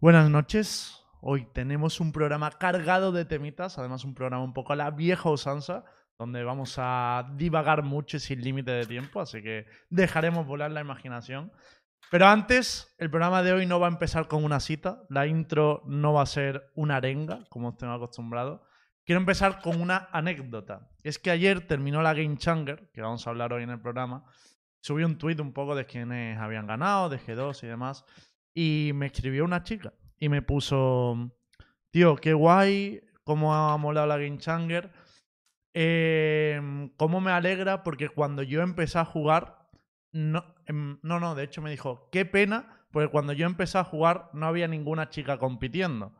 [0.00, 1.04] Buenas noches.
[1.20, 5.30] Hoy tenemos un programa cargado de temitas, además un programa un poco a la vieja
[5.30, 5.84] usanza,
[6.18, 11.52] donde vamos a divagar mucho sin límite de tiempo, así que dejaremos volar la imaginación.
[12.10, 15.82] Pero antes, el programa de hoy no va a empezar con una cita, la intro
[15.86, 18.64] no va a ser una arenga, como os tengo acostumbrado.
[19.04, 20.90] Quiero empezar con una anécdota.
[21.02, 24.24] Es que ayer terminó la Game Changer, que vamos a hablar hoy en el programa.
[24.80, 28.04] Subí un tweet un poco de quienes habían ganado, de G2 y demás.
[28.54, 31.32] Y me escribió una chica y me puso,
[31.90, 34.92] tío, qué guay, cómo ha molado la Game Changer.
[35.74, 39.59] Eh, cómo me alegra porque cuando yo empecé a jugar,
[40.12, 43.84] no, em, no, no, de hecho me dijo, qué pena, porque cuando yo empecé a
[43.84, 46.12] jugar no había ninguna chica compitiendo.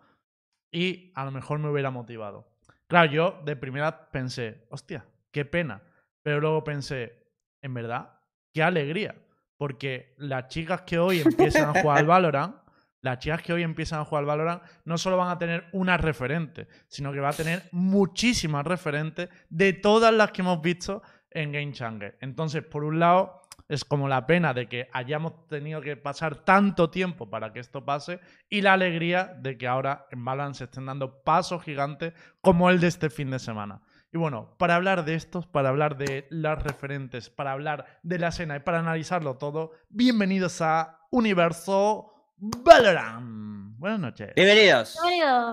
[0.73, 2.49] Y a lo mejor me hubiera motivado.
[2.87, 5.83] Claro, yo de primera pensé, hostia, qué pena.
[6.23, 7.27] Pero luego pensé,
[7.61, 8.21] en verdad,
[8.53, 9.17] qué alegría.
[9.57, 12.57] Porque las chicas que hoy empiezan a jugar al Valorant,
[13.03, 15.97] las chicas que hoy empiezan a jugar al Valorant, no solo van a tener una
[15.97, 21.53] referente, sino que va a tener muchísimas referentes de todas las que hemos visto en
[21.53, 22.19] Game Changer.
[22.21, 23.40] Entonces, por un lado,
[23.71, 27.85] es como la pena de que hayamos tenido que pasar tanto tiempo para que esto
[27.85, 28.19] pase
[28.49, 32.81] y la alegría de que ahora en Valorant se estén dando pasos gigantes como el
[32.81, 33.81] de este fin de semana.
[34.13, 38.29] Y bueno, para hablar de estos, para hablar de las referentes, para hablar de la
[38.29, 43.79] escena y para analizarlo todo, bienvenidos a Universo Valorant.
[43.79, 44.33] Buenas noches.
[44.35, 44.99] Bienvenidos.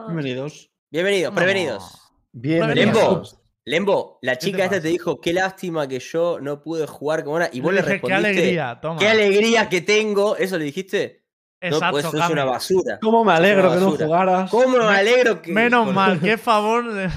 [0.08, 0.72] Bienvenidos.
[0.90, 2.12] Bienvenidos, prevenidos.
[2.32, 3.37] Bienvenidos.
[3.68, 7.36] Lembo, la chica te esta te dijo, qué lástima que yo no pude jugar como
[7.36, 7.50] ahora.
[7.52, 9.00] Y vos Le le dije, qué respondiste, alegría, toma.
[9.00, 10.38] qué alegría que tengo.
[10.38, 11.26] ¿Eso le dijiste?
[11.60, 13.00] Exacto, no, pues eso es una basura.
[13.02, 14.52] ¿Cómo me alegro Una que no jugaras?
[14.52, 15.52] ¿Cómo me alegro que...
[15.52, 16.94] Menos por- mal, qué favor.
[16.94, 17.10] de-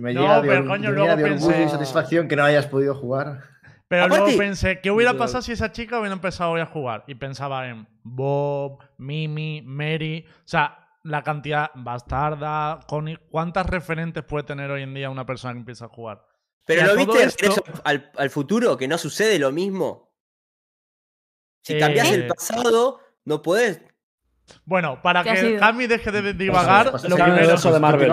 [0.00, 2.42] Me No, llega pero coño, me luego llega de orgullo pensé- y satisfacción que no
[2.44, 3.40] hayas podido jugar.
[3.86, 7.04] Pero Aparte- luego pensé, ¿qué hubiera pasado si esa chica hubiera empezado hoy a jugar?
[7.06, 10.24] Y pensaba en Bob, Mimi, Mary.
[10.28, 13.18] O sea, la cantidad bastarda, Connie.
[13.30, 16.24] ¿Cuántas referentes puede tener hoy en día una persona que empieza a jugar?
[16.66, 18.76] Pero ¿lo viste esto- Regreso al, al futuro?
[18.76, 20.12] Que no sucede lo mismo.
[21.62, 23.82] Si cambias Eh, el pasado, no podés.
[24.64, 25.56] Bueno, para ¿Qué ha que?
[25.56, 27.36] Cami deje de divagar, lo Está en el primero.
[27.38, 28.08] universo de Marvel.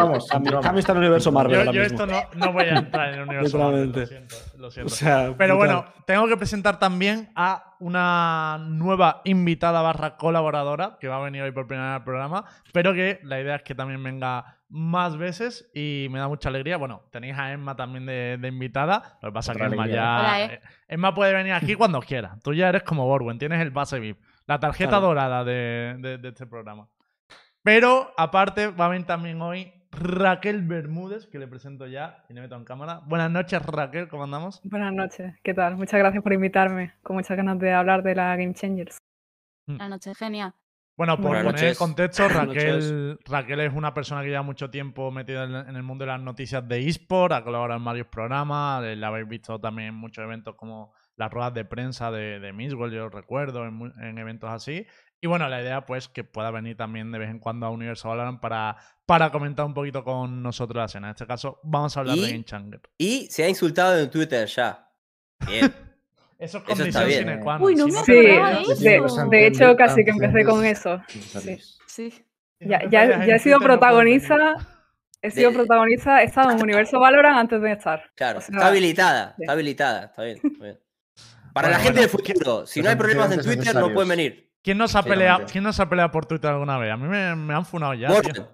[0.62, 2.03] Cami está en el universo Marvel Yo, ahora yo mismo.
[2.03, 3.58] esto no, no voy a entrar en el universo.
[3.59, 4.94] Marvel, lo siento, lo siento.
[4.94, 5.58] O sea, Pero brutal.
[5.58, 11.42] bueno, tengo que presentar también a una nueva invitada barra colaboradora que va a venir
[11.44, 15.16] hoy por primera vez al programa, pero que la idea es que también venga más
[15.18, 16.76] veces y me da mucha alegría.
[16.78, 20.02] Bueno, tenéis a Emma también de, de invitada, lo que pasa es que Emma alegría.
[20.03, 20.20] ya...
[20.20, 20.50] Hola, eh.
[20.56, 22.38] eh, Emma puede venir aquí cuando quiera.
[22.44, 25.08] Tú ya eres como Borwen, tienes el base VIP, la tarjeta Claro.
[25.08, 26.88] dorada de, de- de este programa.
[27.63, 32.41] Pero aparte va a venir también hoy Raquel Bermúdez, que le presento ya y le
[32.41, 33.02] meto en cámara.
[33.06, 34.62] Buenas noches Raquel, ¿cómo andamos?
[34.63, 35.75] Buenas noches, ¿qué tal?
[35.75, 38.97] Muchas gracias por invitarme, con muchas ganas de hablar de la Game Changers.
[39.68, 40.53] Buenas noches, genia.
[40.96, 45.12] Bueno, por Buenas poner en contexto, Raquel, Raquel es una persona que lleva mucho tiempo
[45.12, 49.08] metida en el mundo de las noticias de eSport, ha colaborado en varios programas, la
[49.08, 53.09] habéis visto también en muchos eventos como las ruedas de prensa de, de Misswell, yo
[53.09, 54.85] recuerdo, en, en eventos así.
[55.19, 58.07] Y bueno, la idea pues que pueda venir también de vez en cuando a Universo
[58.09, 61.07] Valorant para, para comentar un poquito con nosotros la escena.
[61.07, 62.31] En este caso, vamos a hablar de ¿Y?
[62.31, 62.81] Game Changer.
[63.00, 64.88] Y se ha insultado en Twitter ya.
[65.47, 65.73] Bien.
[66.39, 67.19] Eso es condición está bien.
[67.22, 67.63] sine qua non.
[67.63, 69.28] Uy, no me Sí, de eso.
[69.28, 71.01] de, de hecho casi que empecé con eso.
[71.07, 71.57] Sí.
[71.88, 72.13] si
[72.59, 74.38] Ya, ya, ya he sido protagonista,
[75.23, 78.11] he sido De- protagonista, he estado en Universo Valorant antes de estar.
[78.13, 79.41] Claro, O sea, está habilitada, sí.
[79.41, 80.39] está habilitada, está bien.
[80.44, 80.79] está bien.
[81.57, 84.09] Para Bueno, la gente bueno, del futuro, si no hay problemas en Twitter, no pueden
[84.09, 84.51] venir.
[84.62, 85.29] ¿Quién nos ha Sí, peleado?
[85.29, 85.51] realmente.
[85.53, 86.91] ¿Quién nos ha peleado por Twitter alguna vez?
[86.91, 88.09] A mí me, me han funado ya.
[88.22, 88.47] tío.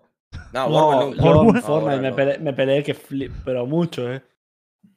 [0.54, 2.16] No, No, Fortnite No, me no.
[2.16, 4.24] peleé, me peleé que flip, pero mucho, ¿eh?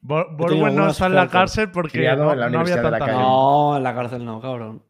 [0.01, 3.07] Borwen no está en la cárcel porque no, en la no había tanta.
[3.13, 4.83] No, en la cárcel no, cabrón.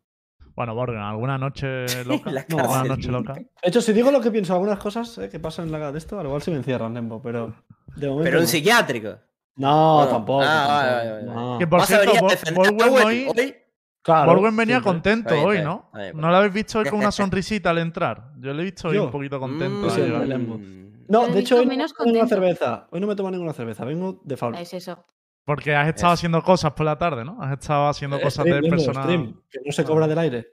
[0.55, 2.31] Bueno, Borgen, ¿alguna noche loca?
[2.49, 3.35] ¿Alguna noche loca?
[3.35, 5.99] De hecho, si digo lo que pienso, algunas cosas eh, que pasan en la de
[5.99, 7.55] esto, al igual se me encierran, Lembo, pero
[7.95, 8.25] de momento.
[8.25, 8.49] Pero un no.
[8.49, 9.17] psiquiátrico.
[9.57, 10.43] No, Bueno, tampoco.
[10.43, 11.25] ah, tampoco, vale, vale, vale.
[11.25, 11.59] no.
[11.59, 12.27] Que por ¿Vas a cierto,
[12.57, 13.55] Owen hoy- hoy?
[14.03, 14.83] Claro, venía siempre.
[14.83, 15.91] contento hoy, ¿no?
[16.15, 18.33] ¿No lo habéis visto hoy con una sonrisita al entrar?
[18.39, 19.05] Yo le he visto hoy Yo.
[19.07, 19.89] un poquito contento.
[19.89, 20.27] Mm, ¿vale?
[20.27, 20.59] Lembo.
[20.59, 20.87] mm.
[21.09, 22.35] No, Lo he de hecho, hoy no menos me tomo ninguna contento.
[22.57, 22.87] cerveza.
[22.91, 24.55] Hoy no me tomo ninguna cerveza, vengo de faul.
[24.57, 25.05] Es eso.
[25.45, 27.41] Porque has estado haciendo cosas por la tarde, ¿no?
[27.43, 29.03] Has estado haciendo Eh, cosas stream, de personal.
[29.05, 30.47] stream, que no se cobra del aire.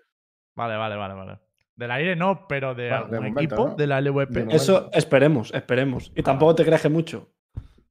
[0.55, 1.39] Vale, vale, vale, vale.
[1.75, 3.75] Del aire no, pero de de algún momento, equipo ¿no?
[3.75, 4.45] de la LVP.
[4.45, 4.55] De.
[4.55, 6.11] Eso esperemos, esperemos.
[6.15, 7.29] Y tampoco te creas que mucho.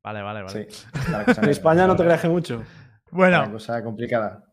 [0.02, 0.68] Vale, vale, vale.
[0.70, 0.86] Sí,
[1.42, 2.62] En España no te creas que mucho.
[3.10, 4.44] Bueno, cosa complicada.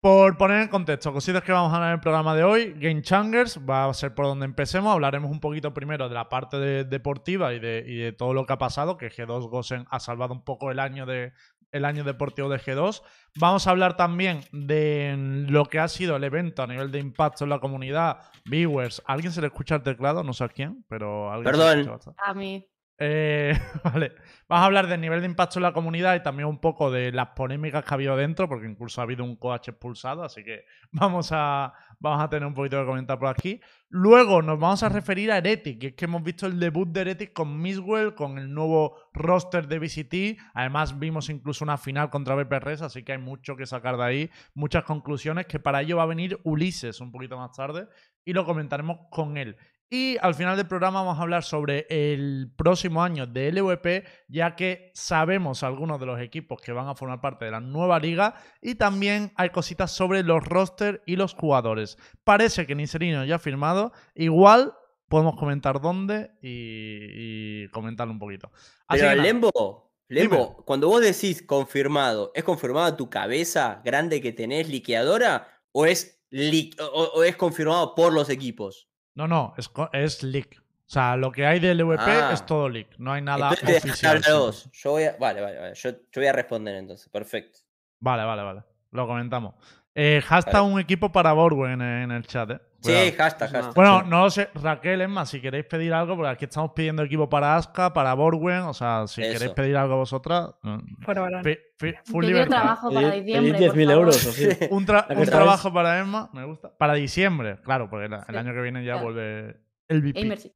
[0.00, 3.00] Por poner en contexto, cositas que vamos a hablar en el programa de hoy, Game
[3.00, 4.92] Changers va a ser por donde empecemos.
[4.92, 8.44] Hablaremos un poquito primero de la parte de- deportiva y de, y de todo lo
[8.44, 11.32] que ha pasado, que G2 Gosen ha salvado un poco el año, de,
[11.72, 13.00] el año deportivo de G2.
[13.40, 15.14] Vamos a hablar también de
[15.48, 19.02] lo que ha sido el evento a nivel de impacto en la comunidad, viewers.
[19.06, 20.22] ¿A ¿Alguien se le escucha el teclado?
[20.22, 21.32] No sé a quién, pero...
[21.32, 21.78] alguien se le Perdón.
[21.78, 22.20] escucha bastante.
[22.26, 22.68] A mí.
[22.98, 23.52] Eh,
[23.84, 24.12] vale.
[24.46, 27.10] Vamos a hablar del nivel de impacto en la comunidad y también un poco de
[27.12, 30.64] las polémicas que ha habido dentro, porque incluso ha habido un coach expulsado, así que
[30.92, 33.60] vamos a, vamos a tener un poquito de comentar por aquí.
[33.88, 37.00] Luego nos vamos a referir a Heretic, que es que hemos visto el debut de
[37.00, 40.40] Heretic con Miswell, con el nuevo roster de VCT.
[40.52, 44.30] Además, vimos incluso una final contra BPRS, así que hay mucho que sacar de ahí,
[44.54, 47.88] muchas conclusiones, que para ello va a venir Ulises un poquito más tarde
[48.24, 49.56] y lo comentaremos con él.
[49.90, 54.56] Y al final del programa vamos a hablar sobre el próximo año de LVP, ya
[54.56, 58.34] que sabemos algunos de los equipos que van a formar parte de la nueva liga
[58.60, 61.96] y también hay cositas sobre los rosters y los jugadores.
[62.24, 64.72] Parece que Niserino ya ha firmado, igual
[65.08, 68.50] podemos comentar dónde y, y comentarlo un poquito.
[68.88, 69.20] Así Pero que.
[69.22, 70.64] Lembo, Lembo, Dime.
[70.64, 76.70] cuando vos decís confirmado, ¿es confirmado tu cabeza grande que tenés liqueadora o es, li-
[76.80, 78.88] o, o es confirmado por los equipos?
[79.14, 80.60] No, no, es, es leak.
[80.86, 82.30] O sea, lo que hay de LVP Ah.
[82.32, 82.98] es todo leak.
[82.98, 84.22] No hay nada Entonces oficial.
[84.38, 84.68] vos.
[84.72, 85.74] Yo voy a, vale, vale, vale.
[85.74, 87.08] Yo, yo voy a responder entonces.
[87.08, 87.60] Perfecto.
[88.00, 88.62] Vale, vale, vale.
[88.90, 89.54] Lo comentamos.
[89.96, 92.60] Eh, hashtag un equipo para Borwen en, el chat, eh.
[92.80, 93.74] Sí, hashtag, hashtag.
[93.74, 94.06] Bueno, Sí.
[94.10, 97.28] no lo sé, Raquel, es más, si queréis pedir algo, porque aquí estamos pidiendo equipo
[97.28, 99.32] para Aska, para Borwen, o sea, si Eso.
[99.32, 102.60] queréis pedir algo vosotras, full Yo quiero libertad.
[102.60, 103.52] trabajo para diciembre.
[103.52, 104.00] pedid por 10.000 favor.
[104.02, 104.48] euros o sí.
[104.70, 106.76] Un, tra- trabajo para Emma, me gusta.
[106.76, 109.04] Para diciembre, claro, porque la- el Sí, año que viene ya claro.
[109.12, 110.36] vuelve el VP.
[110.36, 110.52] Sí.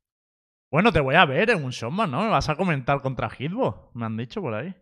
[0.70, 2.22] Bueno, te voy a ver en un showman, ¿no?
[2.24, 4.74] Me vas a comentar contra Hitbo, me han dicho por ahí.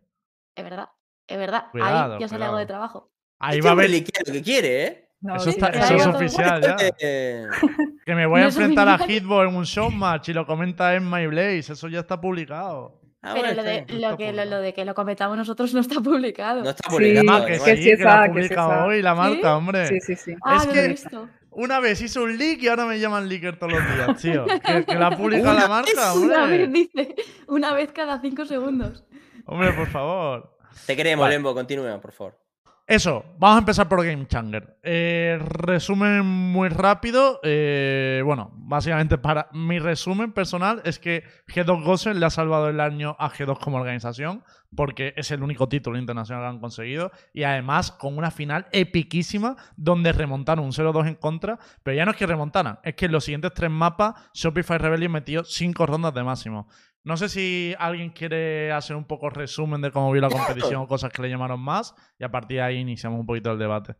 [0.57, 0.89] Es verdad.
[1.29, 1.67] Es verdad.
[1.71, 2.45] Cuidado, Ahí ya sale cuidado.
[2.53, 3.13] algo de trabajo.
[3.39, 4.05] Ahí Este va a hombre haber...
[4.27, 5.09] lo que quiere, ¿eh?
[5.21, 6.77] No, Eso, sí, está- que eso traiga es oficial ya.
[8.07, 9.11] Que me voy a No enfrentar a oficial.
[9.23, 11.73] Hitbo en un showmatch y lo comenta Emma y Blaze.
[11.73, 13.01] Eso ya está publicado.
[13.23, 16.01] ah, Pero lo de, lo, que, lo, lo de que lo comentamos nosotros no está
[16.01, 16.63] publicado.
[16.63, 17.47] No está Sí, publicado.
[17.47, 17.65] Que además.
[17.69, 18.85] sí, sí que, la ha está, que sí publicado está.
[18.85, 19.47] hoy la marca, ¿Sí?
[19.49, 19.87] hombre.
[19.89, 20.35] Sí, sí, sí.
[20.45, 21.29] ah, es no lo he que- visto.
[21.59, 24.45] Una vez hizo un leak y ahora me llaman leaker todos los días, tío.
[24.65, 26.69] Que, que la ha publicado la Una marca, Una vez, hombre.
[26.69, 27.15] dice.
[27.49, 29.05] Una vez cada cinco segundos.
[29.47, 30.57] Hombre, por favor.
[30.87, 31.35] Te queremos, Vale.
[31.35, 31.55] Lembo.
[31.55, 32.39] Continúa, por favor.
[32.89, 34.79] Eso, vamos a empezar por Game Changer.
[34.85, 37.41] Eh, resumen muy rápido.
[37.43, 42.79] eh, bueno, básicamente para mi resumen personal es que G2 Gosen le ha salvado el
[42.79, 44.45] año a G2 como organización
[44.77, 49.57] porque es el único título internacional que han conseguido y además con una final epiquísima
[49.77, 53.13] donde remontaron un 0-2 en contra, pero ya no es que remontaran, es que en
[53.13, 56.69] los siguientes tres mapas Shopify Rebellion metió cinco rondas de máximo.
[57.07, 60.89] No sé si alguien quiere hacer un poco resumen de cómo vio la competición o
[60.89, 63.95] cosas que le llamaron más y a partir de ahí iniciamos un poquito el debate.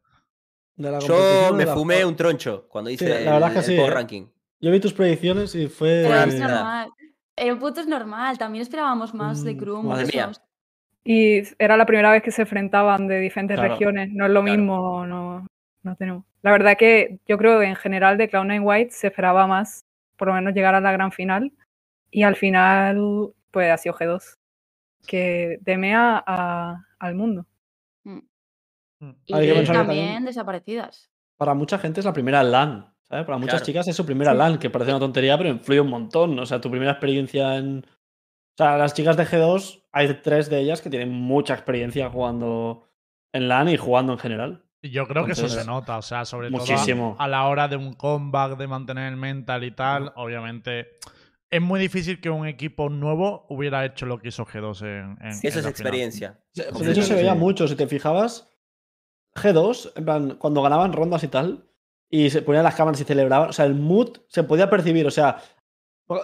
[0.75, 3.53] De la Yo me de la- fumé un troncho cuando hice Sí, la el, verdad
[3.53, 3.91] que el sí, ¿eh?
[3.91, 4.27] ranking.
[4.61, 6.03] Yo vi tus predicciones y fue.
[6.05, 6.89] Pero es normal.
[7.37, 8.39] El punto es normal.
[8.39, 9.87] También esperábamos más de Mm, Krum.
[9.87, 10.33] madre mía.
[11.05, 13.73] Y era la primera vez que se enfrentaban de diferentes Claro.
[13.75, 14.11] regiones.
[14.13, 14.59] No es lo Claro.
[14.59, 15.47] mismo, no,
[15.85, 16.25] no tenemos.
[16.43, 19.85] La verdad que yo creo que en general de Cloud9 White se esperaba más,
[20.17, 21.53] por lo menos llegar a la gran final.
[22.17, 22.99] Y al final,
[23.51, 24.39] pues ha sido G2,
[25.07, 27.45] que demea a- al mundo.
[28.05, 28.21] Mm.
[29.01, 29.11] Mm.
[29.27, 31.11] Y que también, también- desaparecidas.
[31.37, 32.91] Para mucha gente es la primera LAN.
[33.09, 33.27] ¿sabes?
[33.27, 33.67] Para muchas Claro.
[33.67, 34.39] chicas es su primera Sí.
[34.39, 36.37] LAN, que parece una tontería, pero influye un montón.
[36.39, 37.85] O sea, tu primera experiencia en.
[37.85, 42.89] O sea, las chicas de G2, hay tres de ellas que tienen mucha experiencia jugando
[43.35, 44.65] en LAN y jugando en general.
[44.83, 47.13] Yo creo que eso se nota, o sea, sobre muchísimo.
[47.13, 50.89] todo a la hora de un comeback, de mantener el mental y tal, obviamente
[51.51, 55.29] es muy difícil que un equipo nuevo hubiera hecho lo que hizo G2 en, en-
[55.29, 55.71] Eso en es la final.
[55.71, 56.41] experiencia.
[56.55, 58.49] De hecho, se veía mucho, si te fijabas.
[59.35, 61.69] G2, en plan, cuando ganaban rondas y tal,
[62.09, 65.11] y se ponían las cámaras y celebraban, o sea, el mood se podía percibir, o
[65.11, 65.43] sea,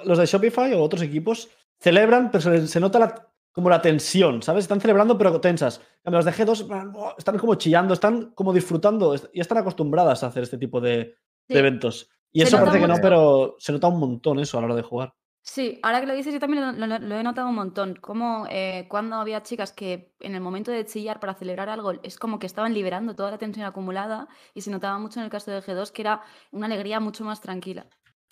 [0.04, 4.42] los de Shopify o otros equipos celebran, pero se, se nota la- como la tensión,
[4.42, 4.64] ¿sabes?
[4.64, 5.82] Están celebrando, pero tensas.
[6.04, 9.58] En Los de G2 en plan, "Oh", están como chillando, están como disfrutando y están
[9.58, 11.16] acostumbradas a hacer este tipo de, de
[11.50, 11.58] Sí.
[11.58, 12.08] eventos.
[12.32, 14.76] Y Se eso parece que no, pero se nota un montón eso a la hora
[14.76, 15.14] de jugar.
[15.44, 17.96] Sí, ahora que lo dices, yo también lo, lo- lo he notado un montón.
[17.96, 22.16] Como eh, cuando había chicas que en el momento de chillar para celebrar algo, es
[22.16, 25.50] como que estaban liberando toda la tensión acumulada y se notaba mucho en el caso
[25.50, 26.22] de G2 que era
[26.52, 27.86] una alegría mucho más tranquila.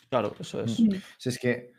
[0.09, 0.79] Claro, eso es.
[0.81, 0.95] Mm.
[1.19, 1.73] Si es que,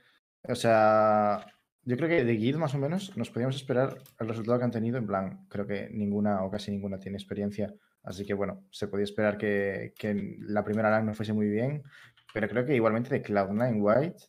[0.48, 1.46] o sea,
[1.84, 4.72] yo creo que de Guild más o menos nos podíamos esperar el resultado que han
[4.72, 4.98] tenido.
[4.98, 7.74] En plan, creo que ninguna o casi ninguna tiene experiencia.
[8.04, 11.84] Así que bueno, se podía esperar que, que la primera LAN no fuese muy bien.
[12.34, 14.24] Pero creo que igualmente de Cloud9 White,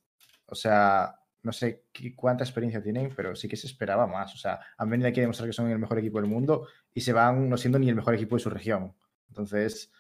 [0.47, 4.35] o sea, no sé qué- cuánta experiencia tienen, pero sí que se esperaba más.
[4.35, 7.01] O sea, han venido aquí a demostrar que son el mejor equipo del mundo y
[7.01, 8.95] se van no siendo ni el mejor equipo de su región.
[9.29, 9.91] Entonces,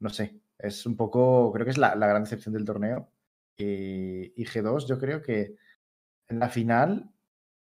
[0.00, 3.12] no sé, es un poco, creo que es la, gran decepción del torneo.
[3.56, 5.56] Y, y G2 yo creo que
[6.28, 7.10] en la final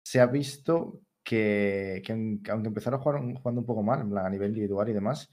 [0.04, 4.88] se ha visto que, que aunque empezaron un- jugando un poco mal, a nivel individual
[4.88, 5.30] y demás,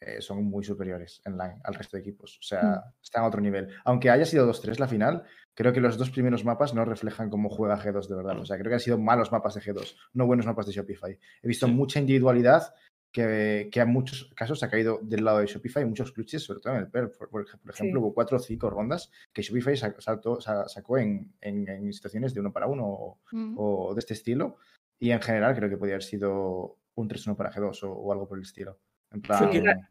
[0.00, 2.38] eh, son muy superiores en line al resto de equipos.
[2.38, 3.68] O sea, están a otro nivel.
[3.84, 7.50] Aunque haya sido 2-3 la final, creo que los dos primeros mapas no reflejan cómo
[7.50, 8.38] juega G2 de verdad.
[8.38, 11.18] O sea, creo que han sido malos mapas de G2, no buenos mapas de Shopify.
[11.42, 11.72] He visto Sí.
[11.72, 12.74] mucha individualidad
[13.12, 16.74] que, que en muchos casos ha caído del lado de Shopify, muchos clutches, sobre todo
[16.74, 17.10] en el PER.
[17.18, 18.04] Por, por ej- por ejemplo, Sí.
[18.04, 22.32] hubo cuatro o cinco rondas que Shopify sa- saltó- sa- sacó en, en- en situaciones
[22.34, 23.54] de uno para uno o, Mm.
[23.58, 24.56] o de este estilo.
[25.00, 28.28] Y en general creo que podría haber sido un 3-1 para G2 o, o algo
[28.28, 28.78] por el estilo.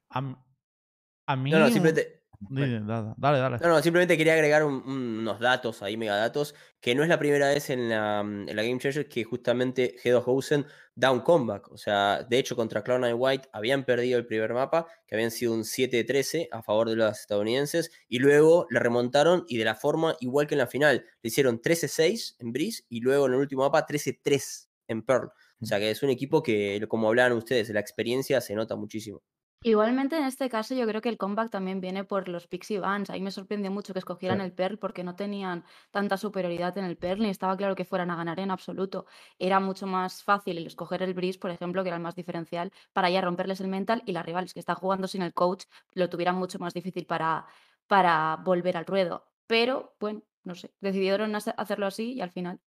[0.10, 1.52] A, mí.
[1.52, 2.16] No, no, simplemente.
[2.42, 2.80] Dale,
[3.18, 3.38] dale.
[3.40, 3.58] dale.
[3.62, 7.20] No, no, simplemente quería agregar un- un- unos datos ahí, megadatos, que no es la
[7.20, 11.20] primera vez en la, mm, en la Game Changer que justamente G2 Hosen da un
[11.20, 11.70] comeback.
[11.70, 15.54] O sea, de hecho, contra Cloud9 White habían perdido el primer mapa, que habían sido
[15.54, 20.16] un 7-13 a favor de los estadounidenses, y luego le remontaron y de la forma
[20.22, 21.04] igual que en la final.
[21.22, 25.30] Le hicieron 13-6 en Breeze y luego en el último mapa 13-3 en Pearl.
[25.62, 29.22] O sea, que es un equipo que, como hablaban ustedes, la experiencia se nota muchísimo.
[29.62, 33.10] Igualmente, en este caso, yo creo que el comeback también viene por los Pixie Vans.
[33.10, 34.46] Ahí me sorprendió mucho que escogieran Sí.
[34.46, 38.10] el Pearl porque no tenían tanta superioridad en el Pearl ni estaba claro que fueran
[38.10, 39.06] a ganar en absoluto.
[39.38, 42.72] Era mucho más fácil el escoger el Breeze, por ejemplo, que era el más diferencial,
[42.94, 46.10] para ya romperles el mental y las rivales que están jugando sin el coach lo
[46.10, 47.46] tuvieran mucho más difícil para,
[47.86, 49.26] para volver al ruedo.
[49.46, 52.62] Pero, bueno, no sé, decidieron hace- hacerlo así y al final.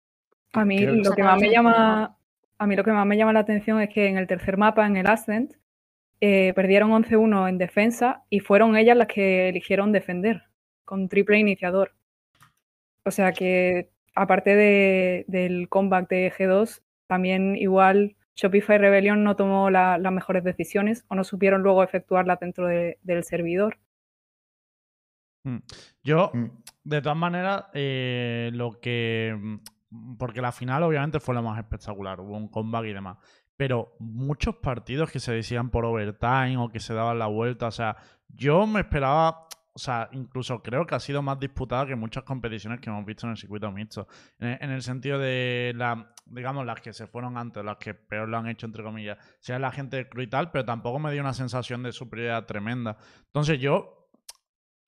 [0.51, 2.17] A mí lo que más me llama,
[2.61, 4.85] a mí lo que más me llama la atención es que en el tercer mapa,
[4.85, 5.53] en el Ascent,
[6.19, 10.43] eh, perdieron 11-1 en defensa y fueron ellas las que eligieron defender
[10.85, 11.95] con triple iniciador.
[13.03, 19.71] O sea que aparte de- del comeback de G2, también igual Shopify Rebellion no tomó
[19.71, 23.79] la- las mejores decisiones o no supieron luego efectuarlas dentro de- del servidor.
[26.03, 26.45] Yo, Mm.
[26.83, 29.35] de todas maneras, eh, lo que.
[29.91, 32.19] Mm, Porque la final, obviamente, fue lo más espectacular.
[32.19, 33.17] Hubo un comeback y demás.
[33.57, 37.67] Pero muchos partidos que se decían por overtime o que se daban la vuelta.
[37.67, 37.95] O sea,
[38.27, 39.47] yo me esperaba.
[39.73, 43.25] O sea, incluso creo que ha sido más disputada que muchas competiciones que hemos visto
[43.25, 44.07] en el circuito mixto.
[44.39, 47.93] En el, en el sentido de, la, digamos, las que se fueron antes, las que
[47.93, 49.17] peor lo han hecho, entre comillas.
[49.39, 52.97] Sea la gente crew y tal, pero tampoco me dio una sensación de superioridad tremenda.
[53.27, 54.09] Entonces yo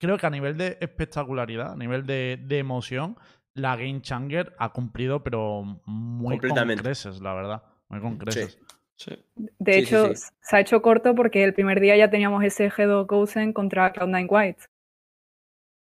[0.03, 3.15] creo que a nivel de espectacularidad, a nivel de, de emoción,
[3.55, 7.63] la Game Changer ha cumplido, pero muy con creces, la verdad.
[7.89, 8.59] Muy con creces.
[8.95, 9.11] Sí.
[9.35, 10.23] De Sí, hecho, sí.
[10.41, 14.27] se ha hecho corto porque el primer día ya teníamos ese G2 Gosen contra Cloud9
[14.29, 14.63] White.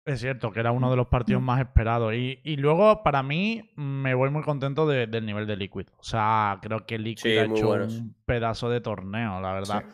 [0.04, 1.44] Es cierto, que era uno de los partidos Mm.
[1.44, 2.14] más esperados.
[2.14, 5.86] Y, y luego, para mí, me voy muy contento de- del nivel de Liquid.
[5.98, 7.94] O sea, creo que Liquid Sí, ha hecho buenos.
[7.94, 9.84] un pedazo de torneo, la verdad.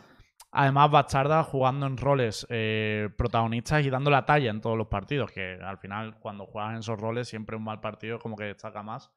[0.55, 5.31] Además, Bastarda jugando en roles eh, protagonistas y dando la talla en todos los partidos,
[5.31, 8.83] que al final, cuando juegas en esos roles, siempre un mal partido como que destaca
[8.83, 9.11] más.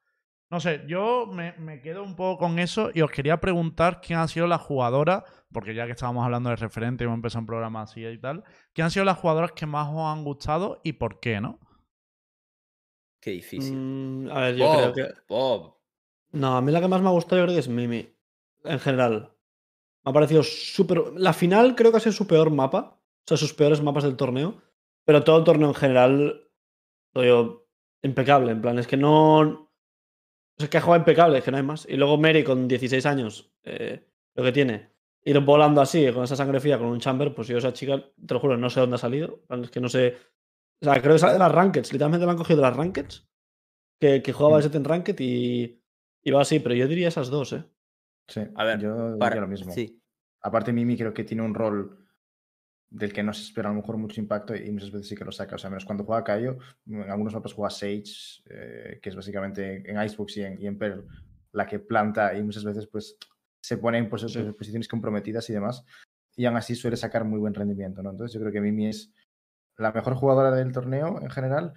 [0.49, 4.17] No sé, yo me, me quedo un poco con eso y os quería preguntar quién
[4.17, 7.47] ha sido la jugadora, porque ya que estábamos hablando de referente y hemos empezado un
[7.47, 10.93] programa así y tal, quién han sido las jugadoras que más os han gustado y
[10.93, 11.59] por qué, ¿no?
[13.21, 13.75] Qué difícil.
[13.75, 15.13] Mm, a ver, yo Bob, creo que.
[15.29, 15.77] Bob.
[16.31, 18.09] No, a mí la que más me ha gustado yo creo que es Mimi.
[18.63, 19.36] En general.
[20.07, 21.11] Me ha parecido súper...
[21.17, 22.97] La final creo que ha sido su peor mapa.
[22.97, 24.61] O sea, sus peores mapas del torneo.
[25.03, 26.49] Pero todo el torneo en general...
[27.13, 27.67] Lo digo,
[28.03, 28.53] impecable.
[28.53, 29.39] En plan, es que no...
[29.39, 29.69] O
[30.57, 31.85] sea, es que ha jugado impecable, es que no hay más.
[31.89, 34.91] Y luego Mary con 16 años, eh, lo que tiene.
[35.25, 38.33] Ir volando así, con esa sangre fría, con un chamber, pues yo esa chica, te
[38.33, 39.43] lo juro, no sé dónde ha salido.
[39.61, 40.15] Es que no sé...
[40.81, 41.91] O sea, creo que sale de las Rankeds.
[41.91, 43.27] Literalmente la han cogido de las Rankeds.
[43.99, 44.59] Que, que jugaba Mm.
[44.61, 45.81] ese en Ranked y...
[46.23, 47.63] Y va así, pero yo diría esas dos, ¿eh?
[48.27, 49.71] Sí, A ver, yo diría Para, lo mismo.
[49.71, 50.01] Sí.
[50.41, 52.05] Aparte, Mimi creo que tiene un rol
[52.89, 55.25] del que no se espera a lo mejor mucho impacto y muchas veces sí que
[55.25, 55.55] lo saca.
[55.55, 59.89] O sea, menos cuando juega Caio, en algunos mapas juega Sage, eh, que es básicamente
[59.89, 61.05] en Icebox y en, y en Pearl
[61.51, 63.17] la que planta y muchas veces pues
[63.61, 64.41] se pone en pos- Sí.
[64.53, 65.83] posiciones comprometidas y demás.
[66.35, 68.11] Y aún así suele sacar muy buen rendimiento, ¿no?
[68.11, 69.11] Entonces yo creo que Mimi es
[69.77, 71.73] la mejor jugadora del torneo en general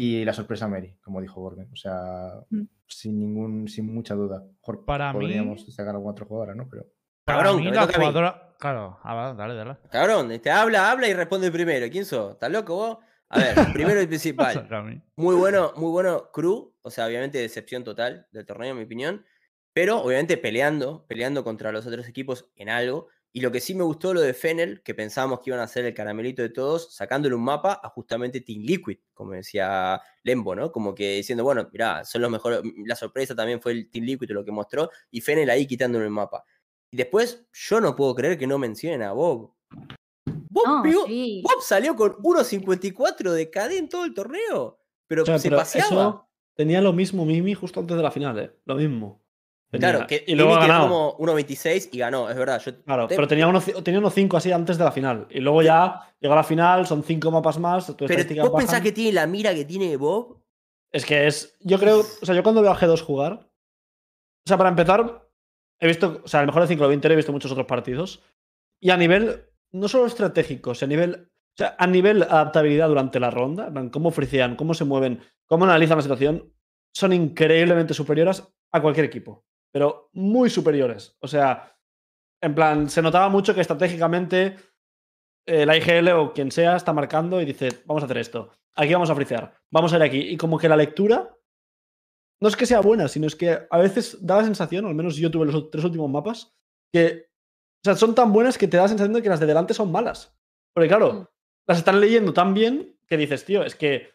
[0.00, 1.68] y la sorpresa Mary, como dijo Gordon.
[1.72, 2.62] O sea, Mm.
[2.86, 4.44] sin ningún, sin mucha duda.
[4.60, 6.68] Mejor Para mí- podríamos destacar a alguna otra jugadora, ¿no?
[6.70, 6.86] Pero
[7.26, 7.92] Cabrón, mí, la a mí.
[7.94, 8.54] jugadora.
[8.58, 9.76] Claro, a ver, dale, dale.
[9.90, 11.86] Cabrón, te habla, habla y responde primero.
[11.90, 12.32] ¿Quién sos?
[12.32, 12.98] ¿Estás loco vos?
[13.28, 13.54] A ver,
[13.98, 14.66] primero y principal.
[14.70, 15.02] A mí.
[15.16, 16.72] Muy bueno, muy bueno crew.
[16.82, 19.24] O sea, obviamente decepción total del torneo, en mi opinión.
[19.74, 23.08] Pero obviamente peleando, peleando contra los otros equipos en algo.
[23.32, 25.84] Y lo que sí me gustó lo de Fennel, que pensábamos que iban a ser
[25.84, 30.72] el caramelito de todos, sacándole un mapa a justamente Team Liquid, como decía Lembo, ¿no?
[30.72, 32.60] Como que diciendo, bueno, mirá, son los mejores.
[32.86, 36.10] La sorpresa también fue el Team Liquid lo que mostró, y Fennel ahí quitándole el
[36.10, 36.42] mapa.
[36.90, 39.52] Y después, yo no puedo creer que no mencionen a Bob.
[40.50, 41.42] Bob, No, pegó- sí.
[41.44, 44.80] Bob salió con 1.54 de KD en todo el torneo.
[45.06, 45.86] Pero O sea, se pero paseaba.
[45.90, 48.50] eso tenía lo mismo Mimi justo antes de la final, ¿eh?
[48.64, 49.22] Lo mismo.
[49.70, 49.90] Tenía.
[49.90, 50.88] Claro, que y luego ha ganado.
[50.88, 52.60] como 1.26 y ganó, es verdad.
[52.64, 55.26] Yo Claro, te- pero tenía unos, tenía unos 5 así antes de la final.
[55.30, 57.86] Y luego ya llegó a la final, son 5 mapas más.
[57.96, 60.38] Tu pero vos pensás que tiene la mira que tiene Bob.
[60.90, 61.56] Es que es.
[61.60, 62.00] Yo creo.
[62.00, 63.32] O sea, yo cuando veo a G2 jugar.
[63.34, 65.28] O sea, para empezar,
[65.80, 66.22] he visto.
[66.24, 68.22] O sea, a lo mejor de 5 lo 20 he visto muchos otros partidos.
[68.80, 69.44] Y a nivel.
[69.70, 71.28] No solo estratégico, o sea, a nivel.
[71.30, 75.98] O sea, a nivel adaptabilidad durante la ronda, cómo fricean, cómo se mueven, cómo analizan
[75.98, 76.54] la situación,
[76.94, 79.44] son increíblemente superiores a cualquier equipo.
[79.72, 81.16] Pero muy superiores.
[81.20, 81.76] O sea,
[82.42, 84.56] en plan, se notaba mucho que estratégicamente
[85.46, 88.50] eh, la IGL o quien sea está marcando y dice, vamos a hacer esto.
[88.76, 89.52] Aquí vamos a fricear.
[89.70, 90.18] Vamos a ir aquí.
[90.18, 91.34] Y como que la lectura
[92.40, 95.16] no es que sea buena, sino es que a veces da la sensación, al menos
[95.16, 96.54] yo tuve los tres últimos mapas,
[96.92, 97.28] que
[97.80, 99.74] o sea, son tan buenas que te da la sensación de que las de delante
[99.74, 100.36] son malas.
[100.74, 101.26] Porque claro, Mm.
[101.66, 104.12] las están leyendo tan bien que dices, tío, es que,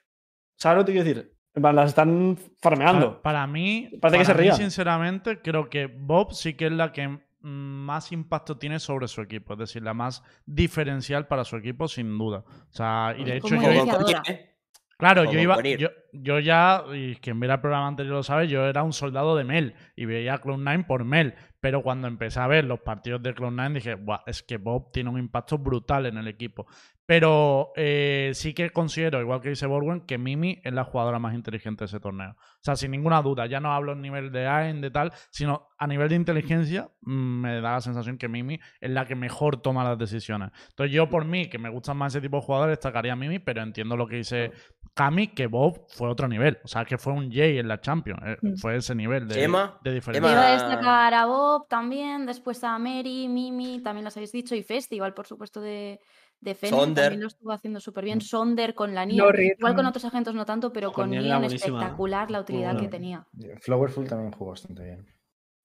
[0.57, 1.37] ¿sabes lo que te quiero decir?
[1.55, 3.21] Las están farmeando.
[3.21, 4.53] Para, para mí, Parece que para se mí, ría.
[4.55, 9.53] sinceramente, creo que Bob sí que es la que más impacto tiene sobre su equipo.
[9.53, 12.43] Es decir, la más diferencial para su equipo, sin duda.
[12.47, 14.49] O sea, y de hecho, yo, con Conir, ¿eh?
[14.97, 15.61] Claro, yo iba.
[15.61, 19.35] Yo, yo ya, y quien viera el programa anterior lo sabe, yo era un soldado
[19.35, 21.35] de Mel y veía a Cloud9 por Mel.
[21.59, 25.09] Pero cuando empecé a ver los partidos de Cloud9 dije, Buah, es que Bob tiene
[25.09, 26.67] un impacto brutal en el equipo.
[27.05, 31.33] Pero eh, sí que considero, igual que dice Borwen, que Mimi es la jugadora más
[31.33, 32.31] inteligente de ese torneo.
[32.31, 33.45] O sea, sin ninguna duda.
[33.45, 37.11] Ya no hablo a nivel de AIM, de tal, sino a nivel de inteligencia, mm,
[37.41, 40.51] me da la sensación que Mimi es la que mejor toma las decisiones.
[40.69, 43.39] Entonces, yo por mí, que me gustan más ese tipo de jugadores, destacaría a Mimi,
[43.39, 44.51] pero entiendo lo que dice
[44.93, 46.59] Cami, que Bob fue otro nivel.
[46.63, 48.21] O sea, que fue un Jay en la Champions.
[48.25, 48.55] eh, Mm.
[48.55, 50.19] Fue ese nivel de, Emma, de diferencia.
[50.25, 54.55] Emma- Iba a destacar a Bob también, después a Mary, Mimi, también las habéis dicho,
[54.55, 55.99] y Festival, por supuesto, de,
[56.43, 57.03] de Fenrir, Sonder.
[57.05, 58.17] también lo estuvo haciendo súper bien.
[58.17, 58.21] Mm.
[58.21, 62.29] Sonder con la Neon, Lorri igual con otros agentes no tanto, pero Con con espectacular
[62.31, 63.25] la utilidad que tenía.
[63.61, 65.05] Flowerful también jugó bastante bien.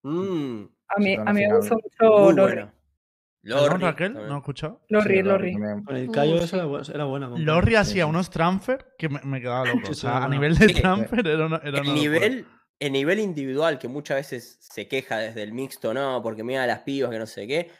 [0.02, 2.54] mm, A mí, a mí me gustó mucho Lorri.
[2.54, 2.74] buena.
[3.42, 4.14] ¿Perdón, Lorri Raquel?
[4.14, 4.80] ¿No he escuchado?
[4.88, 5.58] Lorri, Sí.
[5.84, 6.44] Con el Uh, Cayo sí.
[6.44, 7.28] esa era, bu- era buena.
[7.28, 7.80] Lorri Cayo.
[7.80, 8.10] hacía sí.
[8.10, 9.90] unos transfer que me, me quedaba loco.
[9.90, 10.34] O sea, a bueno.
[10.34, 12.46] nivel de transfer era una, era una el nivel,
[12.80, 16.80] el nivel individual que muchas veces se queja desde el mixto, no, porque mira las
[16.80, 17.70] pibas que no sé qué.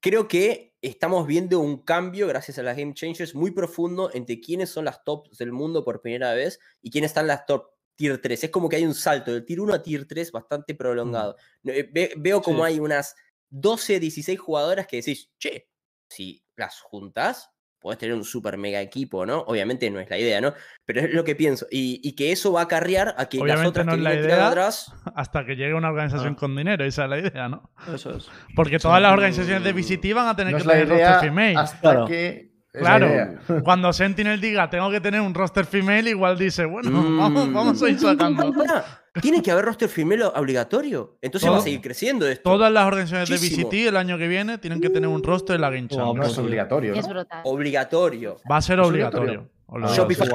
[0.00, 4.70] Creo que estamos viendo un cambio, gracias a las Game Changers, muy profundo entre quiénes
[4.70, 8.44] son las tops del mundo por primera vez y quiénes están las top tier 3.
[8.44, 11.36] Es como que hay un salto del tier 1 a tier 3 bastante prolongado.
[11.62, 12.66] No, eh, ve- veo como Mm.
[12.66, 12.72] Sí.
[12.72, 13.14] hay unas
[13.50, 15.68] 12, 16 jugadoras que decís, che,
[16.08, 19.38] si las juntas, podés tener un super mega equipo, ¿no?
[19.40, 20.52] Obviamente no es la idea, ¿no?
[20.84, 21.66] Pero es lo que pienso.
[21.70, 24.48] Y, y que eso va a acarrear a que las otras no que la idea.
[24.48, 24.92] atrás.
[25.14, 26.36] Hasta que llegue una organización Ah.
[26.38, 27.70] con dinero, esa es la idea, ¿no?
[27.92, 28.28] Eso es.
[28.54, 28.82] Porque Sí.
[28.82, 29.72] todas las organizaciones de.
[29.72, 31.56] VCT van a tener No que tener roster female.
[31.56, 32.06] hasta Claro.
[32.06, 32.50] que.
[32.72, 33.08] Claro.
[33.64, 37.52] Cuando Sentinel diga tengo que tener un roster female, igual dice, bueno, vamos, Mm.
[37.54, 38.52] vamos a ir sacando.
[39.20, 41.18] Tiene que haber roster female obligatorio.
[41.20, 42.48] Entonces va a Todo- seguir creciendo esto.
[42.48, 43.68] Todas las organizaciones de Muchísimo.
[43.68, 46.04] VCT el año que viene tienen que tener un roster en la Game Wow, No
[46.06, 46.32] Champions.
[46.32, 47.14] es obligatorio, Es ¿no?
[47.14, 47.40] brutal.
[47.44, 48.36] obligatorio.
[48.50, 49.48] Va a ser ¿Es obligatorio.
[49.94, 50.28] Shopify.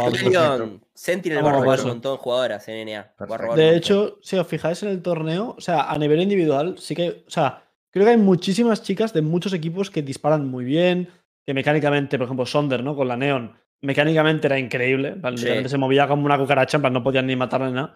[0.94, 3.02] Sentinel va a Vamos a robar un montón de jugadoras en NA.
[3.02, 3.38] Va a Perfecto.
[3.38, 6.76] robar un De hecho, si os fijáis en el torneo, o sea, a nivel individual,
[6.78, 10.64] sí que, o sea, creo que hay muchísimas chicas de muchos equipos que disparan muy
[10.66, 11.10] bien,
[11.46, 12.96] que mecánicamente, por ejemplo, Sonder, ¿no?
[12.96, 15.48] Con la Neon, mecánicamente era increíble, Sí.
[15.70, 17.96] se movía como una cucaracha, en plan, no podían ni matarla ni nada.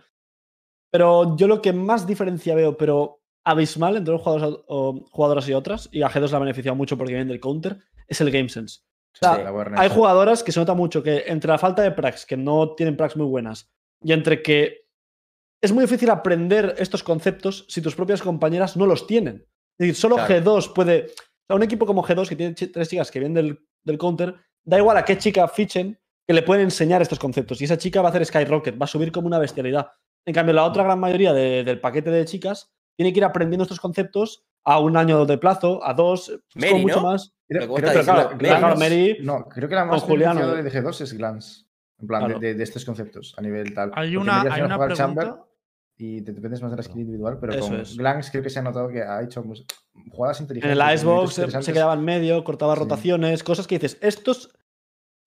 [0.91, 5.53] Pero yo lo que más diferencia veo, pero abismal entre los jugadores o jugadoras y
[5.53, 8.49] otras, y a G2 la ha beneficiado mucho porque viene del counter, es el Game
[8.49, 8.81] Sense.
[9.13, 9.51] Sea.
[9.75, 12.95] Hay jugadoras que se nota mucho que entre la falta de prax, que no tienen
[12.95, 13.71] prax muy buenas,
[14.03, 14.85] y entre que
[15.61, 19.45] es muy difícil aprender estos conceptos si tus propias compañeras no los tienen.
[19.77, 20.33] Es decir, solo Claro.
[20.33, 21.05] G2 puede.
[21.05, 24.35] O sea, un equipo como G2 que tiene tres chicas que vienen del, del counter,
[24.63, 27.59] da igual a qué chica fichen que le pueden enseñar estos conceptos.
[27.59, 29.91] Y esa chica va a hacer Skyrocket, va a subir como una bestialidad.
[30.29, 33.63] En cambio, la otra gran mayoría de- del paquete de chicas tiene que ir aprendiendo
[33.63, 37.01] estos conceptos a un año de plazo, a dos, es como Mary, mucho ¿no?
[37.01, 37.33] más.
[37.47, 40.51] Creo, creo la- claro, Glance- Mary No, creo que la más Juliano.
[40.53, 41.63] de G2 es Glance.
[41.99, 42.39] En plan, de- Claro.
[42.41, 43.91] de, de estos conceptos a nivel tal.
[43.95, 44.95] Hay una, hay una pregunta.
[44.95, 45.33] Chamber
[45.97, 47.97] Y te dependes más de la skill individual, pero Eso con es.
[47.97, 49.65] Glance creo que se ha notado que ha hecho pues,
[50.11, 50.79] jugadas En inteligentes.
[50.79, 52.79] el Icebox se, se quedaba en medio, cortaba Sí.
[52.81, 54.53] rotaciones, cosas que dices, estos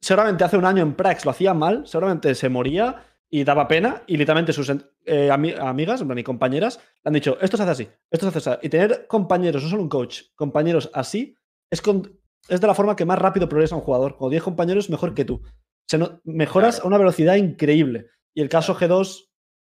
[0.00, 3.04] seguramente hace un año en Prax lo hacía mal, seguramente se moría
[3.34, 7.56] y daba pena y literalmente sus eh, ami- amigas y compañeras le han dicho, esto
[7.56, 8.58] se hace así, esto se hace así.
[8.66, 11.34] Y tener compañeros, no solo un coach, compañeros así,
[11.70, 14.18] es, con- es de la forma que más rápido progresa un jugador.
[14.18, 15.40] Con 10 compañeros mejor que tú.
[15.88, 16.84] Se no- mejoras Claro.
[16.84, 18.08] a una velocidad increíble.
[18.34, 19.30] Y el caso G2,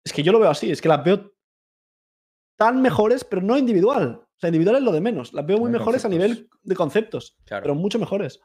[0.05, 1.31] es que yo lo veo así, es que las veo
[2.57, 4.21] tan mejores, pero no individual.
[4.23, 5.33] O sea, individual es lo de menos.
[5.33, 7.63] Las veo muy De mejores a nivel de conceptos, Claro.
[7.63, 8.39] pero mucho mejores.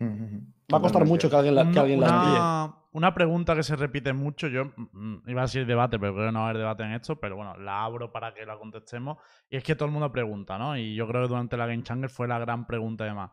[0.00, 2.30] Va a costar mucho que alguien la, que Una- alguien la envíe.
[2.38, 6.26] una, una pregunta que se repite mucho, yo mm, iba a decir debate, pero creo
[6.26, 8.58] que no va a haber debate en esto, pero bueno, la abro para que la
[8.58, 9.18] contestemos.
[9.50, 10.76] Y es que todo el mundo pregunta, ¿no?
[10.76, 13.30] Y yo creo que durante la Game Changer fue la gran pregunta además.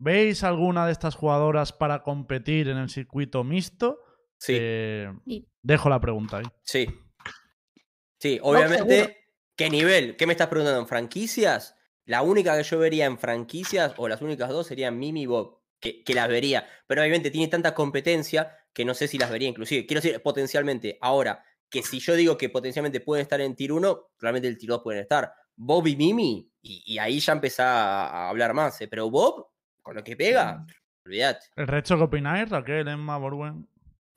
[0.00, 3.98] ¿Veis alguna de estas jugadoras para competir en el circuito mixto?
[4.38, 5.12] Sí, Eh,
[5.62, 6.44] dejo la pregunta ahí.
[6.62, 6.86] sí.
[8.20, 9.16] Sí, obviamente.
[9.56, 10.16] ¿Qué nivel?
[10.16, 10.80] ¿Qué me estás preguntando?
[10.80, 11.76] ¿En franquicias?
[12.04, 15.60] La única que yo vería en franquicias, o las únicas dos, serían Mimi y Bob,
[15.80, 16.66] que, que las vería.
[16.86, 19.86] Pero obviamente tiene tanta competencia que no sé si las vería inclusive.
[19.86, 20.98] Quiero decir, potencialmente.
[21.00, 24.70] Ahora, que si yo digo que potencialmente pueden estar en Tier 1, realmente el Tier
[24.70, 25.32] 2 pueden estar.
[25.56, 28.80] Bob y Mimi, y, y ahí ya empezá a, hablar más.
[28.80, 28.86] ¿eh?
[28.86, 29.48] Pero Bob,
[29.82, 30.64] con lo que pega,
[31.04, 31.46] olvídate.
[31.56, 32.48] ¿El resto qué opináis?
[32.50, 33.66] Raquel, Emma, Borwen.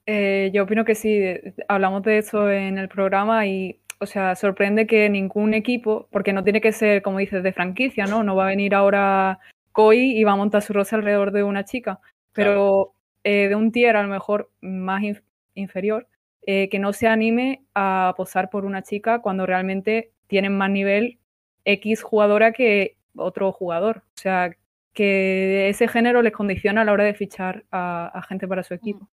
[0.06, 1.20] Eh, yo opino que sí,
[1.66, 6.44] hablamos de eso en el programa y, o sea, sorprende que ningún equipo, porque no
[6.44, 8.22] tiene que ser, como dices, de franquicia, ¿no?
[8.22, 9.40] No va a venir ahora
[9.72, 11.98] Koi y va a montar su rosa alrededor de una chica,
[12.32, 15.22] pero eh, de un tier a lo mejor más inf-
[15.54, 16.08] inferior,
[16.46, 21.18] eh, que no se anime a posar por una chica cuando realmente tienen más nivel
[21.64, 23.98] X jugadora que otro jugador.
[23.98, 24.56] O sea,
[24.92, 28.74] que ese género les condiciona a la hora de fichar a, a gente para su
[28.74, 29.08] equipo.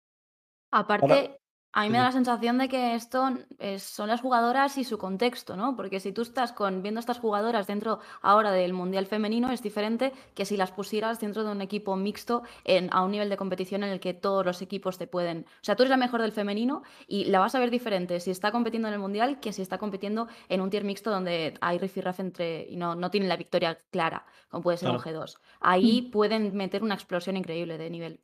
[0.71, 1.39] Aparte,
[1.73, 3.29] a mí me da la sensación de que esto
[3.59, 5.77] es- son las jugadoras y su contexto, ¿no?
[5.77, 10.13] Porque si tú estás con, viendo estas jugadoras dentro ahora del Mundial Femenino, es diferente
[10.35, 13.85] que si las pusieras dentro de un equipo mixto en, a un nivel de competición
[13.85, 15.47] en el que todos los equipos te pueden...
[15.47, 18.31] O sea, tú eres la mejor del femenino y la vas a ver diferente si
[18.31, 21.79] está compitiendo en el Mundial que si está compitiendo en un tier mixto donde hay
[21.79, 22.67] rifirraf entre...
[22.69, 25.39] y no, no tienen la victoria clara, como puede ser un G2.
[25.61, 28.21] Ahí pueden meter una explosión increíble de nivel.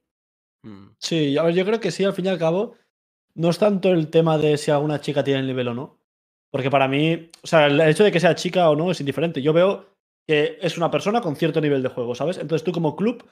[0.62, 0.86] Mm.
[0.98, 2.74] Sí, a ver, yo creo que sí, al fin y al cabo,
[3.36, 5.98] no es tanto el tema de si alguna chica tiene el nivel o no.
[6.52, 9.42] Porque para mí, o sea, el hecho de que sea chica o no es indiferente.
[9.42, 12.38] Yo veo que es una persona con cierto nivel de juego, ¿sabes?
[12.38, 13.28] Entonces tú como club,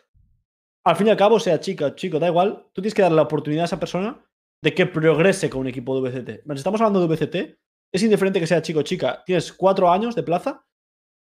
[0.84, 3.16] al fin y al cabo, sea chica o chico, da igual, tú tienes que darle
[3.16, 4.24] la oportunidad a esa persona
[4.62, 6.42] de que progrese con un equipo de VCT.
[6.44, 7.58] Si estamos hablando de VCT,
[7.94, 9.22] es indiferente que sea chico o chica.
[9.24, 10.66] Tienes cuatro años de plaza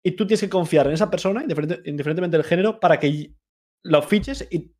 [0.04, 3.34] y tú tienes que confiar en esa persona, indiferente- indiferentemente del género, para que
[3.84, 4.74] lo fiches y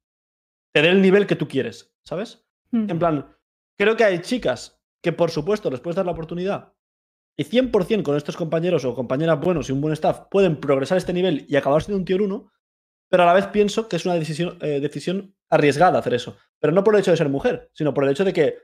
[0.74, 2.46] te dé el nivel que tú quieres, ¿sabes?
[2.70, 2.90] Mm.
[2.90, 3.36] En plan,
[3.78, 6.72] creo que hay chicas que, por supuesto, les puedes dar la oportunidad
[7.36, 11.12] y 100% con estos compañeros o compañeras buenos y un buen staff pueden progresar este
[11.12, 12.50] nivel y acabar siendo un tier 1,
[13.08, 16.36] pero a la vez pienso que es una decisión, eh, decisión arriesgada hacer eso.
[16.60, 18.58] Pero no por el hecho de ser mujer, sino por el hecho de que,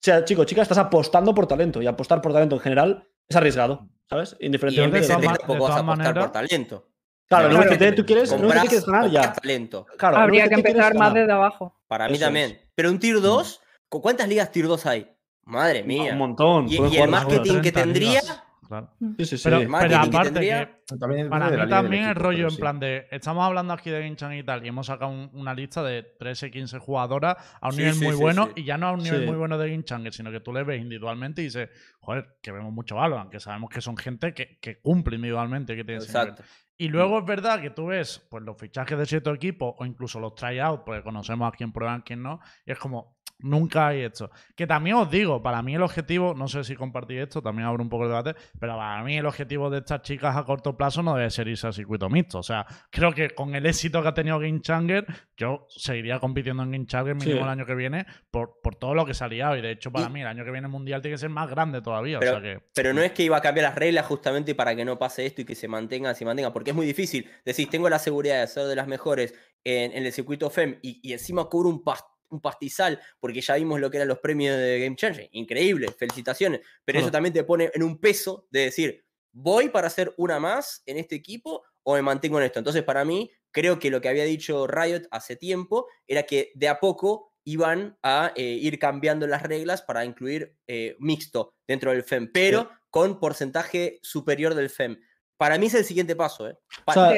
[0.00, 3.36] sea chico o chica, estás apostando por talento y apostar por talento en general es
[3.36, 4.32] arriesgado, ¿sabes?
[4.40, 6.88] Y en Independientemente de tampoco vas a apostar por maneras- talento.
[7.28, 9.32] Claro, en Claro, VCT tú quieres, VCT Comprás- quieres ganar ya.
[9.32, 9.86] talento.
[9.96, 11.80] Claro, Habría que empezar más desde abajo.
[11.86, 12.50] Para mí Eso también.
[12.50, 12.58] es.
[12.74, 13.61] Pero un tier 2, ¿cu-
[14.00, 15.10] ¿cuántas ligas tier 2 hay?
[15.44, 16.12] Madre mía.
[16.12, 16.68] Un montón.
[16.68, 18.08] Y, y el marketing que 30 tendría.
[18.20, 18.90] ligas, claro.
[19.18, 19.42] Sí, sí, sí.
[19.44, 22.56] Pero, pero aparte tendría- que También para mí también el rollo en sí.
[22.58, 25.52] plan de estamos hablando aquí de Game Chan y tal y hemos sacado un- una
[25.54, 28.60] lista de 13 15 jugadoras a un Sí, nivel sí, muy sí, bueno sí.
[28.60, 29.26] y ya no a un nivel Sí.
[29.26, 31.68] muy bueno de Game Chan, sino que tú le ves individualmente y dices
[32.00, 35.82] joder que vemos mucho Valorant que sabemos que son gente que, que cumple individualmente que
[35.84, 36.28] tiene ese nivel.
[36.30, 36.44] Exacto.
[36.78, 40.18] Y luego es verdad que tú ves pues, los fichajes de cierto equipo o incluso
[40.20, 44.02] los tryouts, porque conocemos a quién prueban, a quién no, y es como, nunca hay
[44.02, 44.30] esto.
[44.54, 47.82] Que también os digo, para mí el objetivo, no sé si compartís esto, también abro
[47.82, 51.02] un poco el debate, pero para mí el objetivo de estas chicas a corto plazo
[51.02, 52.38] no debe ser irse a circuito mixto.
[52.40, 56.62] O sea, creo que con el éxito que ha tenido Game Changer, yo seguiría compitiendo
[56.62, 57.42] en Game Changer mínimo Sí.
[57.42, 59.56] el año que viene por, por todo lo que liado.
[59.56, 61.30] Y de hecho, para Y- mí el año que viene el mundial tiene que ser
[61.30, 62.18] más grande todavía.
[62.18, 62.60] Pero- o sea que.
[62.74, 65.42] Pero no es que iba a cambiar las reglas justamente para que no pase esto
[65.42, 67.28] y que se mantenga, se mantenga, porque es muy difícil.
[67.44, 71.00] Decís, tengo la seguridad de ser de las mejores en, en el circuito FEM y,
[71.08, 74.56] y encima cobro un, pas- un pastizal, porque ya vimos lo que eran los premios
[74.56, 75.28] de Game Changer.
[75.32, 76.60] Increíble, felicitaciones.
[76.84, 80.82] Pero eso también te pone en un peso de decir, ¿voy para hacer una más
[80.86, 82.58] en este equipo o me mantengo en esto?
[82.58, 86.68] Entonces, para mí, creo que lo que había dicho Riot hace tiempo era que de
[86.68, 92.04] a poco iban a eh, ir cambiando las reglas para incluir eh, mixto dentro del
[92.04, 94.98] FEM, pero con porcentaje superior del FEM.
[95.36, 96.48] Para mí es el siguiente paso.
[96.48, 96.56] ¿eh?
[96.86, 97.14] O sea,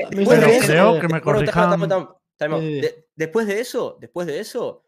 [2.62, 2.80] Eh.
[2.82, 3.04] Sí.
[3.14, 4.82] Después de eso, después de eso,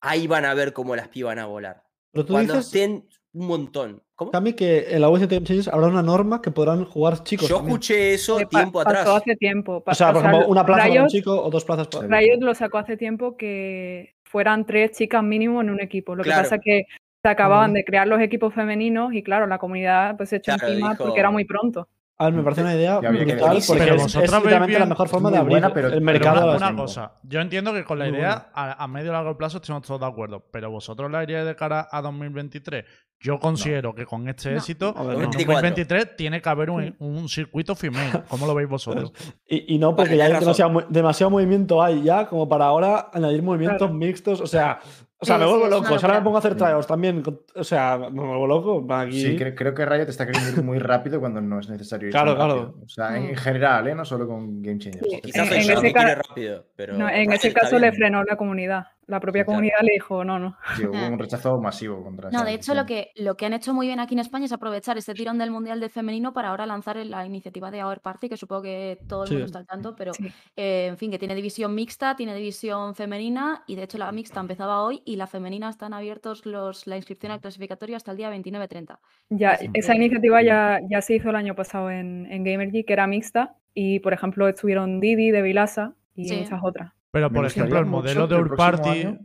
[0.00, 1.82] ahí van a ver cómo las pibas van a volar.
[2.12, 4.02] Pero tú Cuando dices, estén un montón.
[4.16, 4.32] ¿Cómo?
[4.32, 7.48] Cami, que en la Exchanges habrá una norma que podrán jugar chicos.
[7.48, 7.76] Yo también.
[7.76, 9.08] escuché eso pa- tiempo pasó atrás.
[9.22, 9.82] hace tiempo.
[9.84, 12.06] pa- O sea, por ejemplo, una plaza para un chico o dos plazas para.
[12.18, 16.14] Riot lo sacó hace tiempo que fueran tres chicas mínimo en un equipo.
[16.16, 16.40] Lo Claro.
[16.40, 16.82] que pasa es que
[17.22, 20.68] se acababan de crear los equipos femeninos y claro, la comunidad pues se echó Claro,
[20.72, 21.88] encima dijo- porque era muy pronto.
[22.20, 25.38] A ver, me parece una idea brutal porque Pero es, es la mejor forma de
[25.38, 26.52] abrir buena, pero- el mercado.
[26.52, 29.38] Pero una, cosa, yo entiendo que con la Muy idea a, a medio y largo
[29.38, 32.84] plazo estamos todos de acuerdo, pero vosotros la iríais de cara a 2023
[33.22, 34.56] Yo considero que con este No.
[34.56, 35.26] éxito, ver, en no.
[35.26, 38.22] 2023 tiene que haber un, un circuito female.
[38.28, 39.12] ¿Cómo lo veis vosotros?
[39.46, 43.42] Y, y no, porque Vale, ya hay demasiado, movimiento hay ya, como para ahora añadir
[43.42, 43.94] movimientos Claro.
[43.94, 44.40] mixtos.
[44.40, 44.78] O sea,
[45.18, 45.98] o sea Sí, me vuelvo loco.
[45.98, 46.58] Si ahora me pongo a hacer Mm.
[46.58, 47.22] tryouts también.
[47.56, 48.86] O sea, me vuelvo loco.
[48.94, 49.20] Aquí.
[49.20, 52.12] Sí, cre- creo que Riot está queriendo ir muy rápido cuando no es necesario ir
[52.12, 52.54] Claro, claro.
[52.54, 52.84] rápido.
[52.84, 53.34] O sea, en Mm.
[53.34, 53.94] general, ¿eh?
[53.94, 55.06] no solo con Game Changers.
[55.10, 56.96] Sí, Quizás En- ese que quiere ca- rápido, pero.
[56.96, 58.86] No, en ese caso le frenó la comunidad.
[59.10, 59.56] La propia Sí, claro.
[59.56, 60.56] comunidad le dijo, no, no.
[60.76, 63.74] Sí, hubo un rechazo masivo contra No, de hecho, lo que, lo que han hecho
[63.74, 66.64] muy bien aquí en España es aprovechar este tirón del Mundial de Femenino para ahora
[66.64, 69.34] lanzar la iniciativa de Hour Party, que supongo que todo el Sí.
[69.34, 70.28] mundo está al tanto, pero Sí.
[70.56, 74.38] eh, en fin, que tiene división mixta, tiene división femenina, y de hecho la mixta
[74.38, 78.30] empezaba hoy y la femenina están abiertos los, la inscripción al clasificatorio hasta el día
[78.30, 79.00] 29-30.
[79.30, 83.08] Ya, esa iniciativa ya, ya se hizo el año pasado en, en GamerGeek, que era
[83.08, 86.36] mixta, y por ejemplo estuvieron Didi de Vilasa y Sí.
[86.36, 86.92] muchas otras.
[87.12, 89.00] Pero, por ejemplo, el modelo de que el Ur próximo Party.
[89.00, 89.18] año-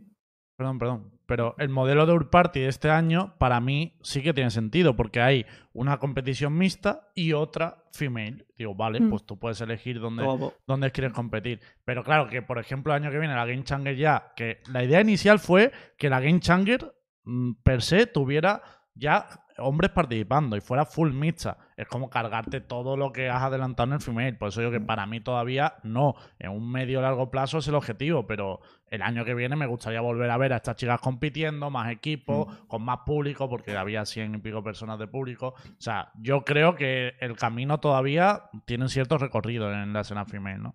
[0.58, 1.12] Perdón, perdón.
[1.26, 4.96] Pero el modelo de Ur Party de este año, para mí, sí que tiene sentido,
[4.96, 8.46] porque hay una competición mixta y otra female.
[8.56, 9.10] Digo, vale, Mm.
[9.10, 10.24] pues tú puedes elegir dónde,
[10.66, 11.60] dónde quieres competir.
[11.84, 14.82] Pero claro, que por ejemplo, el año que viene la Game Changer ya, que la
[14.84, 16.92] idea inicial fue que la Game Changer
[17.24, 18.62] mm, per se tuviera
[18.94, 19.26] ya
[19.58, 21.56] hombres participando y fuera full mixta.
[21.76, 24.34] Es como cargarte todo lo que has adelantado en el female.
[24.34, 26.14] Por eso digo que para mí todavía no.
[26.38, 30.00] En un medio largo plazo es el objetivo, pero el año que viene me gustaría
[30.00, 34.34] volver a ver a estas chicas compitiendo, más equipos, con más público, porque había cien
[34.34, 35.48] y pico personas de público.
[35.48, 40.24] O sea, yo creo que el camino todavía tiene un cierto recorrido en la escena
[40.24, 40.74] female, ¿no?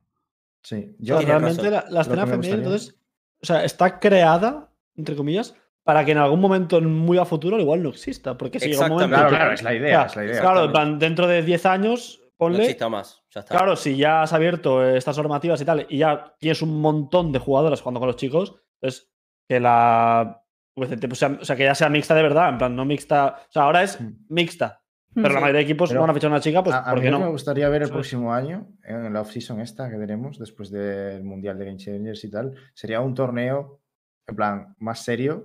[0.64, 2.96] Sí, yo Tienes realmente la, la escena gustaría- entonces,
[3.42, 7.82] o sea, está creada, entre comillas, para que en algún momento muy a futuro igual
[7.84, 8.38] no exista.
[8.38, 9.16] Porque si llega un momento.
[9.16, 10.42] Claro, claro, es la o idea, sea, es la idea.
[10.42, 12.64] Claro, en plan, dentro de 10 años, No ponle.
[12.64, 13.24] exista más.
[13.34, 13.56] Ya está.
[13.58, 17.40] Claro, si ya has abierto estas normativas y tal, y ya tienes un montón de
[17.40, 19.12] jugadoras jugando con los chicos, pues
[19.48, 20.38] que la
[20.74, 20.90] pues,
[21.20, 23.38] sea, o sea, que ya sea mixta de verdad, en plan, no mixta.
[23.50, 24.14] O sea, ahora es Mm.
[24.30, 24.82] mixta,
[25.14, 26.86] pero la mayoría de equipos Pero van a fichar a una chica, pues, a, a
[26.92, 27.20] ¿por mí qué no?
[27.20, 27.98] me gustaría ver el ¿Sabes?
[28.00, 32.32] próximo año, en la off-season esta que tenemos, después del Mundial de Game Changers y
[32.32, 33.82] tal, sería un torneo,
[34.28, 35.44] en plan, más serio,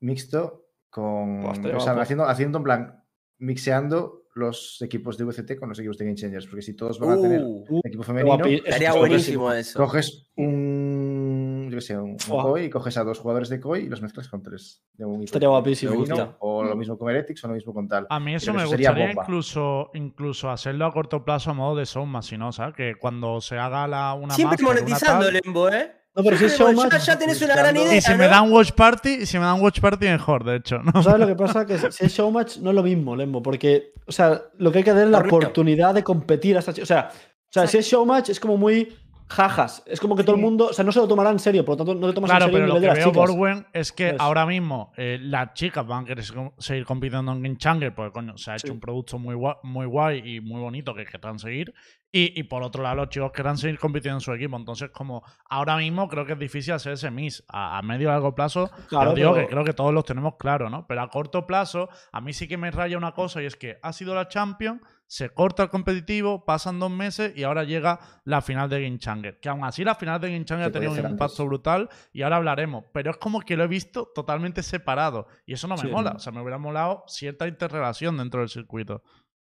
[0.00, 1.42] mixto, con.
[1.52, 3.04] Estaría o sea, haciendo, haciendo, en plan,
[3.38, 7.10] mixeando los equipos de VCT con los equipos de Game Changers, porque si todos van
[7.10, 9.78] a tener Uh, equipo femenino, estaría es buenísimo eso.
[9.80, 11.68] coges un.
[11.70, 12.16] Yo qué sé, un.
[12.16, 14.84] COI y coges a dos jugadores de COI y los mezclas con tres.
[14.92, 15.92] De un equipo Estaría guapísimo.
[15.92, 16.36] Femenino.
[16.40, 18.06] O lo mismo con Heretics o lo mismo con tal.
[18.08, 21.84] A mí eso me eso gustaría incluso, incluso hacerlo a corto plazo a modo de
[21.84, 22.74] showmatch, si no, ¿sabes?
[22.76, 25.92] Que cuando se haga la, una Siempre master, una monetizando, tal- Lembo, ¿eh?
[26.18, 27.96] No, pero si es showmatch- ya, ya tenés una gran buscando- idea.
[27.98, 28.18] Y si ¿no?
[28.18, 30.78] me dan watch party, y si me dan watch party, mejor, de hecho.
[30.82, 31.02] ¿no?
[31.02, 31.64] ¿Sabes lo que pasa?
[31.64, 34.84] Que si es showmatch no es lo mismo, Lembo, porque, o sea, lo que hay
[34.84, 35.36] que dar es la Correcto.
[35.36, 38.56] oportunidad de competir a esta chi- O sea, o sea, si es showmatch es como
[38.56, 38.94] muy
[39.28, 39.82] jajas.
[39.86, 41.74] Es como que todo el mundo, o sea, no se lo tomará en serio, por
[41.74, 43.12] lo tanto no te tomas Claro, en serio pero el lo que veo.
[43.12, 47.32] Borwen, es que Pues- ahora mismo eh, las chicas van a querer se- seguir compitiendo
[47.32, 48.72] en Game Changer, porque coño, se ha hecho Sí.
[48.72, 51.74] un producto muy guay, muy guay y muy bonito que querrán seguir.
[52.10, 54.56] Y, y por otro lado, los chicos querrán seguir compitiendo en su equipo.
[54.56, 57.44] Entonces, como ahora mismo creo que es difícil hacer ese mix.
[57.48, 60.36] A, a medio y largo plazo, Claro, digo pero- que creo que todos los tenemos
[60.38, 60.86] claro, ¿no?
[60.86, 63.78] Pero a corto plazo, a mí sí que me raya una cosa y es que
[63.82, 64.80] ha sido la Champions,
[65.10, 69.40] se corta el competitivo, pasan dos meses y ahora llega la final de Game Changer.
[69.40, 71.46] Que aún así la final de Game Changer ha tenido un impacto antes.
[71.46, 72.84] brutal y ahora hablaremos.
[72.92, 75.88] Pero es como que lo he visto totalmente separado y eso no me Sí.
[75.88, 76.12] mola.
[76.14, 79.02] O sea, me hubiera molado cierta interrelación dentro del circuito.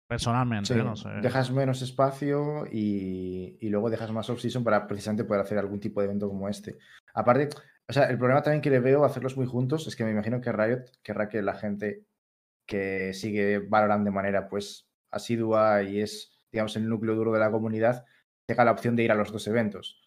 [0.07, 1.11] Personalmente, Sí, no sé.
[1.21, 6.01] dejas menos espacio y, y luego dejas más off-season para precisamente poder hacer algún tipo
[6.01, 6.79] de evento como este.
[7.13, 7.51] Aparte,
[7.87, 10.41] o sea, el problema también que le veo hacerlos muy juntos es que me imagino
[10.41, 12.05] que Riot querrá que la gente
[12.67, 17.51] que sigue Valorant de manera pues asidua y es, digamos, el núcleo duro de la
[17.51, 18.05] comunidad,
[18.47, 20.01] tenga la opción de ir a los dos eventos.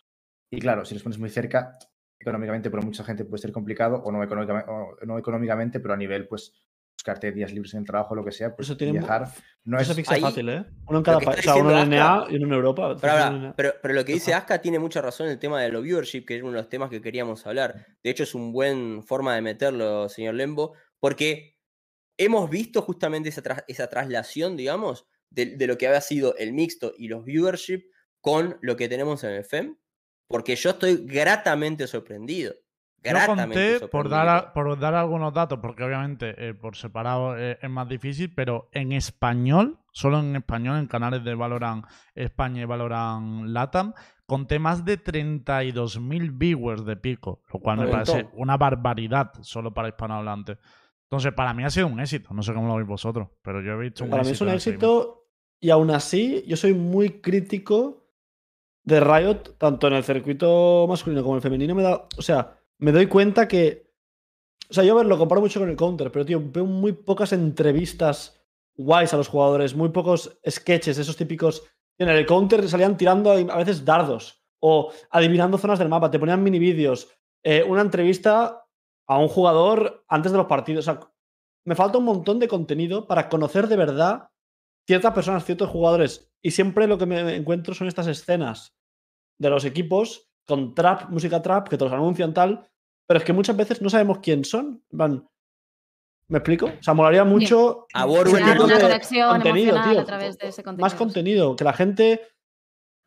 [0.52, 1.78] Y claro, si los pones muy cerca,
[2.20, 5.98] económicamente para mucha gente puede ser complicado, o no, económicamente, o no económicamente, pero a
[5.98, 6.54] nivel, pues,
[6.98, 9.28] buscarte días libres en el trabajo, lo que sea, pues Eso tiene viajar
[9.64, 10.66] no Eso es fixa ahí- fácil, ¿eh?
[10.88, 11.40] Uno en cada país.
[11.40, 12.96] O sea, uno en NA y uno en Europa.
[13.00, 14.34] Pero, ahora, pero, pero lo que dice.
[14.36, 16.70] Aska tiene mucha razón en el tema de lo viewership, que es uno de los
[16.70, 17.88] temas que queríamos hablar.
[18.04, 21.51] De hecho, es un buen forma de meterlo, señor Lembo, porque
[22.24, 26.54] hemos visto justamente esa, tras- esa traslación, digamos, de, de lo que había sido el
[26.54, 27.84] mixto y los viewership
[28.20, 29.78] con lo que tenemos en el FEM,
[30.28, 32.54] porque yo estoy gratamente sorprendido.
[33.04, 37.36] Yo Gratamente conté, por dar, a- por dar algunos datos, porque obviamente eh, por separado
[37.38, 42.62] eh, es más difícil, pero en español, solo en español, en canales de Valorant España
[42.62, 43.94] y Valorant Latam,
[44.28, 49.90] conté más de 32.000 viewers de pico, lo cual me parece una barbaridad solo para
[49.90, 50.58] hispanohablantes.
[51.12, 53.74] Entonces, para mí ha sido un éxito, no sé cómo lo veis vosotros, pero yo
[53.74, 54.46] he visto un Para mí éxito.
[54.46, 54.98] es un en el segmento.
[55.02, 55.28] éxito
[55.60, 58.08] y aún así yo soy muy crítico
[58.84, 61.76] de Riot, tanto en el circuito masculino como en el femenino.
[61.76, 63.92] Me da, o sea, me doy cuenta que
[64.70, 66.94] O sea, yo a ver, lo comparo mucho con el counter, pero tío, veo muy
[66.94, 68.42] pocas entrevistas
[68.78, 71.62] guays a los jugadores, muy pocos sketches, esos típicos.
[72.00, 76.42] En el counter salían tirando a veces dardos o adivinando zonas del mapa, te ponían
[76.42, 77.10] mini vídeos,
[77.44, 78.61] eh, una entrevista
[79.12, 80.88] a un jugador antes de los partidos.
[80.88, 81.12] O sea,
[81.66, 84.30] me falta un montón de contenido para conocer de verdad
[84.88, 86.32] ciertas personas, ciertos jugadores.
[86.42, 88.74] Y siempre lo que me encuentro son estas escenas
[89.38, 92.70] de los equipos con trap, música trap, que te los anuncian tal,
[93.06, 94.82] pero es que muchas veces no sabemos quién son.
[94.92, 95.28] Van,
[96.30, 96.68] ¿Me explico?
[96.68, 100.00] O sea, molaría mucho A una de conexión contenido, emocional tío.
[100.00, 100.86] a través de ese contenido.
[100.86, 102.22] Más contenido, que la gente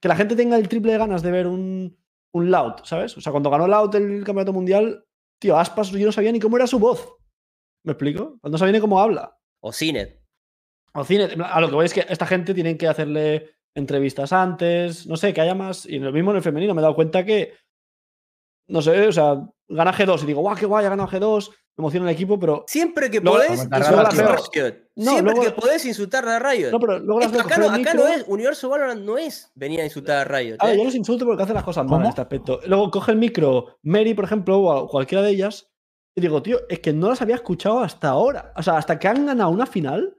[0.00, 1.96] que la gente tenga el triple de ganas de ver un,
[2.32, 3.16] un Loud, ¿sabes?
[3.16, 5.06] O sea, cuando ganó Loud el campeonato mundial,
[5.44, 7.18] tío, Aspas yo no sabía ni cómo era su voz.
[7.84, 8.38] ¿Me explico?
[8.42, 9.38] No sabía ni cómo habla.
[9.60, 10.22] O Cinet.
[10.94, 15.06] O cine, a lo que voy es que esta gente tienen que hacerle entrevistas antes,
[15.06, 15.84] no sé, que haya más.
[15.84, 17.52] Y lo mismo en el femenino, me he dado cuenta que,
[18.68, 19.34] no sé, o sea,
[19.68, 22.64] gana G2 y digo, guau, qué guay, ha ganado G2, me emociona el equipo, pero.
[22.68, 24.74] Siempre que Luego- podés insultar a Riot.
[24.96, 26.70] No, Siempre luego- que podés insultar a Riot.
[26.70, 29.84] No, pero luego Esto acá, no, acá no es, Universo Valorant no es venir a
[29.84, 30.56] insultar a Riot.
[30.60, 30.78] A ver, ¿eh?
[30.78, 32.02] yo los insulto porque hacen las cosas mal ¿Cómo?
[32.04, 32.60] en este aspecto.
[32.66, 35.68] Luego coge el micro Mary, por ejemplo, o cualquiera de ellas,
[36.16, 38.52] y digo, tío, es que no las había escuchado hasta ahora.
[38.56, 40.16] O sea, hasta que han ganado una final,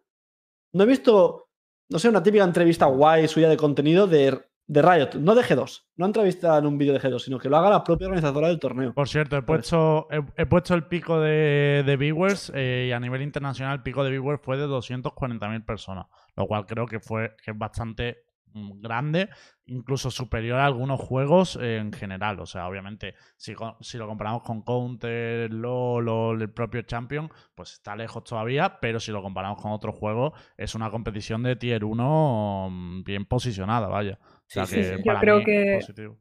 [0.74, 1.48] no he visto,
[1.90, 5.84] no sé, una típica entrevista guay suya de contenido de, de Riot, no de G2.
[5.98, 8.60] No entrevista en un vídeo de G2, sino que lo haga la propia organizadora del
[8.60, 8.94] torneo.
[8.94, 13.00] Por cierto, he puesto, he, he puesto el pico de, de viewers eh, y a
[13.00, 17.36] nivel internacional el pico de viewers fue de 240.000 personas, lo cual creo que fue
[17.44, 19.30] que es bastante mm, grande,
[19.68, 22.40] incluso superior a algunos juegos eh, en general.
[22.40, 27.74] O sea, obviamente, si, si lo comparamos con Counter, LoL o el propio Champion, pues
[27.74, 31.86] está lejos todavía, pero si lo comparamos con otros juegos, es una competición de tier
[31.86, 34.18] 1 mm, bien posicionada, vaya.
[34.48, 35.04] O sea Sí, que sí, sí.
[35.04, 36.18] Yo creo que- positivo.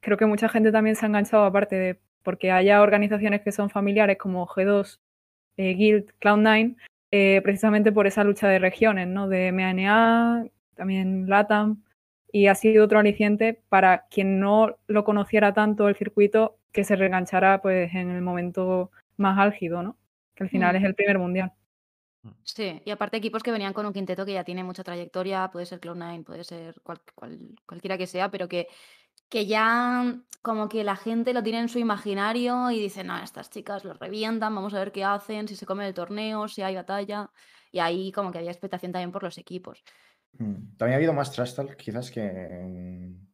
[0.00, 3.68] creo que mucha gente también se ha enganchado, aparte de porque haya organizaciones que son
[3.70, 5.00] familiares como G2,
[5.56, 6.76] eh, Guild, Cloud9,
[7.10, 9.28] eh, precisamente por esa lucha de regiones, ¿no?
[9.28, 10.46] De MANA,
[10.76, 11.82] también LATAM,
[12.30, 16.96] y ha sido otro aliciente para quien no lo conociera tanto el circuito, que se
[16.96, 19.96] reenganchara pues en el momento más álgido, ¿no?
[20.34, 20.76] Que al final Mm.
[20.78, 21.52] es el primer mundial.
[22.44, 25.66] Sí, y aparte equipos que venían con un quinteto que ya tiene mucha trayectoria, puede
[25.66, 28.68] ser Cloud9, puede ser cual- cual- cualquiera que sea, pero que,
[29.28, 33.50] que ya como que la gente lo tiene en su imaginario y dice, no, estas
[33.50, 36.74] chicas lo revientan, vamos a ver qué hacen, si se come el torneo, si hay
[36.76, 37.30] batalla.
[37.70, 39.82] Y ahí como que había expectación también por los equipos.
[40.38, 40.76] Mm.
[40.76, 43.28] También ha habido más trash talk quizás que en...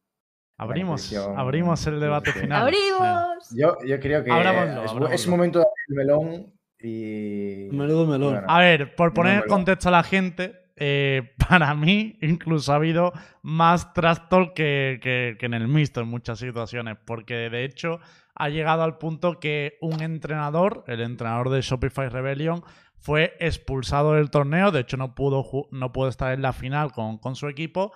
[0.57, 2.39] Abrimos, abrimos el debate sí.
[2.39, 2.63] final.
[2.63, 3.49] ¡Abrimos!
[3.55, 7.67] Yo, yo creo que es, es momento de abrir el melón y...
[7.71, 8.33] Menudo melón.
[8.33, 12.75] bueno, A ver, por poner en contexto a la gente, eh, para mí incluso ha
[12.75, 13.11] habido
[13.41, 17.99] más talk que, que- que en el mixto en muchas situaciones, porque de hecho
[18.35, 22.63] ha llegado al punto que un entrenador, el entrenador de Shopify Rebellion,
[22.97, 27.17] fue expulsado del torneo, de hecho no pudo, no pudo estar en la final con,
[27.17, 27.91] con su equipo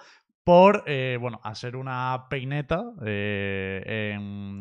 [0.46, 4.53] por eh, bueno, hacer una peineta eh, en,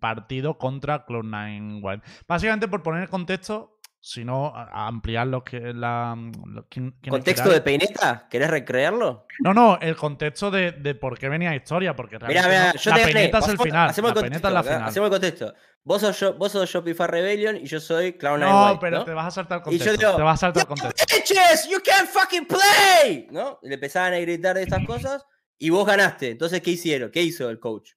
[0.00, 2.02] partido contra Cloud9 Wild.
[2.26, 6.16] Básicamente, por poner el contexto, si no, a- ampliar lo que la.
[6.46, 8.26] lo- quienes ¿Contexto de peineta?
[8.30, 9.26] ¿Querés recrearlo?
[9.40, 12.80] No, no, el contexto de, de por qué venía historia, porque Mira, realmente mira, no-
[12.80, 13.90] yo la te peineta es el final.
[13.90, 14.88] Hacemos La el peineta es la contexto, final.
[14.88, 15.54] Hacemos el contexto.
[15.82, 19.04] Vos sos, Sho- vos sos Shopify Rebellion y yo soy Cloud9 No, White, pero ¿no?
[19.04, 20.06] te vas a saltar el Y yo contexto.
[20.06, 21.16] digo, te vas a saltar el "You contexto.
[21.16, 23.58] bitches, you can't fucking play, ¿no?
[23.62, 25.24] Le empezaban a gritar de estas cosas
[25.58, 26.30] y vos ganaste.
[26.30, 27.10] Entonces, ¿qué hicieron?
[27.10, 27.92] ¿Qué hizo el coach?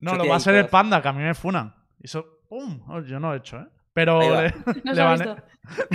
[0.00, 1.74] No, lo va a hacer el panda, que a mí me funan.
[2.00, 2.38] Hizo.
[2.48, 2.80] ¡Pum!
[2.88, 3.66] Oh, yo no he hecho, ¿eh?
[3.92, 5.36] Pero le, No le bane- visto.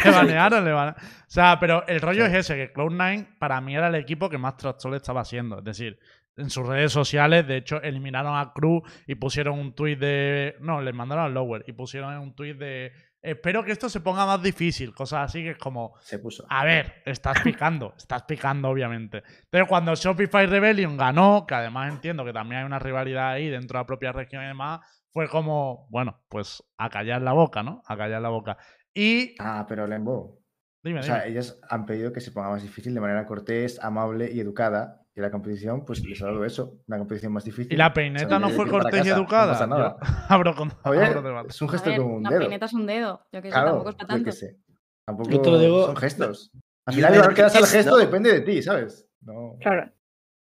[0.03, 2.31] le banearon, le bane- O sea, pero el rollo Sí.
[2.31, 5.59] es ese, que Cloud9 para mí era el equipo que más trastorno estaba haciendo.
[5.59, 5.97] Es decir,
[6.35, 10.55] en sus redes sociales, de hecho, eliminaron a Cruz y pusieron un tuit de...
[10.59, 12.91] No, les mandaron al Lower y pusieron un tuit de...
[13.23, 15.95] Espero que esto se ponga más difícil, cosas así que es como...
[16.01, 16.45] Se puso.
[16.49, 19.23] A ver, estás picando, estás picando, obviamente.
[19.45, 23.77] Entonces, cuando Shopify Rebellion ganó, que además entiendo que también hay una rivalidad ahí dentro
[23.77, 27.81] de la propia región y demás, fue como, bueno, pues a callar la boca, ¿no?
[27.87, 28.57] A callar la boca.
[28.93, 29.35] Y.
[29.39, 30.41] Ah, pero Lembo.
[30.83, 31.15] Dime, O dime.
[31.15, 35.02] sea, ellos han pedido que se ponga más difícil de manera cortés, amable y educada.
[35.15, 36.79] Y la competición, pues les ha dado eso.
[36.87, 37.71] Una competición más difícil.
[37.71, 39.45] ¿Y la peineta no fue cortés y educada?
[39.45, 39.97] No pasa nada.
[40.01, 42.39] Yo abro, con, Oye, abro es un gesto ver, con un una dedo.
[42.39, 43.21] peineta es un dedo.
[43.31, 44.31] Yo que sé, Claro, tampoco es para yo tanto.
[44.31, 44.57] sé.
[45.05, 46.51] Tampoco Yo te lo digo- son gestos.
[46.87, 47.97] Al Y final, igual que das al es, gesto ¿no?
[47.97, 49.07] depende de ti, ¿sabes?
[49.21, 49.55] No.
[49.61, 49.91] Claro.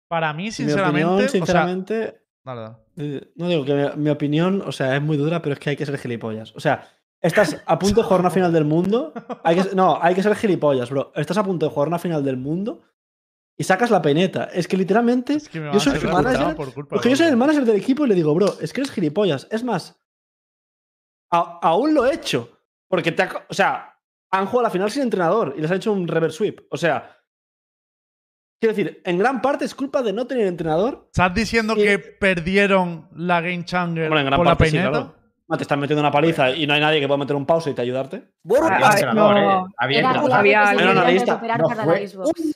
[0.08, 1.04] Para mí, Mi sinceramente.
[1.04, 2.20] opinión, o sea, sinceramente.
[2.96, 5.70] Eh, No digo que mi, mi opinión, o sea, es muy dura, pero es que
[5.70, 6.54] hay que ser gilipollas.
[6.56, 6.88] O sea,
[7.20, 9.12] estás a punto de jugar una final del mundo.
[9.44, 11.12] Hay que, no, hay que ser gilipollas, bro.
[11.14, 12.82] Estás a punto de jugar una final del mundo
[13.56, 14.44] y sacas la peineta.
[14.52, 15.34] Es que literalmente.
[15.34, 16.56] Es que me yo soy el manager.
[16.88, 19.46] Porque yo soy el manager del equipo y le digo, bro, es que eres gilipollas.
[19.50, 19.96] Es más,
[21.30, 22.50] a- aún lo he hecho.
[22.88, 23.98] Porque te ha o sea,
[24.30, 26.60] han jugado la final sin entrenador y les han hecho un reverse sweep.
[26.70, 27.16] O sea,
[28.60, 31.04] quiero decir, en gran parte es culpa de no tener entrenador.
[31.06, 34.90] ¿Estás diciendo Y- que perdieron la Game Changer gran por la sí, peineta?
[34.90, 35.16] claro.
[35.50, 37.68] Ah, te están metiendo una paliza y no hay nadie que pueda meter un pause
[37.70, 38.30] y te ayudarte.
[38.42, 39.36] Borja, Ah, Había ah, no.
[39.36, 39.72] ¿eh?
[39.76, 40.12] Había Era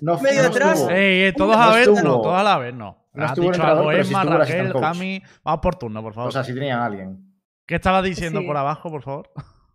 [0.01, 0.89] no, medio.
[0.91, 2.97] Ey, ey, todos No a ver, no, todos a la vez, no.
[3.13, 4.73] No Has estuvo algo, pero el Raquel.
[4.73, 5.23] Cami.
[5.45, 6.29] Vamos por turno, por favor.
[6.29, 7.35] O sea, si tenían a alguien.
[7.67, 8.47] ¿Qué estabas diciendo Sí.
[8.47, 9.31] por abajo, por favor?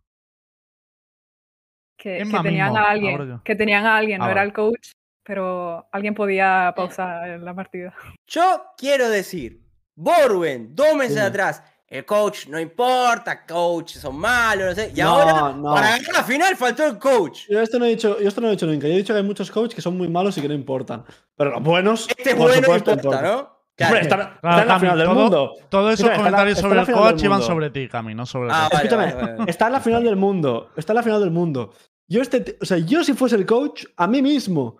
[1.98, 3.40] Que, que tenían mismo, a alguien.
[3.46, 4.48] Que tenían a alguien, Ah, no era vale.
[4.50, 4.90] el coach,
[5.24, 7.94] pero alguien podía pausar la partida.
[8.28, 9.62] yo quiero decir,
[9.96, 11.64] Borwen, dos meses atrás,
[11.98, 14.92] el coach no importa, coach son malos, no sé.
[14.96, 15.74] Y No, ahora, no.
[15.74, 17.42] para ganar la final, faltó el coach.
[17.50, 18.88] Yo esto no he dicho, yo esto no he dicho nunca.
[18.88, 21.04] Yo he dicho que hay muchos coaches que son muy malos y que no importan.
[21.36, 23.22] Pero los buenos, Este bueno, supuesto, importa.
[23.22, 23.54] ¿no?
[23.76, 23.90] Claro.
[23.90, 25.54] Hombre, están, están Claro, en la Cami, final del todo- mundo.
[25.70, 27.42] Todos esos está comentarios está en sobre el coach mundo.
[27.46, 28.76] sobre ti, Cami, no sobre Ah, ti.
[28.78, 29.52] vale, Escúchame, vale, vale.
[29.52, 30.70] está en la final del mundo.
[30.76, 31.74] Está en la final del mundo.
[32.08, 34.78] Yo, este, o sea, yo si fuese el coach, a mí mismo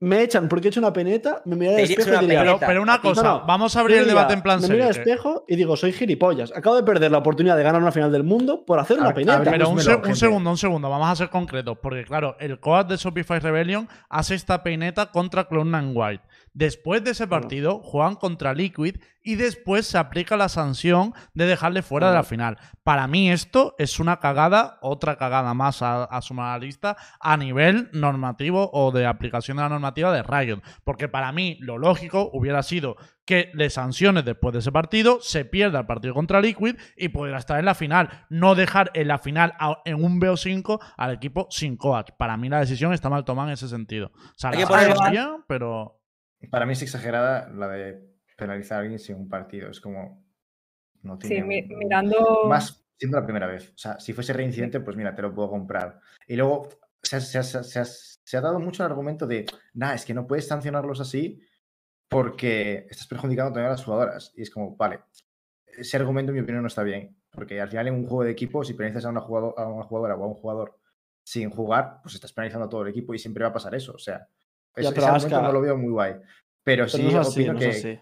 [0.00, 2.50] me echan porque he hecho una peneta, me miraría al espejo y una diría, Pero,
[2.52, 2.66] peneta.
[2.66, 3.46] pero una cosa, No, no.
[3.46, 5.92] vamos a abrir el debate en plan Me miro al que- espejo y digo, soy
[5.92, 6.52] gilipollas.
[6.54, 9.14] Acabo de perder la oportunidad de ganar una final del mundo por hacer una A-
[9.14, 9.42] peneta.
[9.42, 12.96] Pero un, se- segundo, un segundo, vamos a ser concretos, porque claro, el coach de
[12.96, 16.22] Shopify Rebellion hace esta peineta contra Clone White.
[16.56, 21.82] Después de ese partido, juegan contra Liquid y después se aplica la sanción de dejarle
[21.82, 22.58] fuera de la final.
[22.84, 26.96] Para mí esto es una cagada, otra cagada más a, a sumar a la lista
[27.18, 30.60] a nivel normativo o de aplicación de la normativa de Riot.
[30.84, 35.44] Porque para mí lo lógico hubiera sido que le sanciones después de ese partido, se
[35.44, 38.26] pierda el partido contra Liquid y pudiera estar en la final.
[38.28, 42.10] No dejar en la final a- en un BO5 al equipo sin coach.
[42.16, 44.12] Para mí la decisión está mal tomada en ese sentido.
[44.14, 46.00] O sea, Hay la que poner- sanción bien, pero...
[46.50, 48.02] Para mí es exagerada la de
[48.36, 49.70] penalizar a alguien sin un partido.
[49.70, 50.24] Es como.
[51.02, 52.16] No Sí, tiene mi- un- mirando.
[52.48, 53.70] Más siendo la primera vez.
[53.70, 56.00] O sea, si fuese reincidente, pues mira, te lo puedo comprar.
[56.26, 56.68] Y luego
[57.02, 60.26] se ha, se se se ha- dado mucho el argumento de, nah, es que no
[60.26, 61.42] puedes sancionarlos así
[62.08, 64.32] porque estás perjudicando también a las jugadoras.
[64.36, 65.00] Y es como, vale,
[65.66, 67.16] ese argumento en mi opinión no está bien.
[67.30, 69.84] Porque al final en un juego de equipo, si penalizas a una, jugado- a una
[69.84, 70.78] jugadora o a un jugador
[71.24, 73.92] sin jugar, pues estás penalizando a todo el equipo y siempre va a pasar eso.
[73.92, 74.28] O sea,
[74.76, 76.12] Ya, ese, pero ese Aska- no lo veo muy guay.
[76.64, 77.68] Pero, Pero sí no es así, opino no que...
[77.68, 77.98] es así.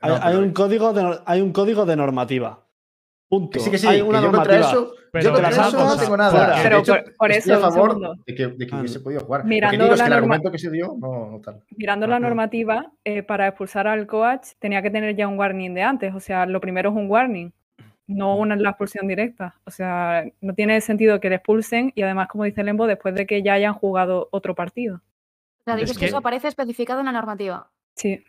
[0.00, 2.62] Hay, no, hay pero- un código de, nor- hay un código de normativa.
[3.28, 3.50] Punto.
[3.50, 4.70] Que sí, que sí, Hay que una yo contra normativa.
[4.70, 6.24] eso, Pero yo contra te las eso no tengo fuera.
[6.30, 6.60] nada.
[6.62, 8.78] Pero de hecho, por- por estoy a eso, un favor de que, de que Ah,
[8.78, 9.44] hubiese podido jugar.
[9.44, 11.62] Mirando que digo es la que el argumento que se dio, no, no tal.
[11.76, 12.20] Mirando la Ajá.
[12.20, 16.14] normativa, eh, para expulsar al coach tenía que tener ya un warning de antes.
[16.14, 17.50] O sea, lo primero es un warning,
[18.06, 19.56] no una la expulsión directa.
[19.64, 23.26] O sea, no tiene sentido que le expulsen y además, como dice Lembo, después de
[23.26, 25.00] que ya hayan jugado otro partido.
[25.66, 27.68] O sea, Es dices que, que- eso aparece especificado en la normativa.
[27.96, 28.22] Sí,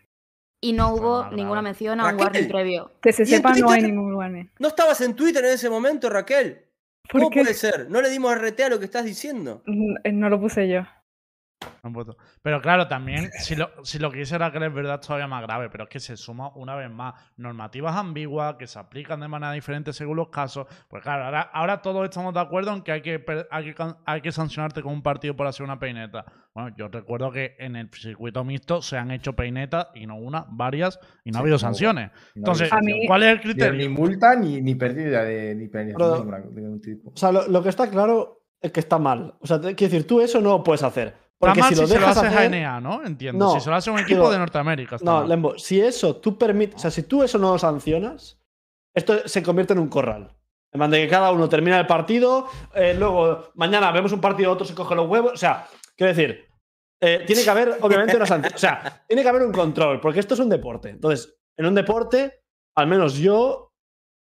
[0.60, 2.90] Y no hubo ninguna mención a un warning previo.
[3.00, 3.94] que se ¿Y en sepa, no hay Twitter?
[3.94, 4.50] ningún warning.
[4.58, 6.64] ¿No estabas en Twitter en ese momento, Raquel?
[7.08, 7.40] ¿Por ¿Cómo qué?
[7.42, 7.88] puede ser?
[7.88, 9.62] ¿No le dimos RT a lo que estás diciendo?
[9.66, 10.80] Mm, eh, No lo puse yo.
[11.82, 12.16] Han puesto.
[12.42, 15.68] Pero claro, también, si lo, si lo que dice Raquel es verdad, todavía más grave,
[15.70, 19.52] pero es que se suma una vez más normativas ambiguas que se aplican de manera
[19.52, 20.66] diferente según los casos.
[20.88, 24.20] Pues claro, ahora, ahora todos estamos de acuerdo en que hay que, hay que, hay
[24.20, 26.24] que sancionarte con un partido por hacer una peineta.
[26.54, 30.46] Bueno, yo recuerdo que en el circuito mixto se han hecho peinetas y no una,
[30.48, 32.10] varias, y no Sí, ha habido no, sanciones.
[32.34, 33.78] No Entonces, mí- ¿cuál es el criterio?
[33.78, 37.10] ni multa ni, ni pérdida de ni Pero- de ningún tipo.
[37.10, 39.34] O sea, lo, lo que está claro es que está mal.
[39.40, 41.27] O sea, quiero decir, tú eso no lo puedes hacer.
[41.40, 43.04] Porque si lo si se lo dejas a hacer- NA, ¿no?
[43.04, 43.44] Entiendo.
[43.46, 44.96] No, si se lo hace un equipo digo- de Norteamérica.
[45.02, 45.28] No, mal.
[45.28, 48.40] Lembo, si eso tú permites, o sea, si tú eso no lo sancionas,
[48.94, 50.34] esto se convierte en un corral.
[50.72, 54.50] En plan de que cada uno termina el partido, eh, luego mañana vemos un partido,
[54.52, 55.32] otro se coge los huevos.
[55.32, 55.66] O sea,
[55.96, 56.44] quiero decir,
[57.00, 58.52] eh, tiene que haber, obviamente, una sanción.
[58.54, 60.90] O sea, tiene que haber un control, porque esto es un deporte.
[60.90, 62.42] Entonces, en un deporte,
[62.76, 63.67] al menos yo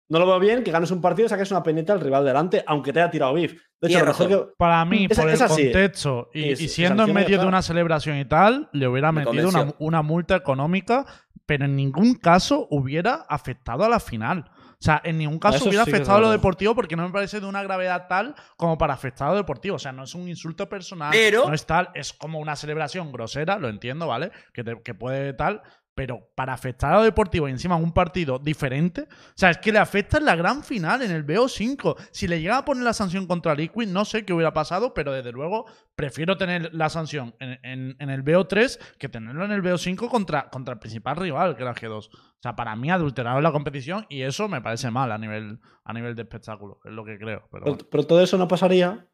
[0.08, 2.62] no lo veo bien que ganes un partido y saques una penita al rival delante,
[2.66, 3.54] aunque te haya tirado beef.
[3.80, 5.62] De hecho, mejor que- Para mí, Es- por es el así.
[5.64, 10.02] contexto y, siendo en medio de una celebración y tal, le hubiera Me metido una,
[10.02, 11.04] multa económica,
[11.44, 14.50] pero en ningún caso hubiera afectado a la final.
[14.78, 17.40] O sea, en ningún caso hubiera sí afectado a lo deportivo porque no me parece
[17.40, 19.76] de una gravedad tal como para afectar a lo deportivo.
[19.76, 23.10] O sea, no es un insulto personal, Pero- no es tal, es como una celebración
[23.10, 24.32] grosera, lo entiendo, ¿vale?
[24.52, 25.62] Que, te- que puede tal,
[25.96, 29.58] pero para afectar a lo deportivo y encima en un partido diferente, o sea, es
[29.58, 31.96] que le afecta en la gran final, en el BO5.
[32.12, 35.10] Si le llega a poner la sanción contra Liquid, no sé qué hubiera pasado, pero
[35.10, 35.64] desde luego
[35.96, 40.50] prefiero tener la sanción en, en- en el BO3 que tenerlo en el BO5 contra,
[40.50, 42.08] contra el principal rival, que era G2.
[42.08, 45.92] O sea, para mí adulteraron la competición y eso me parece mal a nivel, a
[45.94, 47.48] nivel de espectáculo, es lo que creo.
[47.50, 47.88] Pero Pero, bueno.
[47.90, 49.08] pero todo eso no pasaría.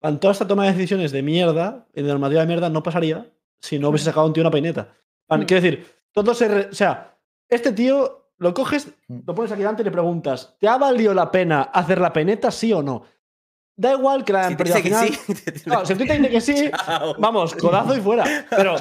[0.00, 3.32] Con toda esta toma de decisiones de mierda y de normativa de mierda no pasaría
[3.60, 4.94] si no hubiese sacado un tío una peineta.
[5.36, 5.42] Mm.
[5.42, 6.48] Quiero decir, todo se.
[6.48, 7.14] re- o sea,
[7.48, 9.20] este tío lo coges, Mm.
[9.26, 12.50] lo pones aquí delante y le preguntas: ¿te ha valido la pena hacer la peineta,
[12.50, 13.02] sí o no?
[13.76, 15.08] Da igual que la hayan Si te perdido al final.
[15.14, 17.14] sí, te No, si Twitter dice que sí, Chao.
[17.18, 18.24] vamos, codazo y fuera.
[18.50, 18.74] Pero,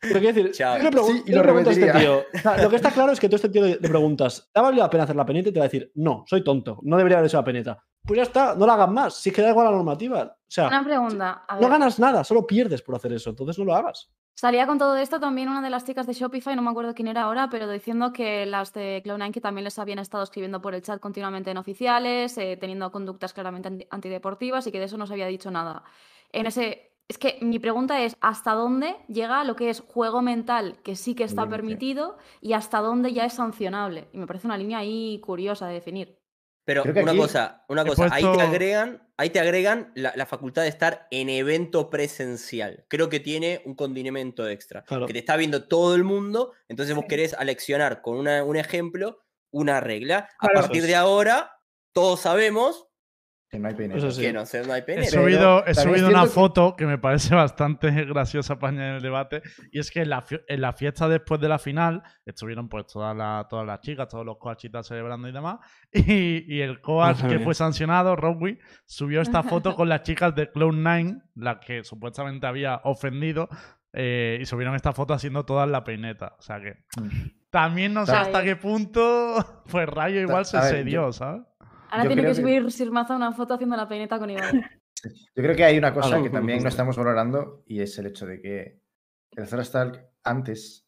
[0.00, 0.76] pero quiero decir, Chao.
[0.78, 1.92] yo le, pregun- Sí, y yo le lo pregunto a este tío.
[1.92, 2.20] repetiría.
[2.34, 4.48] o sea, lo que está claro es que tú a este tío le, le preguntas,
[4.52, 5.48] ¿te ha valido la pena hacer la peneta?
[5.48, 7.82] Y te va a decir, no, soy tonto, no debería haber hecho la peneta.
[8.06, 9.14] Pues ya está, no la hagas más.
[9.14, 10.22] Si es que da igual la normativa.
[10.22, 11.44] O sea, Una pregunta.
[11.48, 13.30] A no ganas nada, solo pierdes por hacer eso.
[13.30, 14.08] Entonces no lo hagas.
[14.34, 17.08] salía con todo esto también una de las chicas de Shopify, no me acuerdo quién
[17.08, 20.74] era ahora, pero diciendo que las de Cloud9 que también les habían estado escribiendo por
[20.74, 24.96] el chat continuamente en oficiales, eh, teniendo conductas claramente anti- antideportivas y que de eso
[24.98, 25.82] no se había dicho nada.
[26.32, 26.92] En ese.
[27.08, 31.14] Es que mi pregunta es, ¿hasta dónde llega lo que es juego mental, que sí
[31.14, 34.08] que está permitido, y hasta dónde ya es sancionable?
[34.12, 36.15] Y me parece una línea ahí curiosa de definir.
[36.66, 40.68] Pero una cosa, una cosa, ahí te agregan, ahí te agregan la, la facultad de
[40.68, 42.84] estar en evento presencial.
[42.88, 44.82] Creo que tiene un condimento extra.
[44.82, 45.06] Claro.
[45.06, 49.20] Que te está viendo todo el mundo, entonces vos querés aleccionar con una- un ejemplo
[49.52, 50.28] una regla.
[50.40, 50.58] Claro.
[50.58, 51.60] A partir de ahora,
[51.92, 52.88] todos sabemos
[53.48, 53.98] Que no hay peineta.
[53.98, 54.22] Eso sí.
[54.22, 57.90] que no, se- no hay He subido, he una que- foto que me parece bastante
[58.04, 59.42] graciosa para añadir el debate.
[59.70, 63.16] Y es que en la, en la fiesta después de la final estuvieron pues todas,
[63.16, 65.58] las todas las chicas, todos los coachitas celebrando y demás.
[65.92, 70.50] Y, y el coach que fue sancionado, Rowie, subió esta foto con las chicas de
[70.52, 73.48] Cloud9, las que supuestamente había ofendido.
[73.98, 76.34] eh, y subieron esta foto haciendo todas la peineta.
[76.38, 77.30] O sea que Mm.
[77.48, 79.36] también no sé hasta qué punto
[79.70, 81.42] pues Rayo igual se cedió, ¿sabes?
[81.96, 84.52] Ahora Yo tiene que que- subir Sirmaza una foto haciendo la peineta con Iván.
[85.34, 88.26] Yo creo que hay una cosa que también no estamos valorando y es el hecho
[88.26, 88.80] de que
[89.32, 90.86] el Thrastalk antes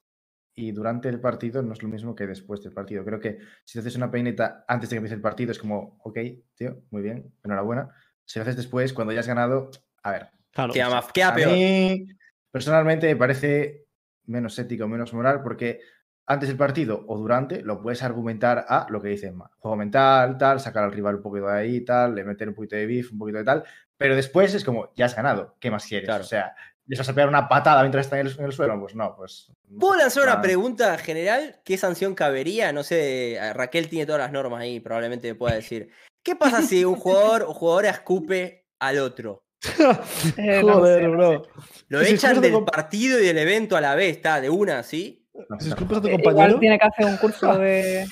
[0.55, 3.05] y durante el partido no es lo mismo que después del partido.
[3.05, 6.19] Creo que si haces una peineta antes de que empiece el partido es como, ok,
[6.57, 7.89] tío, muy bien, enhorabuena.
[8.25, 9.71] Si lo haces después, cuando ya has ganado,
[10.03, 10.29] a ver.
[10.51, 10.73] Claro.
[10.73, 11.53] Queda, más, queda A peor.
[11.53, 12.07] mí,
[12.51, 13.87] personalmente, me parece
[14.25, 15.81] menos ético, menos moral, porque
[16.29, 20.37] antes del partido o durante lo puedes argumentar a lo que dicen, "Ma, juego mental,
[20.39, 23.11] tal, sacar al rival un poquito de ahí, tal, le meter un poquito de beef,
[23.13, 23.65] un poquito de tal,
[23.97, 26.07] pero después es como, ya has ganado, ¿qué más quieres?
[26.07, 26.23] Claro.
[26.23, 26.55] O sea,
[26.87, 28.79] ¿les vas a pegar una patada mientras está en el, en el suelo?
[28.79, 29.51] Pues no, pues...
[29.81, 31.61] ¿Puedo lanzar una pregunta general?
[31.65, 32.73] ¿Qué sanción cabería?
[32.73, 35.91] No sé, Raquel tiene todas las normas ahí, probablemente me pueda decir.
[36.23, 39.45] ¿Qué pasa si un jugador o jugadora escupe al otro?
[40.37, 41.43] Eh, Joder, bro.
[41.89, 45.28] Lo echan del partido y del evento a la vez, está de una, ¿sí?
[45.61, 46.31] Escupes a tu compañero.
[46.31, 48.07] Igual tiene que hacer un curso de.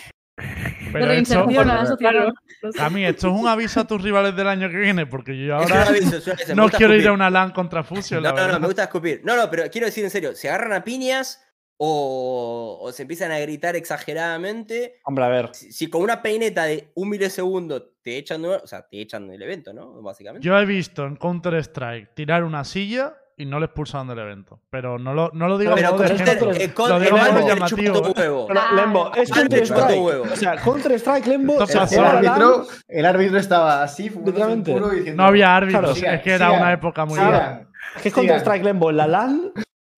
[0.93, 2.35] Pero de esto, reinserción
[2.79, 5.57] a mí, esto es un aviso a tus rivales del año que viene, porque yo
[5.57, 6.19] ahora aviso,
[6.55, 9.23] no quiero ir a una LAN contra Fusion, No, no, no, me gusta escupir.
[9.25, 11.43] No, no, pero quiero decir en serio, ¿se agarran a piñas
[11.79, 15.01] o, o se empiezan a gritar exageradamente?
[15.05, 15.51] Hombre, a ver.
[15.53, 19.43] Si, si con una peineta de un milisegundo te echan, o sea, te echan del
[19.43, 20.03] evento, ¿no?
[20.03, 20.47] Básicamente.
[20.47, 24.61] Yo he visto en Counter-Strike tirar una silla y no le expulsaban del evento.
[24.71, 26.51] Pero no lo, no lo digo Pero con Counter, ejemplo.
[26.75, 28.15] Counter- llamativo, todo ¿eh?
[28.17, 28.47] huevo.
[28.49, 30.03] Pero, Lembo, es Counter Strike.
[30.03, 30.25] huevo.
[30.33, 31.59] O sea, Counter Strike, Lembo.
[31.63, 36.17] El árbitro, el árbitro estaba así, diciendo, No había árbitros, Claro.
[36.17, 37.67] es que era sigan, una época muy dura.
[37.97, 39.53] Es que Counter Strike, Lembo, en la LAN.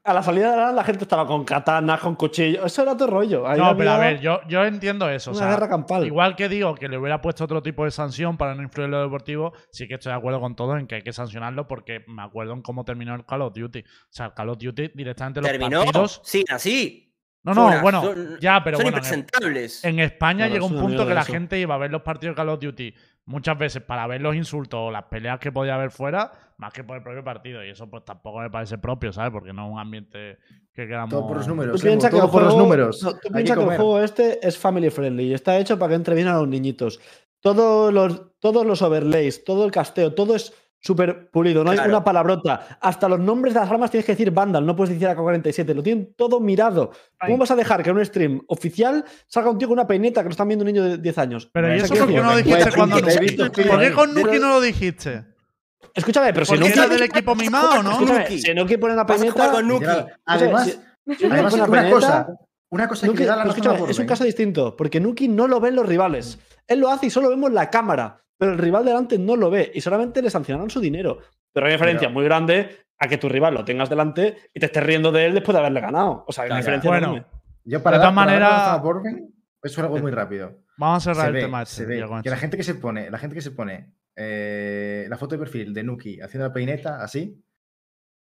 [0.09, 2.65] A la salida de la la gente estaba con katanas, con cuchillos.
[2.65, 3.47] Eso era todo rollo.
[3.47, 5.31] Ahí No, pero a ver, yo, yo entiendo eso.
[5.31, 6.07] O Una sea, guerra campal.
[6.07, 8.93] igual que digo que le hubiera puesto otro tipo de sanción para no influir en
[8.93, 12.05] lo deportivo, sí que estoy de acuerdo con todos en que hay que sancionarlo porque
[12.09, 13.81] me acuerdo en cómo terminó el Call of Duty.
[13.81, 15.81] O sea, el Call of Duty directamente los Terminó.
[15.85, 16.21] partidos.
[16.25, 17.05] Sí, así.
[17.45, 18.99] No, no, bueno, son- ya, pero son bueno.
[18.99, 19.85] en- impresentables.
[19.85, 21.33] En España Claro, llegó un punto que la eso.
[21.33, 22.95] gente iba a ver los partidos de Call of Duty
[23.29, 26.83] muchas veces para ver los insultos o las peleas que podía haber fuera, más que
[26.83, 27.65] por el propio partido.
[27.65, 29.31] Y eso pues tampoco me parece propio, ¿sabes?
[29.31, 30.39] Porque no es un ambiente
[30.73, 31.11] que queramos...
[31.11, 31.83] Todo por los Tú números.
[31.83, 33.03] piensas que, el por los juego- números.
[33.03, 35.95] no, tú piensas que, el juego este es family friendly y está hecho para que
[35.97, 37.01] entre bien a los niñitos.
[37.41, 41.65] Todos los, todos los overlays, todo el casteo, todo es súper pulido.
[41.65, 42.79] No hay una palabrota.
[42.81, 45.75] Hasta los nombres de las armas tienes que decir Vandal, no puedes decir AK-47.
[45.75, 46.91] Lo tienen todo mirado.
[47.19, 47.29] Ay.
[47.29, 50.21] ¿Cómo vas a dejar que en un stream oficial salga un tío con una peineta
[50.23, 51.49] que lo están viendo un niño de 10 años?
[51.53, 53.37] Pero ¿y eso ¿qué por qué no lo dijiste pues, cuando Nuki?
[53.69, 55.25] ¿Por qué con Nuki no lo dijiste?
[55.95, 57.93] Escúchame, pero si Porque no era del equipo mimado, ¿no?
[57.93, 58.39] escúchame, Nuki.
[58.39, 59.53] si no quiere poner la Vas a jugar peineta.
[59.53, 60.11] con Nuki.
[60.27, 62.29] Además, una cosa, peineta,
[62.71, 65.75] una cosa Nuki- que da la es un caso distinto, porque Nuki no lo ven
[65.75, 66.39] los rivales.
[66.67, 69.71] Él lo hace y solo vemos la cámara, pero el rival delante no lo ve
[69.75, 71.19] y solamente le sancionaron su dinero.
[71.53, 74.61] Pero hay una diferencia Pero- muy grande a que tu rival lo tengas delante y
[74.61, 76.25] te estés riendo de él después de haberle ganado.
[76.27, 76.63] O sea, hay una Claro.
[76.63, 77.27] diferencia Bueno, enorme.
[77.65, 78.81] Yo para De todas maneras-
[79.63, 80.59] es algo muy rápido.
[80.79, 82.75] Vamos a cerrar se el ve, tema se este, ve que la gente que se
[82.77, 86.53] pone, la gente que se pone eh, la foto de perfil de Nuki haciendo la
[86.53, 87.41] peineta así,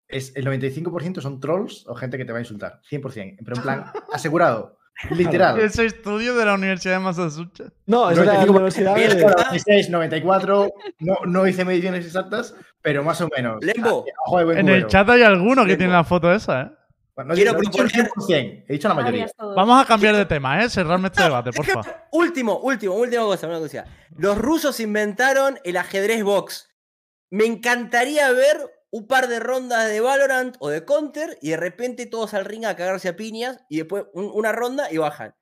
[0.08, 2.82] es el 95% son trolls o gente que te va a insultar.
[2.90, 3.38] 100%.
[3.44, 4.78] Pero en plan, asegurado.
[5.12, 5.60] Literal.
[5.60, 7.72] Ese estudio de la Universidad de Massachusetts.
[7.88, 8.50] No, es de la 95%.
[8.50, 9.16] universidad de...
[9.26, 13.58] 96, 94, no, no hice mediciones exactas, pero más o menos.
[13.64, 14.06] Lembo.
[14.34, 16.72] Ah, En el chat hay alguno que tiene la foto esa, ¿eh?
[17.14, 19.28] Bueno, no Quiero he dicho el proponer- 100%, he dicho la mayoría.
[19.38, 20.70] Vamos a cambiar de tema, ¿eh?
[20.70, 21.82] Cerrarme este debate, porfa.
[22.12, 23.86] Último, último, última cosa, una cosa.
[24.18, 26.70] Los rusos inventaron el ajedrez box.
[27.30, 28.58] me encantaría ver
[28.92, 32.66] un par de rondas de Valorant o de Counter y de repente todos al ring
[32.66, 35.34] a cagarse a piñas y después un- una ronda y bajan.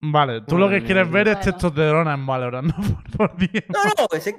[0.00, 1.52] Vale, tú lo que quieres ver es Bueno.
[1.52, 2.76] testosterona en Valorant, ¿no?
[3.16, 3.48] Por, por.
[3.68, 4.38] No, no, que se-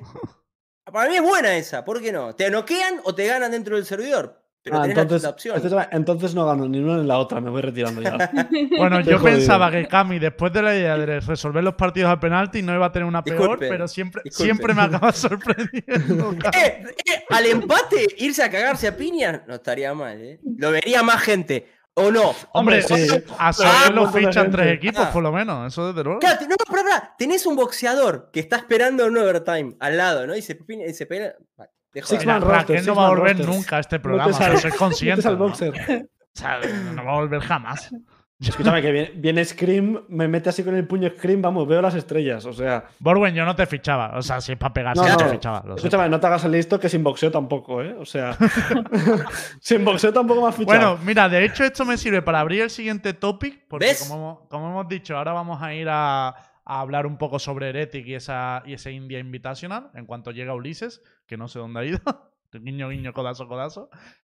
[0.86, 2.34] para mí es buena esa, ¿por qué no?
[2.36, 5.56] Te noquean o te ganan dentro del servidor, pero Ah, entonces, la opción.
[5.56, 8.18] escúchame, entonces no gano ni una ni la otra, me voy retirando ya.
[8.78, 9.38] Bueno, Estoy yo jodido.
[9.38, 12.86] pensaba que Cami, después de la idea de resolver los partidos al penalti, no iba
[12.88, 14.46] a tener una peor, Disculpe, pero siempre, disculpe.
[14.46, 16.34] siempre me acaba sorprendiendo.
[16.54, 20.40] Eh, eh, al empate, irse a cagarse a piñas no estaría mal, ¿eh?
[20.58, 21.68] Lo vería más gente.
[21.96, 22.34] ¿O no?
[22.54, 23.08] Hombre, sí.
[23.38, 25.12] a Soler lo un montón de fichan tres equipos, Ah.
[25.12, 26.20] por lo menos, eso desde luego.
[26.20, 30.34] Claro, no, pero, pero, tenés un boxeador que está esperando en overtime al lado, ¿no?
[30.36, 30.58] Y se,
[30.94, 31.34] se pega.
[31.58, 33.48] Vale, Six man roster, Raquel no va a volver rosters.
[33.56, 35.22] nunca a este No programa, te sal- soy no consciente.
[35.24, 35.38] te ¿no?
[35.38, 35.74] boxer.
[35.74, 36.60] O sea,
[36.94, 37.90] no va a volver jamás.
[38.40, 41.94] Escúchame, que viene, viene Scream, me mete así con el puño Scream, vamos, veo las
[41.96, 42.46] estrellas.
[42.46, 44.18] O sea, Borwen, yo no te fichaba.
[44.18, 45.30] O sea, si es para pegarse, No, no, te no.
[45.32, 45.62] fichaba.
[45.62, 45.74] sé.
[45.76, 47.94] escúchame, no te hagas el listo que sin boxeo tampoco, ¿eh?
[48.00, 48.38] O sea,
[49.60, 50.78] sin boxeo tampoco me has fichado.
[50.96, 54.04] Bueno, mira, de hecho esto me sirve para abrir el siguiente topic, porque ¿Ves?
[54.08, 56.34] Como, hemos- como hemos dicho, ahora vamos a ir a,
[56.70, 60.54] a hablar un poco sobre Heretic y, esa, y ese India Invitational en cuanto llega
[60.54, 62.00] Ulises, que no sé dónde ha ido.
[62.54, 63.90] guiño, guiño, codazo, codazo.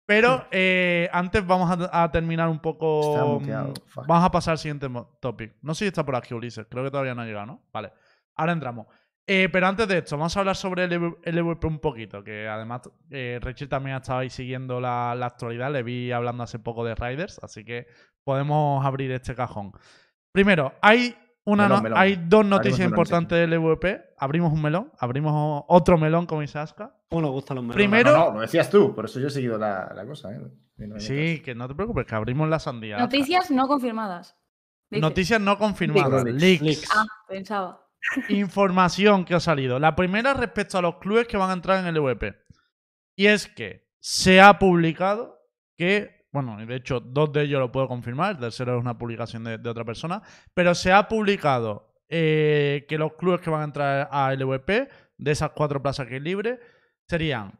[0.06, 3.38] Pero eh, antes vamos a, a terminar un poco...
[3.40, 4.08] Muteado, mm.
[4.08, 4.88] Vamos a pasar al siguiente
[5.20, 5.56] topic.
[5.62, 7.64] No sé si está por aquí Ulises, creo que todavía no ha llegado, ¿no?
[7.72, 7.92] Vale,
[8.36, 8.88] ahora entramos.
[9.28, 12.24] Eh, pero antes de esto, vamos a hablar sobre el EV- el EVP un poquito,
[12.24, 16.44] que además eh, Rachel también ha estado ahí siguiendo la, la actualidad, le vi hablando
[16.44, 17.88] hace poco de Riders, así que
[18.26, 19.72] podemos abrir este cajón.
[20.34, 21.98] Primero, hay, una Melón, no- melón.
[22.00, 24.14] hay dos noticias importantes del EVP.
[24.18, 26.96] Abrimos un melón, abrimos otro melón, como dice Aska.
[27.10, 27.76] ¿Cómo nos gustan los melones?
[27.76, 30.32] Primero- No, no, lo decías tú, por eso yo he seguido la, la cosa.
[30.32, 30.40] ¿eh?
[30.78, 32.96] No Sí, que no te preocupes, que abrimos la sandía.
[32.98, 33.06] Aska.
[33.06, 34.38] Noticias no confirmadas.
[34.92, 36.42] Noticias no confirmadas, Leaks.
[36.42, 36.62] leaks.
[36.62, 36.90] Leaks.
[36.96, 37.88] Ah, pensaba.
[38.30, 39.80] información que ha salido.
[39.80, 42.36] La primera respecto a los clubes que van a entrar en el EVP.
[43.16, 45.40] Y es que se ha publicado
[45.78, 48.98] que, bueno, y de hecho dos de ellos lo puedo confirmar, el tercero es una
[48.98, 50.22] publicación de, otra persona,
[50.54, 55.32] pero se ha publicado eh, que los clubes que van a entrar al EVP, de
[55.32, 56.60] esas cuatro plazas que hay libres,
[57.08, 57.60] serían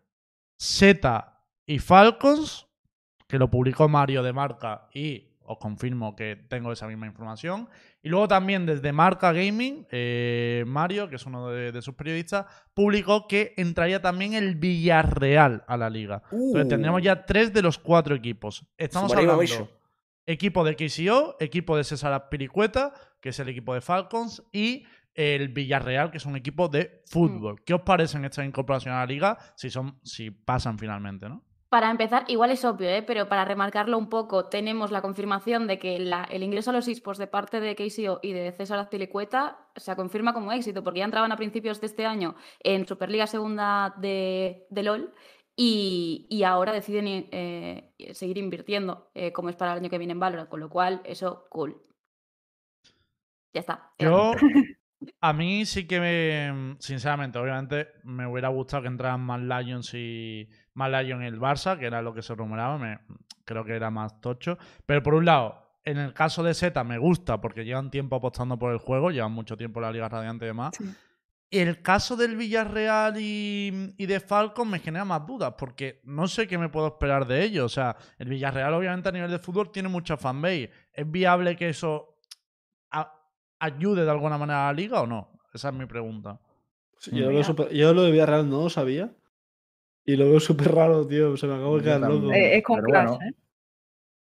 [0.58, 2.68] Z y Falcons,
[3.28, 7.70] que lo publicó Mario de Marca y os confirmo que tengo esa misma información.
[8.04, 12.46] Y luego también desde Marca Gaming, eh, Mario, que es uno de, de sus periodistas,
[12.74, 16.24] publicó que entraría también el Villarreal a la liga.
[16.32, 16.70] Entonces Uh.
[16.70, 18.66] tendríamos ya tres de los cuatro equipos.
[18.78, 19.70] Estamos hablando
[20.26, 25.50] equipo de KCO, equipo de César Azpilicueta, que es el equipo de Falcons, y el
[25.50, 27.64] Villarreal, que es un equipo de fútbol.
[27.66, 31.44] ¿Qué os parecen estas incorporaciones a la liga si son, si pasan finalmente, no?
[31.74, 33.02] Para empezar, igual es obvio, ¿eh?
[33.02, 36.88] pero para remarcarlo un poco, tenemos la confirmación de que la- el ingreso a los
[36.90, 41.06] esports de parte de KCO y de César Azpilicueta se confirma como éxito, porque ya
[41.06, 45.14] entraban a principios de este año en Superliga Segunda de, de LOL
[45.56, 50.12] y, y ahora deciden eh, seguir invirtiendo, eh, como es para el año que viene
[50.14, 51.82] en Valorant, con lo cual, eso, cool.
[53.54, 53.94] Ya está.
[54.00, 54.34] Yo.
[55.20, 60.50] a mí sí que me, sinceramente, obviamente me hubiera gustado que entraran más Lions y
[60.74, 63.00] más Lions y el Barça, que era lo que se rumoraba, me,
[63.46, 64.58] creo que era más tocho.
[64.86, 68.58] Pero por un lado, en el caso de Z me gusta porque llevan tiempo apostando
[68.58, 70.76] por el juego, llevan mucho tiempo en la Liga Radiante y demás.
[70.78, 70.86] Sí.
[71.50, 76.48] El caso del Villarreal y, y de Falcon me genera más dudas porque no sé
[76.48, 77.66] qué me puedo esperar de ellos.
[77.66, 80.72] O sea, el Villarreal obviamente a nivel de fútbol tiene mucha fanbase.
[80.94, 82.12] ¿Es viable que eso
[83.62, 85.30] ayude de alguna manera a la liga o no?
[85.54, 86.40] Esa es mi pregunta.
[86.98, 89.10] Sí, yo, lo súper- yo lo de Villarreal no lo sabía.
[90.06, 91.36] Y lo veo súper raro, tío.
[91.38, 92.32] Se me acabo de quedar loco.
[92.34, 93.20] Eh, es con Pero Clash, bueno.
[93.26, 93.34] ¿eh?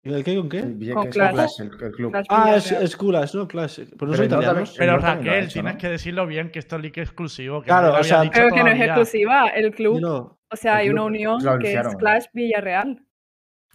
[0.04, 0.60] ¿Y ¿El qué con qué?
[0.62, 1.32] Sí, Con Clash.
[1.32, 2.10] Clash, el, el club.
[2.12, 3.46] Clash Ah, es, es Coolage, ¿no?
[3.46, 3.78] Clash.
[3.96, 4.70] Pero no Pero italianos.
[4.72, 5.78] el Pero Raquel, hecho, tienes ¿no?
[5.80, 7.60] que decirlo bien que esto es leak exclusivo.
[7.62, 9.46] Que Claro, no o sea, dicho Pero que no es exclusiva.
[9.48, 10.38] El club, No.
[10.50, 11.96] o sea, hay una unión que es.
[11.96, 13.06] Clash Villarreal.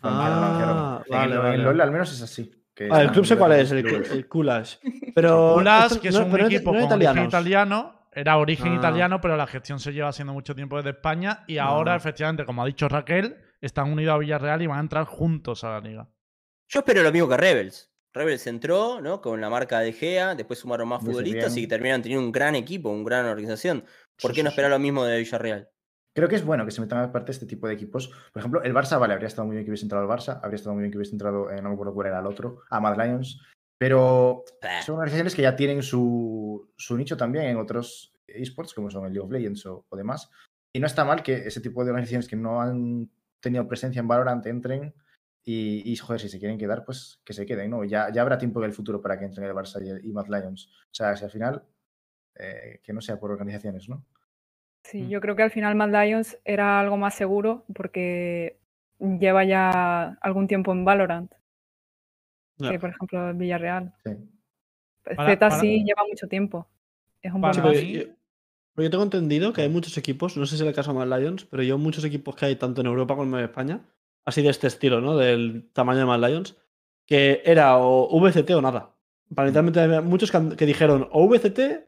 [0.03, 1.55] Ah, En vale, el- vale.
[1.55, 2.51] En LOL al menos es así.
[2.77, 4.77] Que Ah, el club sé cuál es, el, el Coolage.
[5.15, 5.59] Pero.
[5.59, 8.75] Esto que es no- un pero equipo no con origen italiano, era origen Ah.
[8.75, 11.97] italiano, pero la gestión se lleva haciendo mucho tiempo desde España y ahora, Ah.
[11.97, 15.69] efectivamente, como ha dicho Raquel, están unidos a Villarreal y van a entrar juntos a
[15.71, 16.07] la liga.
[16.69, 17.91] Yo espero lo mismo que Rebels.
[18.13, 19.21] Rebels entró, ¿no?
[19.21, 21.65] Con la marca de Gea, después sumaron más futbolistas bien.
[21.65, 23.83] y terminaron teniendo un gran equipo, una gran organización.
[24.21, 25.69] ¿Por Sí, qué no sí, esperar lo mismo de Villarreal?
[26.17, 28.07] Creo que es bueno que se metan aparte este tipo de equipos.
[28.33, 30.55] Por ejemplo, el Barça, vale, habría estado muy bien que hubiese entrado el Barça, habría
[30.55, 32.79] estado muy bien que hubiese entrado, eh, no me acuerdo cuál era el otro, a
[32.79, 33.39] Mad Lions.
[33.77, 34.81] Pero Bah.
[34.81, 39.13] son organizaciones que ya tienen su, su nicho también en otros esports, como son el
[39.13, 40.31] League of Legends o, o demás.
[40.73, 44.07] Y no está mal que ese tipo de organizaciones que no han tenido presencia en
[44.07, 44.95] Valorant entren
[45.43, 47.83] y, y, joder, si se quieren quedar, pues que se queden, ¿no?
[47.83, 50.11] Ya, ya habrá tiempo en el futuro para que entren el Barça y, el, y
[50.13, 50.65] Mad Lions.
[50.65, 51.63] O sea, si al final,
[52.33, 54.03] eh, que no sea por organizaciones, ¿no?
[54.89, 55.09] Sí, Mm.
[55.09, 58.57] yo creo que al final Mad Lions era algo más seguro porque
[58.99, 61.31] lleva ya algún tiempo en Valorant,
[62.57, 63.93] que por ejemplo el Villarreal.
[64.05, 64.11] Sí.
[65.03, 66.67] Para- Z para- sí lleva mucho tiempo.
[67.21, 68.05] Es un Para buen mí-
[68.77, 71.19] yo, tengo entendido que hay muchos equipos, no sé si es el caso de Mad
[71.19, 73.81] Lions, pero yo muchos equipos que hay tanto en Europa como en España,
[74.25, 75.17] así de este estilo, ¿no?
[75.17, 76.55] Del tamaño de Mad Lions,
[77.05, 78.91] que era o VCT o nada.
[79.35, 81.86] Para literalmente había muchos que dijeron o VCT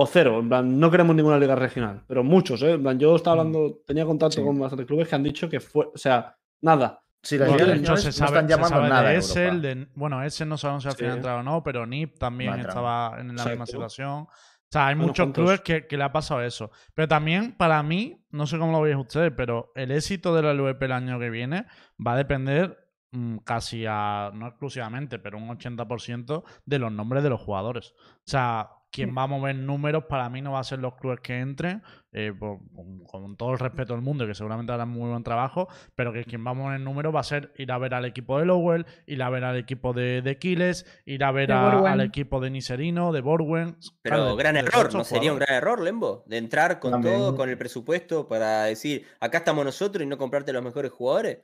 [0.00, 0.38] o cero.
[0.40, 2.04] En plan, no queremos ninguna liga regional.
[2.06, 2.72] Pero muchos, ¿eh?
[2.72, 4.44] En plan, yo estaba hablando, tenía contacto Sí.
[4.44, 7.02] con bastantes clubes que han dicho que fue, o sea, nada.
[7.22, 10.46] Sí, las Bueno, ligas se no sabe, están se llamando sabe nada de bueno, ese
[10.46, 11.14] no sabemos si al final Sí.
[11.14, 14.10] ha entrado o no, pero NIP también estaba en la misma situación.
[14.10, 16.70] O sea, hay muchos clubes que, que le ha pasado eso.
[16.94, 20.52] Pero también, para mí, no sé cómo lo veis ustedes, pero el éxito de la
[20.52, 21.64] LVP el año que viene
[22.06, 22.78] va a depender
[23.10, 27.94] mm, casi a, no exclusivamente, pero un 80% de los nombres de los jugadores.
[27.98, 31.20] O sea, quien va a mover números para mí no va a ser los clubes
[31.20, 31.82] que entren,
[32.12, 35.68] eh, por- con, con todo el respeto del mundo, que seguramente harán muy buen trabajo,
[35.94, 38.38] pero que quien va a mover números va a ser ir a ver al equipo
[38.38, 42.00] de Lowell, ir a ver al equipo de, de Kiles, ir a ver a- al
[42.00, 43.76] equipo de Niserino, de Borwen.
[44.02, 46.24] Pero Claro, gran de error, ¿no sería un gran error, Lembo?
[46.26, 50.16] De entrar con También- todo, con el presupuesto para decir, acá estamos nosotros y no
[50.18, 51.38] comprarte los mejores jugadores.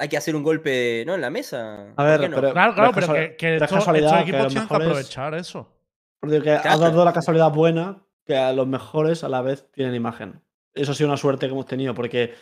[0.00, 1.14] Hay que hacer un golpe, ¿no?
[1.14, 1.90] En la mesa.
[1.90, 2.36] A ¿Por ver, qué no?
[2.36, 5.74] pero- Claro, claro, Pero que, que estos, estos que equipos tienen que aprovechar eso.
[6.20, 6.78] Porque ha Claro.
[6.80, 10.42] dado la casualidad buena que a los mejores a la vez tienen imagen.
[10.74, 12.34] Eso ha sido una suerte que hemos tenido, porque,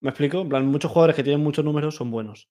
[0.00, 0.40] ¿me explico?
[0.40, 2.50] En plan, muchos jugadores que tienen muchos números son buenos.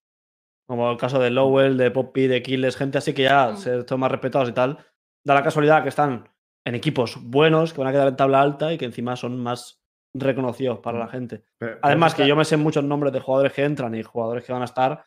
[0.68, 3.58] Como el caso de Lowell, de Poppy, de Killes, gente así que ya Mm.
[3.58, 4.78] se son más respetados y tal.
[5.26, 6.30] Da la casualidad que están
[6.66, 9.82] en equipos buenos, que van a quedar en tabla alta y que encima son más
[10.14, 11.44] reconocidos para la gente.
[11.58, 14.04] Pero- pero Además, está- que yo me sé muchos nombres de jugadores que entran y
[14.04, 15.06] jugadores que van a estar,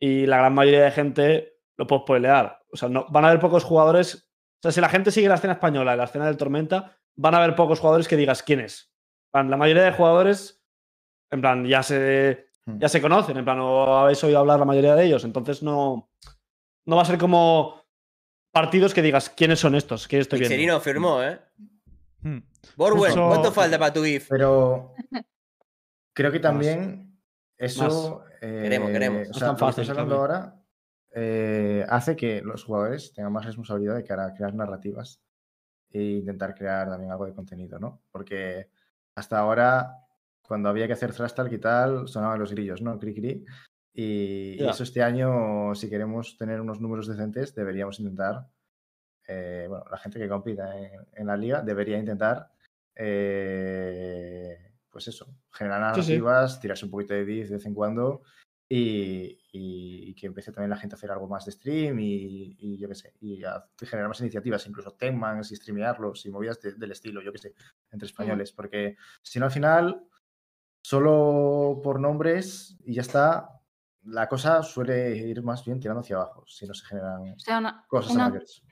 [0.00, 2.60] y la gran mayoría de gente lo puedo spoilear.
[2.72, 4.29] O sea, no, van a haber pocos jugadores.
[4.60, 7.34] O sea, si la gente sigue la escena española y la escena del Tormenta, van
[7.34, 8.92] a haber pocos jugadores que digas quién es.
[9.26, 10.62] En plan, La mayoría de jugadores,
[11.30, 12.78] en plan, ya se, Hmm.
[12.78, 15.24] ya se conocen, en plan, o habéis oído hablar la mayoría de ellos.
[15.24, 16.10] Entonces, no,
[16.86, 17.82] no va a ser como
[18.52, 20.54] partidos que digas quiénes son estos, que estoy viendo.
[20.54, 21.40] Mixerino firmó, ¿eh?
[22.20, 22.40] Hmm.
[22.76, 24.26] Justo- ¿cuánto falta para tu GIF?
[24.28, 24.94] Pero
[26.14, 27.18] creo que también
[27.56, 28.24] eso.
[28.42, 29.20] eh, Queremos, queremos.
[29.22, 30.59] O No es sea, tan fácil, estás hablando ahora
[31.12, 35.20] eh, hace que los jugadores tengan más responsabilidad de cara a crear narrativas
[35.90, 38.00] e intentar crear también algo de contenido, ¿no?
[38.12, 38.70] Porque
[39.14, 39.96] hasta ahora,
[40.42, 42.98] cuando había que hacer trash talk y tal, sonaban los grillos, ¿no?
[42.98, 43.44] Cri cri.
[43.92, 48.46] Y, eso este año, si queremos tener unos números decentes, deberíamos intentar.
[49.26, 52.50] eh, bueno, la gente que compita en, en la liga debería intentar.
[52.94, 54.56] eh,
[54.90, 56.08] pues eso, generar Sí, sí.
[56.12, 58.22] narrativas, tirarse un poquito de div de vez en cuando
[58.72, 62.56] y, y- y que empiece también la gente a hacer algo más de stream y,
[62.56, 66.60] y yo qué sé, y a generar más iniciativas, incluso Tenmans y streamearlos y movidas
[66.60, 67.54] de- del estilo, yo qué sé,
[67.90, 70.04] entre españoles, porque si no al final,
[70.82, 73.60] solo por nombres y ya está,
[74.04, 77.58] la cosa suele ir más bien tirando hacia abajo, si no se generan O sea,
[77.58, 78.62] una, cosas una- mayores.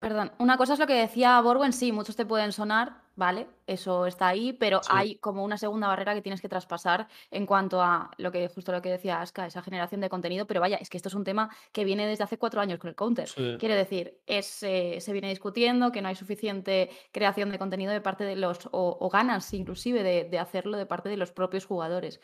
[0.00, 4.06] perdón, una cosa es lo que decía Borwen, sí, muchos te pueden sonar, vale, eso
[4.06, 4.90] está ahí, pero Sí.
[4.92, 8.72] hay como una segunda barrera que tienes que traspasar en cuanto a lo que justo
[8.72, 11.24] lo que decía Aska, esa generación de contenido, pero vaya, es que esto es un
[11.24, 13.28] tema que viene desde hace cuatro años con el counter.
[13.28, 13.56] Sí.
[13.58, 18.00] Quiere decir, es, eh, se viene discutiendo que no hay suficiente creación de contenido de
[18.02, 21.64] parte de los, o, o ganas inclusive de, de hacerlo de parte de los propios
[21.64, 22.20] jugadores.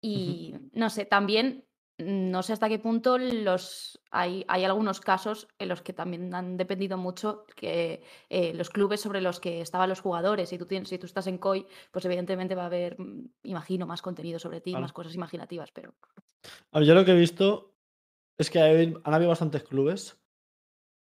[0.00, 1.68] Y no sé, también
[2.02, 6.56] no sé hasta qué punto los hay, hay algunos casos en los que también han
[6.56, 10.48] dependido mucho que eh, los clubes sobre los que estaban los jugadores.
[10.50, 13.86] Si tú tienes, si tú estás en COI, pues evidentemente va a haber, mm, imagino,
[13.86, 14.82] más contenido sobre ti, Claro.
[14.82, 15.94] más cosas imaginativas, pero.
[16.72, 17.74] A ver, yo lo que he visto
[18.36, 20.18] es que hay- han habido bastantes clubes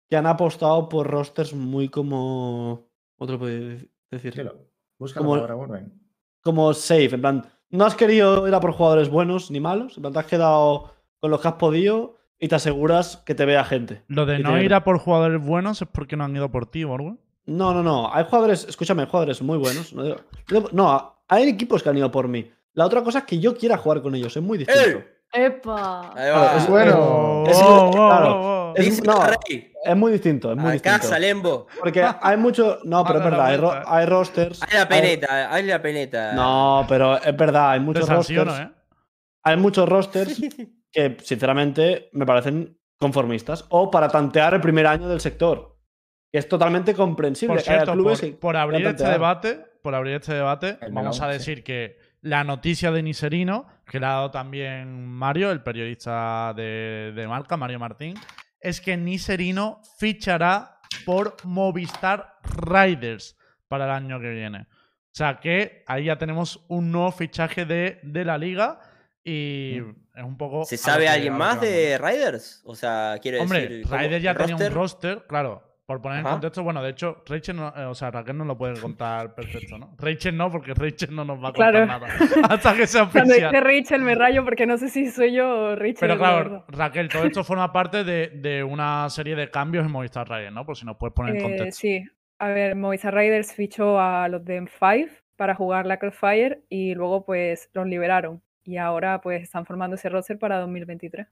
[0.09, 2.87] que han apostado por rosters muy como.
[3.17, 4.51] Otro puede decir.
[4.99, 6.01] Busca Como- la palabra Borwen.
[6.41, 7.15] Como safe.
[7.15, 9.97] En plan, no has querido ir a por jugadores buenos ni malos.
[9.97, 13.45] En plan, te has quedado con los que has podido y te aseguras que te
[13.45, 14.03] vea gente.
[14.07, 16.83] Lo de no ir a por jugadores buenos es porque no han ido por ti,
[16.83, 17.19] Borwen.
[17.45, 18.13] No, no, no.
[18.13, 19.93] Hay jugadores, escúchame, hay jugadores muy buenos.
[20.71, 22.51] No, hay equipos que han ido por mí.
[22.73, 24.35] La otra cosa es que yo quiera jugar con ellos.
[24.35, 24.99] Es muy distinto.
[24.99, 25.14] ¡Eh!
[25.35, 26.09] ¡Epa!
[26.15, 26.57] Ahí Claro, va.
[26.57, 28.73] es- Bueno, es- Oh, oh, claro, oh, oh.
[28.75, 29.71] es- Dice no, Rey.
[29.83, 31.07] Es muy distinto, es muy Acá, distinto.
[31.07, 31.67] Salembo.
[31.79, 32.79] Porque hay mucho.
[32.83, 34.63] No, pero es verdad, hay, ro- hay rosters.
[34.63, 36.33] Haz la hay- peneta, haz la peneta.
[36.33, 38.69] No, pero es verdad, hay muchos sanciono, rosters.
[38.69, 38.73] ¿eh?
[39.43, 40.41] Hay muchos rosters
[40.91, 43.65] que, sinceramente, me parecen conformistas.
[43.69, 45.75] O para tantear el primer año del sector.
[46.31, 47.55] Que es totalmente comprensible.
[47.55, 51.37] Por cierto, clubes por, abrir este debate, por abrir este debate, El vamos a sí.
[51.37, 57.13] decir que la noticia de Niserino, que le ha dado también Mario, el periodista de,
[57.15, 58.15] de marca, Mario Martín,
[58.59, 64.61] es que Niserino fichará por Movistar Riders para el año que viene.
[64.61, 68.79] O sea que ahí ya tenemos un nuevo fichaje de, de la liga
[69.23, 69.77] y
[70.15, 70.65] es un poco...
[70.65, 72.61] ¿Se sabe alguien más de Riders?
[72.65, 73.83] O sea, quiero Hombre, decir.
[73.87, 75.74] ¿cómo- Ryder ya tenía un roster, claro.
[75.87, 78.57] Por poner en contexto, bueno, de hecho, Rachel no, eh, o sea, Raquel no lo
[78.57, 79.93] puede contar perfecto, ¿no?
[79.99, 81.85] Rachel no, porque Rachel no nos va a contar Claro.
[81.85, 82.07] nada.
[82.49, 83.51] Hasta que sea Cuando oficial.
[83.51, 85.97] dice Rachel me rayo porque no sé si soy yo o Rachel.
[85.99, 86.65] Pero la claro.
[86.69, 90.65] Raquel, todo esto forma parte de, de una serie de cambios en Movistar Ryder, ¿no?
[90.65, 91.79] Por si nos puedes poner en Eh, contexto.
[91.81, 92.03] sí,
[92.39, 97.25] a ver, Movistar Riders fichó a los de M5 para jugar la Crossfire y luego
[97.25, 98.41] pues los liberaron.
[98.63, 101.27] Y ahora pues están formando ese roster para 2023.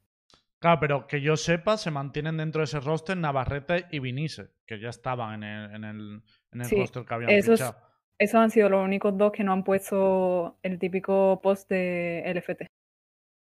[0.63, 4.79] Claro, pero que yo sepa, se mantienen dentro de ese roster Navarrete y Vinice, que
[4.79, 6.21] ya estaban en el, en el,
[6.53, 7.75] en el Sí, roster que habían esos- fichado.
[8.17, 12.67] Esos han sido los únicos dos que no han puesto el típico post de LFT.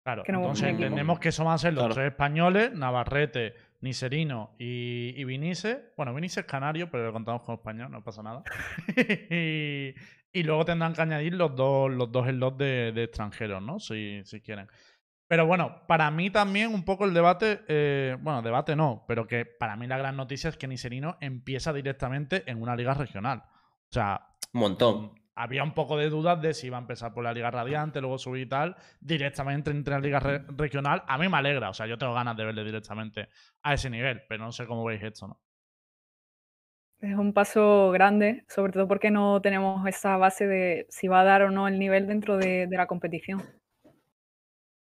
[0.03, 1.93] Claro, que no- entonces entendemos que eso van a ser los Claro.
[1.93, 5.91] tres españoles, Navarrete, Niserino y, y Vinice.
[5.97, 8.41] Bueno, Vinice es canario, pero lo contamos como español, no pasa nada.
[9.29, 9.93] y,
[10.33, 13.77] y luego tendrán que añadir los dos, los dos slots de, de extranjeros, ¿no?
[13.79, 14.67] Si, si quieren.
[15.31, 19.45] Pero bueno, para mí también un poco el debate, eh, bueno, debate no, pero que
[19.45, 23.43] para mí la gran noticia es que Niserino empieza directamente en una liga regional.
[23.45, 25.11] O sea, Un montón.
[25.35, 28.17] Había un poco de dudas de si iba a empezar por la Liga Radiante, luego
[28.17, 31.03] subir y tal, directamente entre la Liga re- Regional.
[31.07, 33.29] A mí me alegra, o sea, yo tengo ganas de verle directamente
[33.63, 35.41] a ese nivel, pero no sé cómo veis esto, ¿no?
[36.99, 41.23] Es un paso grande, sobre todo porque no tenemos esa base de si va a
[41.25, 43.41] dar o no el nivel dentro de, de la competición.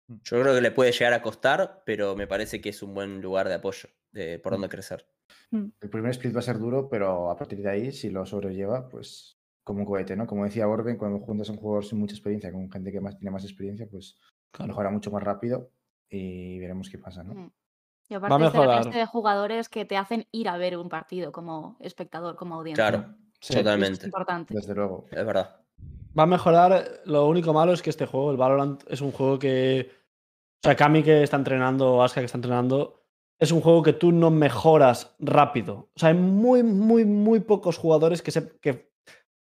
[0.08, 3.20] Yo creo que le puede llegar a costar, pero me parece que es un buen
[3.22, 5.06] lugar de apoyo, de por donde crecer.
[5.52, 8.88] El primer split va a ser duro, pero a partir de ahí, si lo sobrelleva,
[8.88, 10.26] pues como un cohete, ¿no?
[10.26, 13.16] Como decía Orben, cuando juntas a un jugador sin mucha experiencia con gente que más
[13.16, 14.18] tiene más experiencia, pues
[14.62, 15.70] mejora mucho más rápido
[16.08, 17.34] y veremos qué pasa, ¿no?
[17.34, 17.52] Mm.
[18.08, 18.82] Y a aparte de la mejorar.
[18.82, 22.84] clase de jugadores que te hacen ir a ver un partido como espectador, como audiencia.
[22.90, 24.06] Claro, Sí, Eso es totalmente.
[24.06, 24.54] importante.
[24.54, 25.06] Desde luego.
[25.10, 25.63] Es verdad.
[26.16, 27.02] Va a mejorar.
[27.04, 29.90] Lo único malo es que este juego, el Valorant, es un juego que.
[30.62, 33.02] O sea, Kami que está entrenando, Aska que está entrenando,
[33.38, 35.90] es un juego que tú no mejoras rápido.
[35.94, 38.90] O sea, hay muy, muy, muy pocos jugadores que, se, que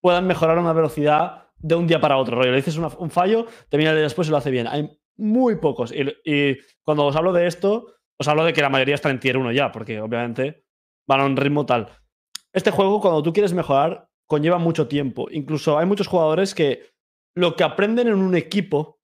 [0.01, 2.37] puedan mejorar una velocidad de un día para otro.
[2.37, 4.67] Rollo, le dices un fallo, te viene después y lo hace bien.
[4.67, 5.93] Hay muy pocos.
[5.93, 9.21] Y, y cuando os hablo de esto, os hablo de que la mayoría está en
[9.21, 10.65] tier 1 ya, porque obviamente
[11.07, 11.89] van a un ritmo tal.
[12.53, 15.29] Este juego, cuando tú quieres mejorar, conlleva mucho tiempo.
[15.31, 16.89] Incluso hay muchos jugadores que
[17.37, 18.99] lo que aprenden en un equipo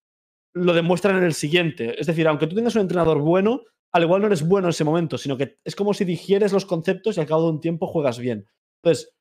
[0.55, 2.01] lo demuestran en el siguiente.
[2.01, 3.61] Es decir, aunque tú tengas un entrenador bueno,
[3.93, 6.65] al igual no eres bueno en ese momento, sino que es como si digieres los
[6.65, 8.47] conceptos y al cabo de un tiempo juegas bien.
[8.83, 9.15] Entonces,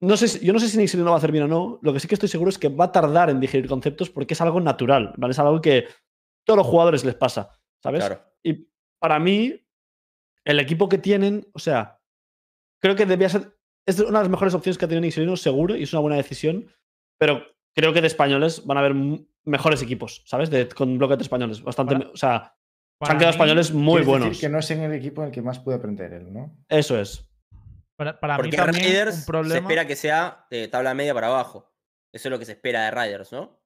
[0.00, 1.78] no sé, si- yo no sé si Nixon lo va a hacer bien o no.
[1.82, 4.34] Lo que sí que estoy seguro es que va a tardar en digerir conceptos porque
[4.34, 5.12] es algo natural.
[5.16, 5.32] ¿vale?
[5.32, 5.86] Es algo que
[6.46, 7.50] todos los jugadores les pasa.
[7.82, 8.04] ¿Sabes?
[8.06, 8.22] Claro.
[8.44, 8.68] Y
[9.00, 9.60] para mí,
[10.44, 12.00] el equipo que tienen, o sea,
[12.80, 13.56] creo que debía ser.
[13.86, 16.16] Es una de las mejores opciones que ha tenido Nixon, seguro, y es una buena
[16.16, 16.66] decisión.
[17.18, 18.94] Pero creo que de españoles van a haber
[19.44, 20.50] mejores equipos, ¿sabes?
[20.50, 21.62] De, con bloques de españoles.
[21.62, 21.96] Bastante.
[21.96, 22.56] Para- o sea,
[23.04, 24.40] se han quedado mí- españoles muy decir buenos.
[24.40, 26.56] que no es en el equipo en el que más puede aprender él, ¿no?
[26.68, 27.28] Eso es.
[27.96, 29.54] Para, para mí Porque también Riders un problema...
[29.54, 31.72] se espera que sea de tabla media para abajo.
[32.12, 33.60] Eso es lo que se espera de Riders, ¿no?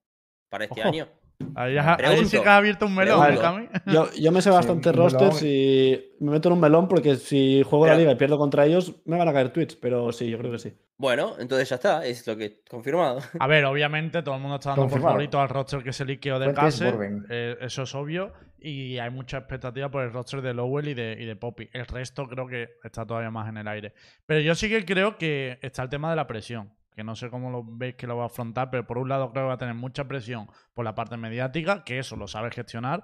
[0.50, 0.88] Para este Ojo.
[0.88, 1.08] año.
[1.54, 3.42] Ahí, ahí sí que has abierto un melón, ¿eh, Pregunto.
[3.42, 3.68] Cami?
[3.92, 5.04] Yo, yo me sé Sí, bastante melón.
[5.10, 8.64] rosters y me meto en un melón porque si juego la liga y pierdo contra
[8.66, 9.76] ellos, me van a caer tweets.
[9.76, 10.74] Pero sí, yo creo que sí.
[10.98, 13.18] Bueno, entonces ya está, es lo que confirmado.
[13.38, 16.38] A ver, obviamente todo el mundo está dando por favorito al roster que se liqueó
[16.38, 17.22] de Fuentes Case.
[17.28, 18.32] Eh, eso es obvio.
[18.58, 21.68] Y hay mucha expectativa por el roster de Lowell y de, y de Poppy.
[21.72, 23.92] El resto creo que está todavía más en el aire.
[24.24, 26.72] Pero yo sí que creo que está el tema de la presión.
[26.96, 29.30] Que no sé cómo lo veis que lo va a afrontar, pero por un lado
[29.30, 32.50] creo que va a tener mucha presión por la parte mediática, que eso lo sabe
[32.50, 33.02] gestionar.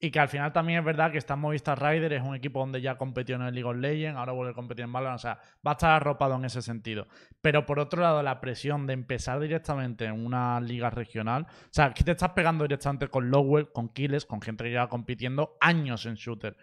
[0.00, 2.80] Y que al final también es verdad que está Movistar Rider, es un equipo donde
[2.80, 5.38] ya competió en el League of Legends, ahora vuelve a competir en Valorant, o sea,
[5.66, 7.06] va a estar arropado en ese sentido.
[7.40, 11.94] Pero por otro lado, la presión de empezar directamente en una liga regional, o sea,
[11.94, 16.04] que te estás pegando directamente con Lowell, con Killes, con gente que lleva compitiendo años
[16.04, 16.56] en shooter.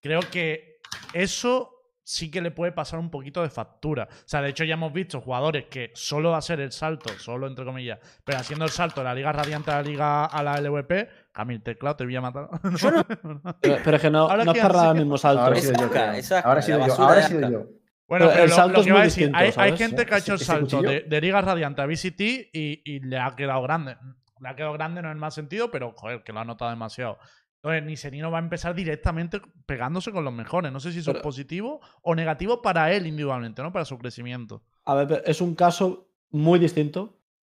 [0.00, 0.78] Creo que
[1.12, 1.77] eso
[2.10, 4.08] sí que le puede pasar un poquito de factura.
[4.10, 7.66] O sea, de hecho ya hemos visto jugadores que solo hacer el salto, solo entre
[7.66, 11.08] comillas, pero haciendo el salto de la Liga Radiante a la Liga a la LVP,
[11.32, 12.48] Camil Teclado te voy a matar.
[12.62, 15.42] No- Pero, pero es que no, Ahora no sí al que- mismo salto.
[15.42, 15.90] Ahora he Es sido yo.
[15.90, 16.12] Creo.
[16.12, 16.94] es Ahora sido yo.
[16.94, 17.66] Ahora he sido yo.
[18.08, 19.70] Bueno, Pero pero el lo- salto lo, es que muy iba a decir, distinto, hay,
[19.70, 22.20] hay gente que ha hecho el salto de Liga Radiante a VCT
[22.54, 23.98] y, y le ha quedado grande.
[24.40, 26.70] Le ha quedado grande no en el más sentido, pero joder, que lo ha notado
[26.70, 27.18] demasiado.
[27.62, 30.70] Entonces, Niserino va a empezar directamente pegándose con los mejores.
[30.72, 33.72] No sé si eso es positivo o negativo para él individualmente, ¿no?
[33.72, 34.62] Para su crecimiento.
[34.84, 37.14] A ver, pero es un caso muy distinto.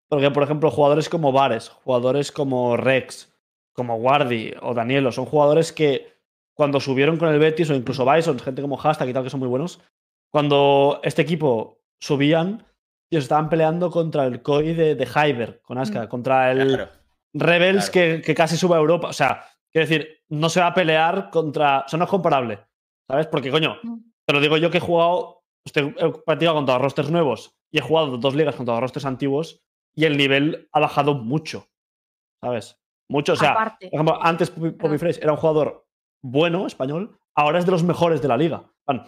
[0.08, 3.32] Porque, por ejemplo, jugadores como Vares, jugadores como Rex,
[3.72, 6.12] como Guardi o Danielo, son jugadores que
[6.52, 9.40] cuando subieron con el Betis o incluso Bison, gente como Hashtag y tal, que son
[9.40, 9.80] muy buenos,
[10.30, 12.66] cuando este equipo subían,
[13.10, 16.90] Ellos estaban peleando contra el COI de, de Hyber, con Aska, contra el Claro.
[17.34, 18.16] Rebels claro.
[18.16, 19.08] que, que casi sube a Europa.
[19.08, 21.80] O sea, quiero decir, no se va a pelear contra.
[21.86, 22.60] O sea, no es comparable.
[23.08, 23.26] ¿Sabes?
[23.26, 23.98] Porque, coño, Mm.
[24.26, 25.42] te lo digo yo que he jugado.
[25.64, 29.62] Estoy, he practicado contra rosters nuevos y he jugado dos ligas contra rosters antiguos
[29.94, 31.68] y el nivel ha bajado mucho.
[32.42, 32.78] ¿Sabes?
[33.08, 33.34] Mucho.
[33.34, 33.88] O sea, Aparte.
[33.88, 34.98] por ejemplo, antes Poppy.
[34.98, 35.86] Fresh era un jugador
[36.24, 38.64] bueno, español, ahora es de los mejores de la liga.
[38.86, 39.04] Van,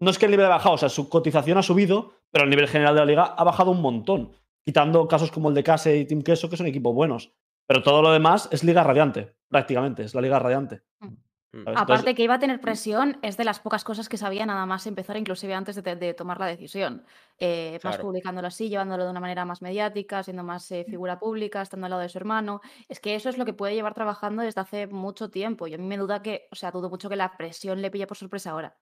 [0.00, 2.50] No es que el nivel ha bajado, o sea, su cotización ha subido, pero el
[2.50, 4.32] nivel general de la liga ha bajado un montón.
[4.64, 7.32] Quitando casos como el de Case y Team Queso, que son equipos buenos.
[7.66, 10.82] Pero todo lo demás es liga radiante, prácticamente, es la liga radiante.
[11.00, 11.08] Mm.
[11.50, 11.66] ¿sabes?
[11.68, 14.66] Aparte Entonces, que iba a tener presión, es de las pocas cosas que sabía nada
[14.66, 17.04] más empezar, inclusive antes de, tomar la decisión.
[17.38, 21.62] Eh, Más publicándolo así, llevándolo de una manera más mediática, siendo más eh, figura pública,
[21.62, 22.60] estando al lado de su hermano.
[22.86, 25.66] Es que eso es lo que puede llevar trabajando desde hace mucho tiempo.
[25.66, 28.06] Y a mí me duda que, o sea, dudo mucho que la presión le pille
[28.06, 28.76] por sorpresa ahora.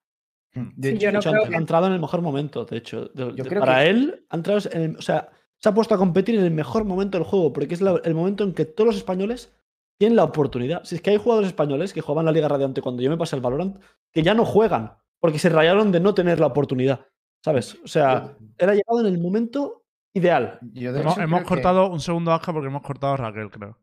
[0.52, 2.64] De Sí, hecho, yo no de hecho, creo ha que- entrado en el mejor momento,
[2.64, 3.04] de hecho.
[3.14, 5.74] De- Yo de- creo para que- él, ha entrado en el- o sea, se ha
[5.74, 8.54] puesto a competir en el mejor momento del juego, porque es la- el momento en
[8.54, 9.54] que todos los españoles
[9.98, 10.84] tienen la oportunidad.
[10.84, 13.36] Si es que hay jugadores españoles que jugaban la Liga Radiante cuando yo me pasé
[13.36, 13.76] el Valorant,
[14.12, 17.06] que ya no juegan, porque se rayaron de no tener la oportunidad.
[17.44, 17.76] ¿Sabes?
[17.84, 19.84] O sea, era llegado en el momento
[20.14, 20.58] ideal.
[20.72, 23.16] yo de Hemos, hecho hemos creo que- cortado un segundo Aska porque hemos cortado a
[23.18, 23.78] Raquel, creo.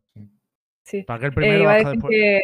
[0.84, 1.05] Sí.
[1.07, 2.11] Raquel Eh, primero, iba a Aska decir después.
[2.11, 2.41] que,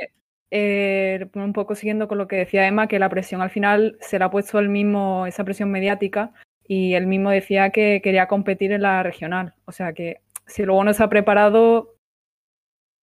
[0.52, 4.18] eh, un poco siguiendo con lo que decía Emma, que la presión al final se
[4.18, 6.32] la ha puesto el mismo, esa presión mediática,
[6.66, 9.56] y él mismo decía que quería competir en la regional.
[9.66, 11.96] O sea que si luego no se ha preparado,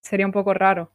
[0.07, 0.93] sería un poco raro.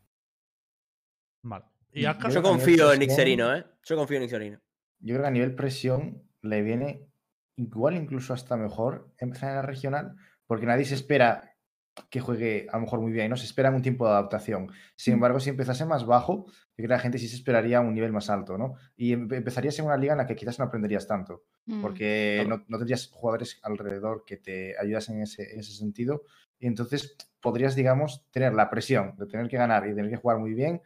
[1.43, 1.65] Vale.
[1.91, 3.65] Y Yo confío en presión- Ixerino, ¿eh?
[3.83, 4.59] Yo confío en Ixerino.
[4.99, 7.07] Yo creo que a nivel presión le viene
[7.57, 11.55] igual incluso hasta mejor empezar en la regional, porque nadie se espera
[12.09, 14.71] que juegue a lo mejor muy bien, no se espera un tiempo de adaptación.
[14.95, 15.17] Sin Mm.
[15.17, 18.13] embargo, si empezase más bajo, yo creo que la gente sí se esperaría un nivel
[18.13, 18.75] más alto, ¿no?
[18.95, 21.43] Y empe- empezarías en una liga en la que quizás no aprenderías tanto.
[21.81, 22.57] Porque Claro.
[22.57, 26.23] no, no tendrías jugadores alrededor que te ayudasen en ese, en ese sentido,
[26.59, 30.37] y entonces podrías, digamos, tener la presión de tener que ganar y tener que jugar
[30.39, 30.81] muy bien,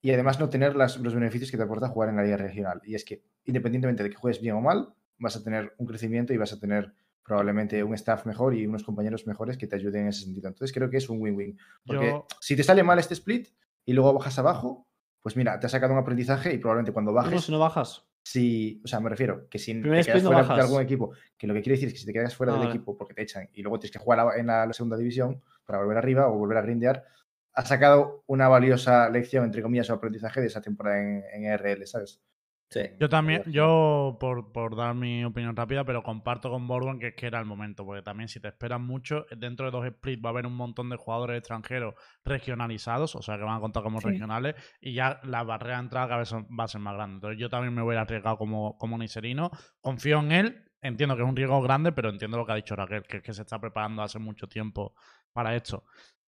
[0.00, 2.80] y además no tener las- los beneficios que te aporta jugar en la liga regional.
[2.84, 6.32] Y es que, independientemente de que juegues bien o mal, vas a tener un crecimiento
[6.32, 6.92] y vas a tener
[7.24, 10.48] probablemente un staff mejor y unos compañeros mejores que te ayuden en ese sentido.
[10.48, 11.56] Entonces creo que es un win-win.
[11.86, 13.48] Porque Yo- si te sale mal este split
[13.84, 14.88] y luego bajas abajo,
[15.22, 18.04] pues mira, te has sacado un aprendizaje y probablemente cuando No, bajes, si no bajas.
[18.24, 21.46] Si, o sea, me refiero que si te quedas no fuera de algún equipo, que
[21.46, 23.22] lo que quiere decir es que si te quedas fuera Ah, del equipo porque te
[23.22, 26.38] echan y luego tienes que jugar en la, la segunda división para volver arriba o
[26.38, 27.04] volver a grindear,
[27.54, 31.86] has sacado una valiosa lección, entre comillas, o aprendizaje de esa temporada en, en RL,
[31.86, 32.20] ¿sabes?
[32.72, 32.80] Sí.
[32.98, 37.14] Yo también, yo por, por dar mi opinión rápida, pero comparto con Borbon que es
[37.14, 40.30] que era el momento, porque también si te esperan mucho, dentro de dos splits va
[40.30, 41.94] a haber un montón de jugadores extranjeros
[42.24, 44.06] regionalizados, o sea que van a contar como Sí.
[44.08, 47.16] regionales, y ya la barrera de entrada cada vez va a ser más grande.
[47.16, 49.50] Entonces yo también me voy a arriesgar como, como Niserino,
[49.82, 52.74] confío en él, entiendo que es un riesgo grande, pero entiendo lo que ha dicho
[52.74, 54.94] Raquel, que es que se está preparando hace mucho tiempo
[55.34, 55.84] para esto.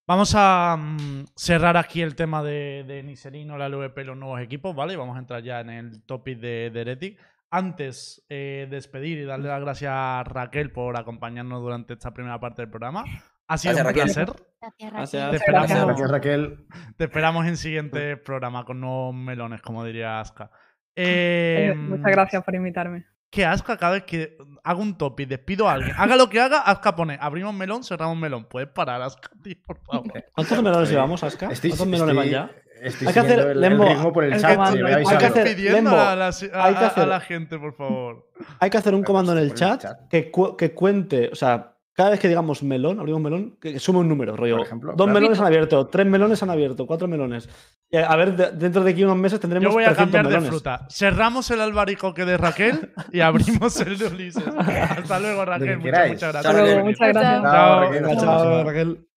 [0.06, 4.40] Vamos a mm, cerrar aquí el tema de, de Niserino, la LVP y los nuevos
[4.40, 4.92] equipos, ¿vale?
[4.92, 7.18] Y vamos a entrar ya en el topic de, de Heretic.
[7.50, 12.62] Antes, eh, despedir y darle las gracias a Raquel por acompañarnos durante esta primera parte
[12.62, 13.04] del programa.
[13.46, 14.34] Ha sido Gracias, un Raquel.
[14.34, 14.90] placer.
[14.90, 15.22] Gracias.
[15.22, 15.30] Raquel.
[15.30, 15.86] Te esperamos, Gracias.
[15.86, 16.66] Gracias, Raquel.
[16.96, 20.50] te esperamos en siguiente programa con nuevos melones, como diría Aska.
[20.96, 23.06] Eh, muchas gracias por invitarme.
[23.34, 26.58] Que Aska, cada vez que hago un topic, despido a alguien, haga lo que haga,
[26.60, 28.44] Aska pone abrimos melón, cerramos melón.
[28.44, 30.12] Puedes parar, Aska, tío, por favor.
[30.34, 31.48] ¿Cuántos melones llevamos, Aska?
[31.50, 32.50] Estoy, ¿Cuántos melones van ya?
[32.80, 34.54] estoy Hay que hacer- el, el Lembo, ritmo por el el chat.
[34.54, 35.40] comando, hay ha que Hay que avisado.
[35.42, 38.30] hacer- pidiendo Lembo, a, la, a- hay que a- la gente, por favor.
[38.60, 39.84] Hay que hacer un comando en el el chat.
[40.08, 44.00] Que, cu- que cuente, o sea, cada vez que digamos melón, abrimos melón, que sume
[44.00, 44.56] un número, rollo.
[44.58, 45.12] Por ejemplo, dos claro.
[45.20, 47.48] melones han abierto, tres melones han abierto, cuatro melones.
[47.90, 50.42] Y a ver, de- dentro de aquí unos meses tendremos Yo voy a 300 cambiar
[50.42, 50.86] de fruta.
[50.90, 54.44] Cerramos el albaricoque de Raquel y abrimos el de Ulises.
[54.46, 55.68] Hasta luego, Raquel.
[55.68, 56.42] que Muchas, gracias.
[56.42, 56.84] Chao.
[56.84, 57.42] Muchas gracias.
[57.42, 57.42] Chao.
[57.42, 57.80] Chao.
[57.80, 58.64] Raquel, chao.
[58.64, 59.08] Raquel.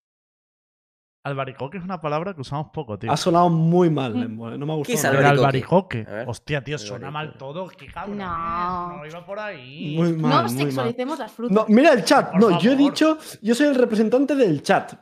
[1.28, 3.12] Albaricoque es una palabra que usamos poco, tío.
[3.12, 4.20] Ha sonado muy mal.
[4.20, 5.14] Lembo, no me ha ¿Qué gustado.
[5.16, 5.20] es nada.
[5.20, 6.00] El albaricoque?
[6.00, 6.30] albaricoque.
[6.32, 7.68] Hostia, tío, suena mal todo.
[7.68, 8.18] Qué cabrón.
[8.18, 8.98] No.
[8.98, 9.96] No iba por ahí.
[9.98, 10.66] Muy mal, No muy mal.
[10.66, 11.56] sexualicemos las frutas.
[11.56, 12.32] No, mira el chat.
[12.32, 14.94] Por no, yo he dicho, yo soy el representante del chat.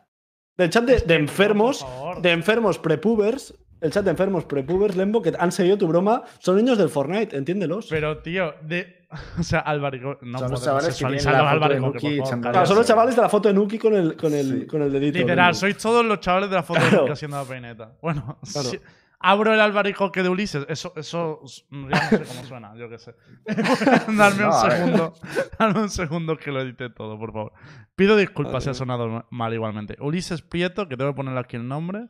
[0.57, 1.85] Del chat de, de enfermos,
[2.21, 3.53] de enfermos prepubers.
[3.81, 6.23] El chat de enfermos prepubers, Lembo, que han seguido tu broma.
[6.39, 7.87] Son niños del Fortnite, entiéndelos.
[7.89, 8.94] Pero, tío, de.
[9.39, 10.25] O sea, albaricoque.
[10.25, 12.21] No Son los chavales que tienen la los foto de Nuki.
[12.41, 14.67] Claro, son los chavales de la foto de Nuki con el, con el, Sí.
[14.67, 15.17] con el dedito.
[15.19, 15.59] Literal, Lembo.
[15.59, 16.91] sois todos los chavales de la foto de.
[16.91, 17.91] Nuki haciendo la peineta.
[18.01, 18.69] Bueno, Claro.
[18.69, 18.79] si-
[19.19, 20.65] abro el albaricoque de Ulises.
[20.69, 21.41] Eso, eso
[21.71, 23.15] ya no sé cómo suena, yo qué sé.
[24.17, 25.13] Darme No, un segundo.
[25.57, 27.53] Darme un segundo que lo edite todo, por favor.
[27.95, 29.95] Pido disculpas si ha sonado mal igualmente.
[29.99, 32.07] Ulises Prieto, que tengo que ponerle aquí el nombre.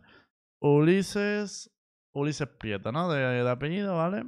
[0.59, 1.71] Ulises.
[2.13, 3.09] Ulises Prieto, ¿no?
[3.11, 4.23] De, de apellido, ¿vale?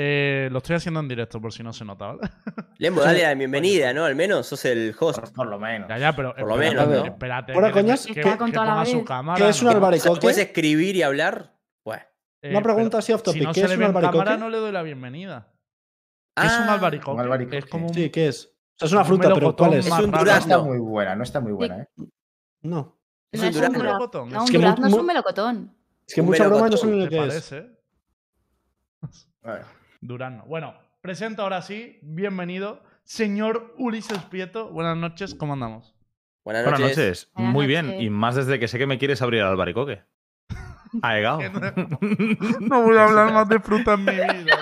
[0.00, 2.20] Eh, lo estoy haciendo en directo por si no se nota, ¿vale?
[2.78, 4.04] Lembo, dale la bienvenida, ¿no?
[4.04, 5.18] Al menos sos el host.
[5.18, 5.88] Por, por lo menos.
[5.88, 7.04] Ya, ya, pero Por lo menos, ¿no?
[7.04, 7.52] espérate.
[7.52, 9.06] Fuera que- coñas, que, ¿qué- que con toda la ponga su vez?
[9.06, 9.44] cámara.
[9.44, 10.20] ¿Qué es un albaricoque?
[10.20, 11.56] ¿Puedes escribir y hablar?
[11.82, 12.00] Pues.
[12.42, 14.18] Eh, Una pregunta pero así off topic, Si no ¿qué se es un albaricoque?
[14.18, 15.52] cámara, no le doy la bienvenida.
[16.36, 17.10] ¿Qué es un Ah, albaricoque?
[17.10, 17.58] un albaricoque.
[17.58, 17.94] Es como un...
[17.94, 18.46] Sí, ¿qué es?
[18.46, 19.86] O sea, es una Un fruta, pero ¿cuál es?
[19.86, 20.24] Es un raro.
[20.24, 20.64] No está durazno.
[20.64, 21.88] muy buena, no está muy buena, ¿eh?
[22.62, 23.00] No.
[23.32, 23.78] Es un es un durazno.
[23.80, 23.82] durazno.
[23.82, 25.76] melocotón, No, es un durazno es un melocotón.
[26.06, 27.28] Es que Un mucha broma y no saben lo ¿Te que es.
[27.28, 27.56] parece?
[27.58, 27.72] eh?
[30.00, 30.44] Durazno.
[30.46, 31.98] Bueno, presento ahora sí.
[32.02, 34.70] Bienvenido, señor Ulises Prieto.
[34.70, 35.94] Buenas noches, ¿cómo andamos?
[36.44, 36.96] Buenas Buenas noches.
[36.98, 37.30] noches.
[37.34, 37.86] Buenas Muy bien.
[37.86, 38.02] noches.
[38.02, 40.02] Y más desde que sé que me quieres abrir al albaricoque.
[41.02, 41.40] Aegao.
[42.60, 44.54] No voy a hablar más de fruta en mi vida, tío.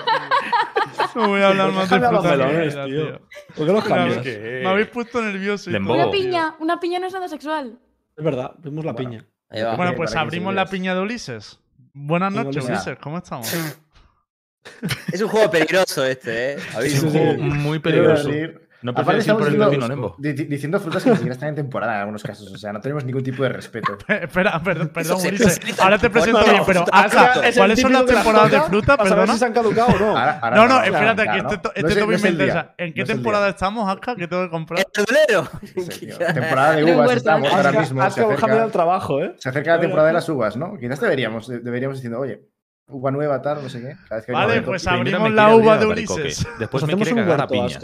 [1.15, 3.21] No voy a hablar más de fruta en mi vida, tío.
[3.55, 4.25] ¿Por qué los cambias?
[4.25, 5.69] Me habéis puesto nervioso.
[5.69, 5.93] y Lembo.
[5.93, 7.79] todo, Una piña, una piña no es nada sexual.
[8.15, 9.09] Es verdad, vimos la Bueno.
[9.09, 9.25] piña.
[9.65, 9.75] Va.
[9.75, 11.59] Bueno, pues abrimos la piña de Ulises.
[11.93, 12.65] Buenas noches.
[12.67, 12.97] Ulises.
[12.99, 13.47] ¿Cómo estamos?
[15.11, 16.57] Es un juego peligroso este, ¿eh?
[16.83, 18.29] Es un juego muy peligroso.
[18.79, 20.15] No Aparte prefieres ir estamos por el diciendo, pepino, Nembo.
[20.19, 22.51] di- di- diciendo frutas que ni siquiera están en temporada en algunos casos.
[22.53, 23.97] O sea, no tenemos ningún tipo de respeto.
[24.07, 25.55] Espera, per- perdón, Ulises.
[25.55, 28.95] se- Ahora te presento bien, pero el ¿cuáles son las que temporadas de fruta?
[28.97, 29.33] Perdona.
[29.33, 30.09] si se han caducado o no.
[30.15, 31.49] Ahora- ahora No, no, espérate, claro, que ¿no?
[31.49, 32.75] este, to- No este es el- topic no es me el interesa.
[32.77, 34.15] ¿En qué no es el temporada estamos, Aka?
[34.15, 34.79] ¿Qué tengo que comprar?
[34.79, 35.49] ¡El verdulero!
[36.35, 38.09] Temporada de uvas estamos ahora mismo.
[38.11, 39.33] Se trabajado al acerca, trabajo, ¿eh?
[39.39, 40.77] se acerca la temporada de las uvas, ¿no?
[40.79, 42.41] Quizás deberíamos, de- deberíamos diciendo, oye,
[42.87, 43.95] uva nueva, tal, no sé qué.
[44.07, 46.47] Cada vez que Vale, pues abrimos me la uva de Ulises.
[46.59, 47.79] Después Nos me hacemos quiere un cagar a piñas.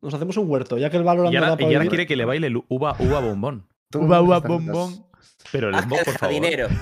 [0.00, 2.24] Nos hacemos un huerto, ya que el Valorant Y ahora, y ahora quiere que le
[2.24, 3.66] baile el uva, uva bombón.
[3.94, 5.06] Uva, uva, bombón.
[5.50, 6.20] Pero Hasta Lembo, el por favor.
[6.20, 6.68] jardinero.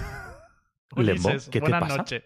[0.97, 1.97] Lembo, Ulises, ¿qué te buenas pasa?
[1.97, 2.23] noches.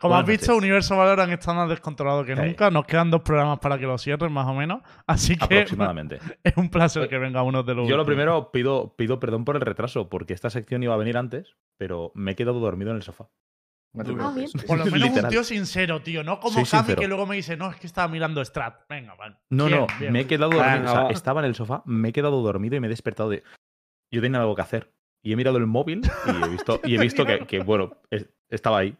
[0.00, 0.58] Como Buenas has visto, noches.
[0.62, 2.42] Universo Valorant está más descontrolado que Sí.
[2.42, 2.70] nunca.
[2.70, 4.82] Nos quedan dos programas para que lo cierren, más o menos.
[5.06, 6.18] Así que Aproximadamente.
[6.44, 9.56] es un placer que venga uno de los Yo lo primero pido, pido perdón por
[9.56, 12.96] el retraso, porque esta sección iba a venir antes, pero me he quedado dormido en
[12.98, 13.28] el sofá.
[13.92, 14.52] No te Ah, preocupes.
[14.66, 15.30] Por lo menos un Literal.
[15.30, 16.22] tío sincero, tío.
[16.22, 17.00] No como Soy sincero.
[17.00, 18.82] que luego me dice, no, es que estaba mirando Strat.
[18.88, 19.36] Venga, vale.
[19.50, 20.12] No, Bien, no, bien.
[20.12, 20.92] me he quedado Venga, dormido.
[20.92, 21.10] O sea, va.
[21.10, 23.42] estaba en el sofá, me he quedado dormido y me he despertado de.
[24.12, 24.92] Yo tenía algo que hacer.
[25.22, 28.28] Y he mirado el móvil y he visto, y he visto que, que, bueno, es-
[28.48, 28.96] estaba ahí.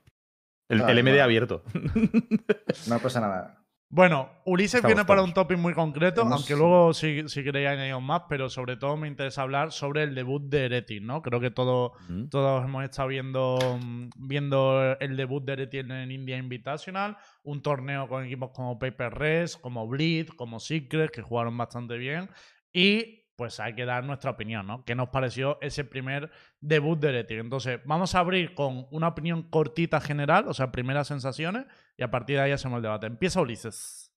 [0.68, 1.62] El, el MD abierto.
[2.88, 3.59] No pasa nada.
[3.92, 7.68] Bueno, Ulises Estamos, viene para un topic muy concreto, Hemos- aunque luego si, si queréis
[7.70, 11.22] añadir más, pero sobre todo me interesa hablar sobre el debut de Ereti, ¿no?
[11.22, 12.28] Creo que todo, Mm.
[12.28, 17.62] todos hemos estado viendo, mm, viendo el debut de Ereti en el India Invitational, un
[17.62, 22.30] torneo con equipos como Paper Res, como Bleed, como Secret, que jugaron bastante bien.
[22.72, 24.84] Y pues hay que dar nuestra opinión, ¿no?
[24.84, 26.30] ¿Qué nos pareció ese primer
[26.60, 27.36] debut de Ereti?
[27.36, 31.64] Entonces, vamos a abrir con una opinión cortita general, o sea, primeras sensaciones,
[31.96, 33.06] y a partir de ahí hacemos el debate.
[33.06, 34.12] Empieza Ulises.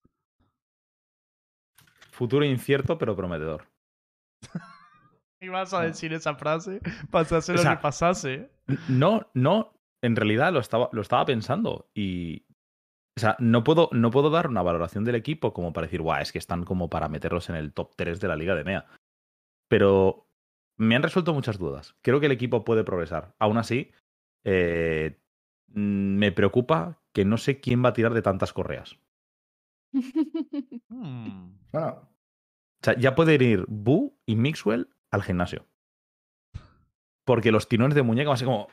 [2.10, 3.66] Futuro incierto, pero prometedor.
[5.40, 8.50] Ibas a decir esa frase, pasase O lo sea, que pasase.
[8.88, 9.72] No, no,
[10.02, 12.44] en realidad lo estaba, lo estaba pensando y...
[13.16, 16.20] O sea, no puedo, no puedo dar una valoración del equipo como para decir, guau,
[16.20, 18.86] es que están como para meterlos en el top 3 de la Liga de MEA.
[19.68, 20.28] Pero
[20.76, 21.94] me han resuelto muchas dudas.
[22.02, 23.34] Creo que el equipo puede progresar.
[23.38, 23.90] Aún así,
[24.44, 25.20] eh,
[25.68, 28.96] mm, me preocupa que no sé quién va a tirar de tantas correas.
[30.88, 31.56] Hmm.
[31.72, 35.66] Bueno, O sea, ya pueden ir Bu y Mixwell al gimnasio.
[37.24, 38.68] Porque los tirones de muñeca van a ser como...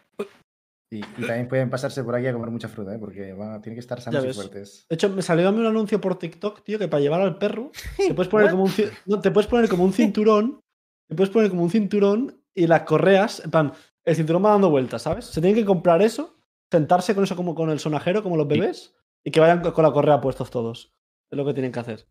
[0.92, 3.00] y, y también pueden pasarse por aquí a comer mucha fruta, ¿eh?
[3.00, 4.86] porque a- tienen que estar sanos y fuertes.
[4.89, 7.38] De hecho, me salió a mí un anuncio por TikTok, tío, que para llevar al
[7.38, 10.60] perro te puedes poner como un, ci- no, te puedes poner como un cinturón,
[11.12, 13.74] te puedes poner como un cinturón y las correas, en plan,
[14.05, 15.26] el cinturón va dando vueltas, ¿sabes?
[15.26, 16.38] Se tienen que comprar eso,
[16.72, 19.84] sentarse con eso como con el sonajero, como los bebés, y que vayan co- con
[19.84, 20.95] la correa puestos todos.
[21.30, 22.08] Es lo que tienen que hacer.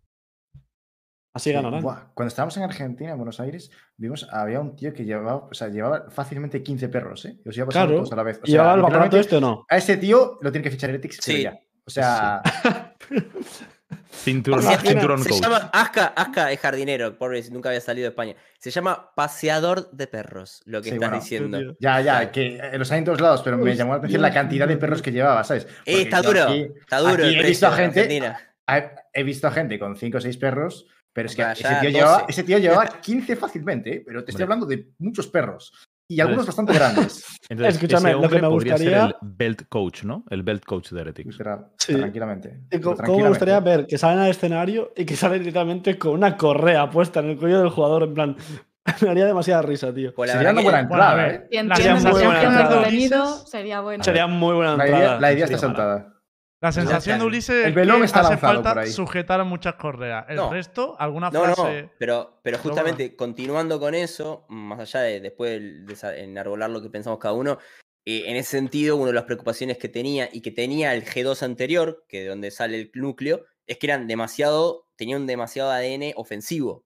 [1.32, 1.82] Así Sí, ganarán.
[1.82, 5.54] buah, Cuando estábamos en Argentina, en Buenos Aires, vimos, había un tío que llevaba, o
[5.54, 7.38] sea, llevaba fácilmente 15 perros, ¿eh?
[7.40, 8.00] Y Los iba pasando Claro.
[8.02, 8.36] todos a la vez.
[8.38, 9.64] O ¿Y llevaba el aparato este o no?
[9.70, 11.42] A ese tío lo tiene que fichar Heretics, pero Sí.
[11.44, 11.58] ya.
[11.86, 12.42] O sea,
[14.12, 15.42] Cinturón, cinturón se coach.
[15.42, 18.34] llama Aska, Aska es jardinero, pobre, nunca había salido de España.
[18.58, 21.76] Se llama paseador de perros, lo que Sí, estás bueno, diciendo.
[21.80, 24.32] ya, ya, que eh, los hay en todos lados, pero me llamó la atención la
[24.32, 25.64] cantidad de perros que llevaba, ¿sabes?
[25.64, 27.12] Eh, Porque está duro, aquí- está duro.
[27.14, 28.32] aquí el he visto a en gente-.
[29.12, 31.90] He, visto a gente con 5 o 6 perros, pero es que ese tío, 12.
[31.90, 34.02] llevaba, ese tío llevaba 15 fácilmente, ¿eh?
[34.06, 35.72] pero te estoy hablando de muchos perros.
[36.10, 37.24] Y algunos bastante grandes.
[37.48, 40.24] Entonces, Escúchame, ese lo que me podría ser gustaría- el belt coach, ¿no?
[40.28, 41.30] El belt coach de Heretics.
[41.32, 41.94] literal, Sí.
[41.94, 42.60] Tranquilamente.
[42.82, 46.90] ¿Cómo me gustaría ver que salen al escenario y que salen literalmente con una correa
[46.90, 48.02] puesta en el cuello del jugador?
[48.02, 48.36] En plan,
[49.02, 50.12] me haría demasiada risa, tío.
[50.14, 51.46] Pues la Sería una buena entrada, ¿eh?
[51.50, 53.36] Si entiendes muy la buena entrada.
[53.46, 54.02] sería bueno.
[54.04, 55.04] Sería muy buena La entrada.
[55.06, 55.84] idea, la idea está Sería mala.
[56.02, 56.19] soltada.
[56.60, 60.26] La sensación de el- Ulises el es velón que está hace falta sujetar muchas correas.
[60.28, 60.50] El No.
[60.52, 61.90] resto, alguna No, no, frase.
[61.98, 66.90] pero, pero Pero justamente continuando con eso, más allá de después de enarbolar lo que
[66.90, 67.58] pensamos cada uno,
[68.04, 71.42] eh, en ese sentido, una de las preocupaciones que tenía y que tenía el G2
[71.42, 76.84] anterior, que de donde sale el núcleo, es que eran demasiado, tenían demasiado ADN ofensivo.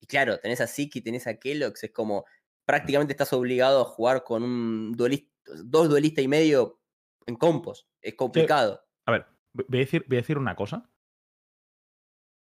[0.00, 2.24] Y claro, tenés a y tenés a Kellogg's, es como
[2.64, 5.30] prácticamente estás obligado a jugar con un duelista,
[5.64, 6.80] dos duelistas y medio
[7.26, 7.88] en compos.
[8.00, 8.80] Es complicado.
[9.10, 10.88] A ver, voy a decir, voy a decir una cosa.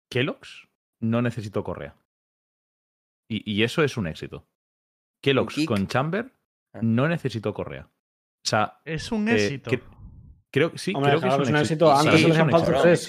[0.09, 0.67] Kellogg's
[0.99, 1.95] no necesitó Correa.
[3.29, 4.47] Y, y eso es un éxito.
[5.21, 6.31] Kellogg's con Chamber
[6.73, 6.79] Ah.
[6.81, 7.87] no necesitó Correa.
[7.89, 9.69] O sea, Es un Eh, éxito.
[9.71, 9.81] que-
[10.51, 11.91] creo que sí, Hombre, creo que claro, es un éxito.
[11.91, 12.17] éxito.
[12.17, 13.07] Sí, Antes falta tres.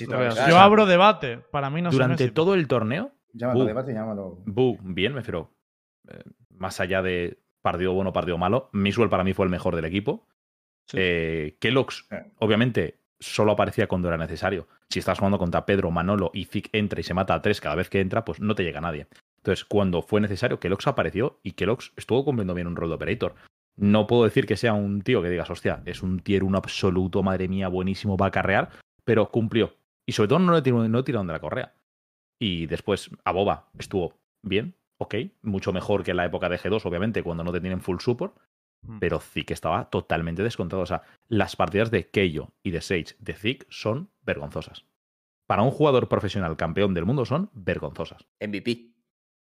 [0.49, 1.39] Yo abro debate.
[1.39, 2.43] Para mí no es un Durante éxito.
[2.43, 3.66] todo el torneo, Llámalo Bu.
[3.66, 4.43] debate, llámalo.
[4.47, 5.55] Bu, bien, me refiero.
[6.11, 9.85] eh, más allá de partido bueno, partido malo, Miswell para mí fue el mejor del
[9.85, 10.27] equipo.
[10.87, 10.97] Sí.
[10.99, 12.09] Eh, Kellogg's,
[12.39, 14.69] obviamente, solo aparecía cuando era necesario.
[14.90, 17.74] Si estás jugando contra Pedro, Manolo y Zic entra y se mata a tres cada
[17.74, 19.07] vez que entra, pues no te llega nadie.
[19.39, 23.35] Entonces, cuando fue necesario, Kellogg's apareció y Kellogg's estuvo cumpliendo bien un rol de operator.
[23.77, 27.23] No puedo decir que sea un tío que digas, hostia, es un tier un absoluto,
[27.23, 28.70] madre mía, buenísimo, va a carrear,
[29.05, 29.74] pero cumplió.
[30.07, 31.74] Y sobre todo no le tiró- no tiraron de la correa.
[32.40, 36.85] Y después, a Boba estuvo bien, ok, mucho mejor que en la época de G2,
[36.86, 38.36] obviamente, cuando no te tienen full support.
[39.01, 40.83] Pero Zik estaba totalmente descontado.
[40.83, 44.85] O sea, las partidas de Keio y de Sage de Zik son vergonzosas.
[45.47, 48.27] Para un jugador profesional campeón del mundo son vergonzosas.
[48.41, 48.93] MVP.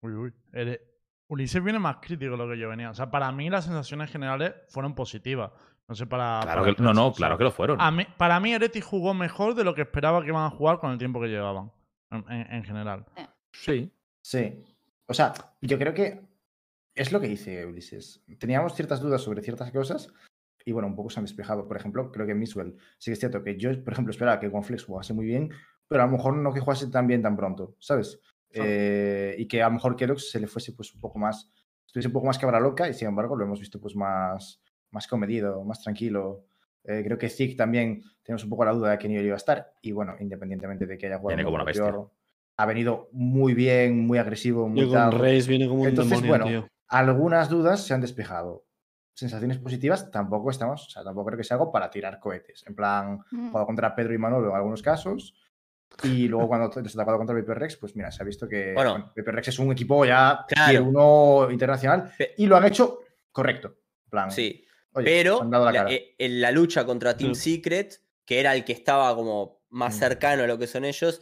[0.01, 0.33] Uy, uy.
[0.53, 0.81] Ere-
[1.29, 2.89] Ulises viene más crítico de lo que yo venía.
[2.89, 5.51] O sea, para mí las sensaciones generales fueron positivas.
[5.89, 6.39] No sé para.
[6.41, 7.79] Claro para que, no, no, claro que lo fueron.
[7.81, 10.79] A mí, para mí, Ereti jugó mejor de lo que esperaba que iban a jugar
[10.79, 11.71] con el tiempo que llevaban.
[12.11, 13.05] En, en- en general.
[13.51, 13.91] Sí.
[14.21, 14.63] Sí.
[15.07, 16.21] O sea, yo creo que
[16.97, 18.23] es lo que dice Ulises.
[18.39, 20.11] Teníamos ciertas dudas sobre ciertas cosas
[20.65, 21.67] y bueno, un poco se han despejado.
[21.67, 24.51] Por ejemplo, creo que Miswell sí que es cierto que yo, por ejemplo, esperaba que
[24.51, 25.49] Conflex jugase muy bien,
[25.87, 28.19] pero a lo mejor no que jugase tan bien tan pronto, ¿sabes?
[28.51, 31.51] Eh, y que a lo mejor Kerox se le fuese pues un poco más,
[31.85, 34.61] estuviese un poco más cabra loca y sin embargo lo hemos visto pues más,
[34.91, 36.45] más comedido, más tranquilo.
[36.83, 39.35] Eh, creo que Zig también tenemos un poco la duda de a qué nivel iba
[39.35, 41.85] a estar y bueno, independientemente de que haya jugado Viene como mejor una o bestia.
[41.85, 42.11] peor,
[42.57, 45.11] ha venido muy bien, muy agresivo, muy Yo con.
[45.11, 46.76] Reis viene como un Entonces, demonio, bueno, tío.
[46.87, 48.65] Algunas dudas se han despejado.
[49.13, 52.63] Sensaciones positivas tampoco estamos, o sea, tampoco creo que sea algo para tirar cohetes.
[52.67, 53.47] En plan, Mm.
[53.49, 55.33] jugado contra Pedro y Manolo en algunos casos.
[56.03, 58.73] Y luego cuando te has atacado contra Viper Rex, pues mira, se ha visto que
[58.73, 58.91] Bueno.
[58.91, 60.69] bueno, Viper Rex es un equipo ya Claro.
[60.69, 62.99] tier 1 internacional y lo han hecho
[63.31, 63.75] correcto.
[64.05, 64.63] En plan, Sí.
[64.93, 67.55] oye, Pero la eh, en la lucha contra Team Sí.
[67.55, 69.99] Secret, que era el que estaba como más Mm.
[69.99, 71.21] cercano a lo que son ellos,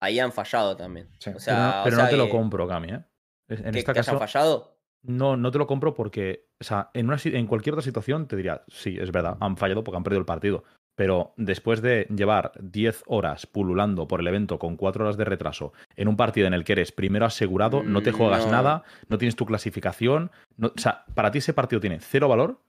[0.00, 1.10] ahí han fallado también.
[1.18, 1.30] Sí.
[1.30, 2.92] O Pero, no, o pero sea no te lo compro, Cami.
[2.92, 3.04] ¿eh?
[3.48, 4.75] En que- este que hayan caso, fallado.
[5.06, 8.36] No, no te lo compro porque, o sea, en, una, en cualquier otra situación te
[8.36, 10.64] diría, sí, es verdad, han fallado porque han perdido el partido.
[10.94, 15.74] Pero después de llevar 10 horas pululando por el evento con 4 horas de retraso
[15.94, 18.52] en un partido en el que eres primero asegurado, no te juegas no.
[18.52, 22.62] nada, no tienes tu clasificación, no- o sea, para ti ese partido tiene cero valor,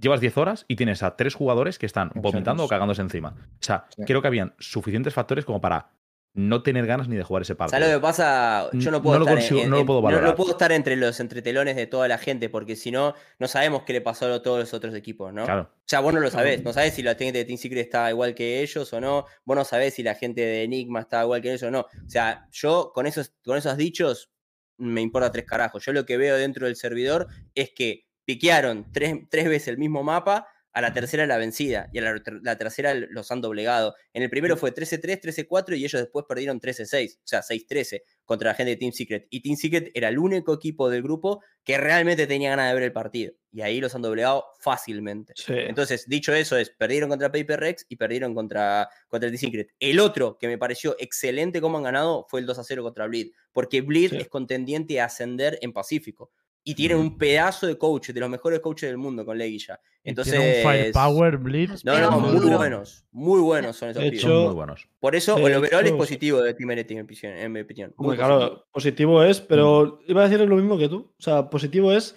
[0.00, 3.34] llevas 10 horas y tienes a tres jugadores que están vomitando o cagándose encima.
[3.38, 4.02] O sea, Sí.
[4.06, 5.90] creo que habían suficientes factores como para
[6.36, 7.78] no tener ganas ni de jugar ese partido.
[7.78, 8.68] ¿Sabes lo que pasa?
[8.72, 10.34] Yo no puedo no lo estar consigo- en- no lo en- puedo valorar.
[10.34, 13.92] puedo estar entre los entretelones de toda la gente, porque si no, no sabemos qué
[13.92, 15.44] le pasó a todos los otros equipos, ¿no?
[15.44, 15.70] Claro.
[15.72, 18.10] O sea, vos no lo sabés, no sabés si la gente de Team Secret está
[18.10, 21.40] igual que ellos o no, vos no sabés si la gente de Enigma está igual
[21.40, 21.80] que ellos o no.
[21.82, 24.30] O sea, yo con esos, con esos dichos
[24.76, 25.84] me importa tres carajos.
[25.84, 30.02] Yo lo que veo dentro del servidor es que piquearon tres, tres veces el mismo
[30.02, 33.94] mapa, a la tercera la vencida y a la, ter- la tercera los han doblegado.
[34.12, 38.50] En el primero fue 13-3, 13-4 y ellos después perdieron 13-6, o sea, 6-13 contra
[38.50, 39.26] la gente de Team Secret.
[39.30, 42.82] Y Team Secret era el único equipo del grupo que realmente tenía ganas de ver
[42.82, 43.32] el partido.
[43.52, 45.32] Y ahí los han doblegado fácilmente.
[45.36, 45.52] Sí.
[45.56, 49.68] Entonces, dicho eso, es perdieron contra Paper Rex y perdieron contra, contra el Team Secret.
[49.78, 53.06] El otro que me pareció excelente cómo han ganado fue el 2 a 0 contra
[53.06, 54.16] Bleed, porque Bleed Sí.
[54.16, 56.32] es contendiente a ascender en Pacífico.
[56.66, 59.78] Y tienen un pedazo de coaches, de los mejores coaches del mundo con Leguilla.
[60.02, 60.34] Entonces.
[60.34, 61.84] tiene un firepower blitz.
[61.84, 63.06] No, no, muy buenos.
[63.12, 64.24] Muy buenos son esos De pibes.
[64.24, 64.88] hecho, Son muy buenos.
[64.98, 67.32] Por eso, el overall es positivo de Team NT, en mi opinión.
[67.38, 67.94] en mi opinión.
[67.96, 68.64] Muy Hombre, claro, positivo.
[68.72, 71.12] positivo es, pero iba a decir lo mismo que tú.
[71.18, 72.16] O sea, positivo es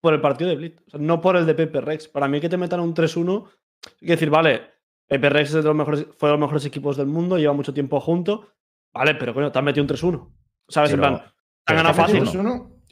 [0.00, 2.08] por el partido de Blitz, o sea, no por el de Pepe Rex.
[2.08, 3.46] Para mí que te metan un 3-1,
[3.86, 4.62] hay que decir, vale,
[5.06, 7.72] Pepe Rex es de los mejores, fue de los mejores equipos del mundo, lleva mucho
[7.72, 8.48] tiempo junto.
[8.92, 10.30] Vale, pero coño, te han metido un 3-1.
[10.68, 10.90] ¿Sabes?
[10.90, 11.32] Pero- en plan,
[11.64, 12.24] te han ganado fácil.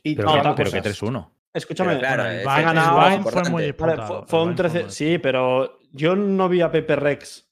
[0.04, 0.10] 3-1.
[0.10, 1.06] y Pero, No, que, pero que cosa.
[1.06, 1.30] 3-1.
[1.54, 2.84] Escúchame, claro, Bueno, Vine- a ganar-
[3.22, 4.06] fue muy Vale, disputado.
[4.06, 4.82] fue, el fue un Vine fue 13.
[4.84, 7.48] muy Sí, pero yo no vi a Pepe Rex.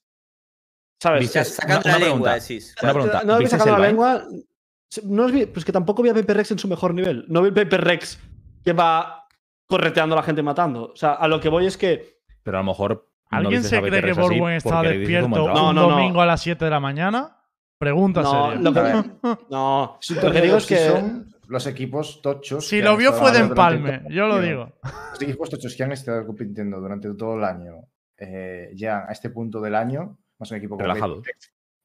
[1.01, 1.21] ¿Sabes?
[1.21, 2.33] Viste- sacando una la lengua, pregunta.
[2.35, 2.75] decís.
[2.81, 3.23] Una pregunta.
[3.23, 4.23] No vi ¿Viste sacando la lengua.
[5.03, 7.25] No os vi- pues que tampoco vi a Pepe Rex en su mejor nivel.
[7.27, 8.19] No vi a Pepe Rex
[8.63, 9.27] que va
[9.67, 10.91] correteando a la gente matando.
[10.91, 12.19] O sea, a lo que voy es que.
[12.43, 13.07] Pero a lo mejor.
[13.31, 15.89] no ¿Alguien dices se cree que Borwen está despierto un No, no, no.
[15.89, 17.37] domingo a las 7 de la mañana?
[17.79, 18.61] Pregunta No, seria.
[18.61, 21.01] lo que, no, lo que digo es que.
[21.51, 22.65] Los equipos tochos.
[22.67, 24.73] Si lo vio fue de empalme, todo yo lo digo.
[25.11, 27.87] Los equipos tochos que han estado compitiendo durante todo el año,
[28.17, 30.77] eh, ya a este punto del año, más un equipo.
[30.77, 31.23] Bakersfield,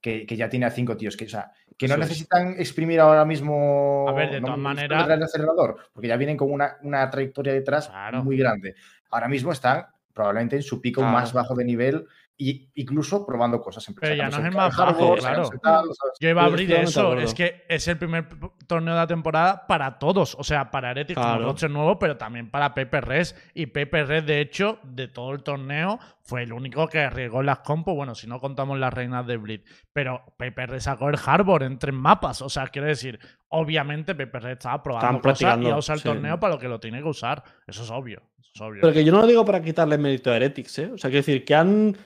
[0.01, 3.25] que, que ya tiene a cinco tíos, que, o sea, que no necesitan exprimir ahora
[3.25, 7.11] mismo A ver, de no, todas maneras- el acelerador, porque ya vienen con una, una
[7.11, 8.23] trayectoria detrás Claro.
[8.23, 8.77] muy grande.
[9.11, 11.13] Ahora mismo están probablemente en su pico Claro.
[11.17, 12.07] más bajo de nivel
[12.39, 13.87] y incluso probando cosas.
[13.99, 15.91] Pero ya no es el más sacándose claro.
[16.21, 17.15] Yo iba a abrir eso.
[17.15, 18.29] Es que es el primer
[18.67, 20.37] torneo de la temporada para todos.
[20.39, 21.45] O sea, para Heretics como Claro.
[21.45, 23.35] roster nuevo, pero también para Pepe Res.
[23.55, 27.61] Y Pepe Res, de hecho, de todo el torneo, fue el único que arriesgó las
[27.61, 27.95] compos.
[27.95, 29.65] Bueno, si no contamos las reinas de Blitz.
[29.93, 32.43] Pero Pepe Res sacó el Harbor en tres mapas.
[32.43, 33.19] O sea, quiero decir,
[33.49, 36.09] obviamente Pepe Res estaba probando cosas y ha usado el sí.
[36.09, 37.43] torneo para lo que lo tiene que usar.
[37.67, 38.23] Eso es obvio.
[38.39, 38.81] Eso es obvio.
[38.83, 40.91] Pero que yo no lo digo para quitarle mérito a Heretics, ¿eh?
[40.93, 41.97] O sea, quiero decir que han,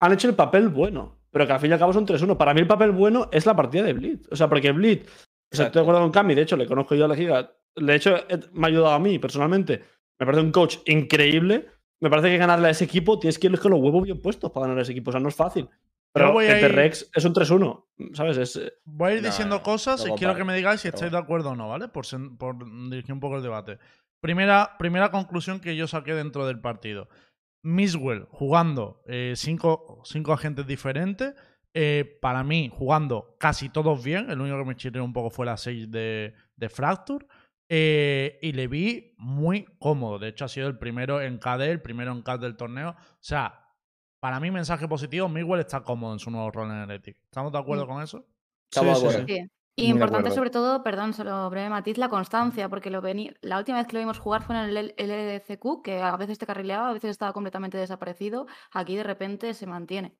[0.00, 2.36] han hecho el papel bueno, pero que al fin y al cabo son 3-1.
[2.36, 4.28] Para mí el papel bueno es la partida de Blitz.
[4.32, 5.06] O sea, porque Blitz,
[5.52, 7.52] o sea, estoy de acuerdo con Cami, de hecho, le conozco yo a la giga.
[7.76, 9.82] De hecho, eh, me ha ayudado a mí personalmente.
[10.18, 11.66] Me parece un coach increíble.
[12.02, 14.50] Me parece que ganarle a ese equipo tienes que ir con los huevos bien puestos
[14.50, 15.10] para ganar a ese equipo.
[15.10, 15.68] O sea, no es fácil.
[16.12, 18.36] Pero voy a Pepe ir- Rex es un 3-1, ¿sabes?
[18.38, 20.88] Es, eh, Voy a ir diciendo no, cosas no y quiero que me digáis si
[20.88, 21.86] estáis de acuerdo o no, ¿vale?
[21.88, 22.56] Por, sen- por
[22.90, 23.78] dirigir un poco el debate.
[24.20, 27.08] Primera, primera conclusión que yo saqué dentro del partido.
[27.62, 31.34] Miswell jugando eh, cinco, cinco agentes diferentes.
[31.72, 34.28] eh, para mí, jugando casi todos bien.
[34.30, 37.24] El único que me chirrió un poco fue la 6 de, de Fracture.
[37.68, 40.18] eh, y le vi muy cómodo.
[40.18, 42.90] De hecho, ha sido el primero en KD, el primero en CAD del torneo.
[42.90, 43.68] O sea,
[44.20, 47.16] para mí, mensaje positivo: Miswell está cómodo en su nuevo rol en Heretic.
[47.22, 47.88] ¿Estamos de acuerdo Mm.
[47.88, 48.26] con eso?
[48.68, 49.34] Estamos sí, de sí, acuerdo.
[49.34, 49.50] Sí.
[49.80, 53.32] Y Muy importante sobre todo, perdón, solo breve matiz, la constancia, porque lo vení...
[53.42, 56.38] la última vez que lo vimos jugar fue en el L- LCQ, que a veces
[56.38, 58.46] te carrileaba, a veces estaba completamente desaparecido.
[58.72, 60.16] Aquí de repente se mantiene.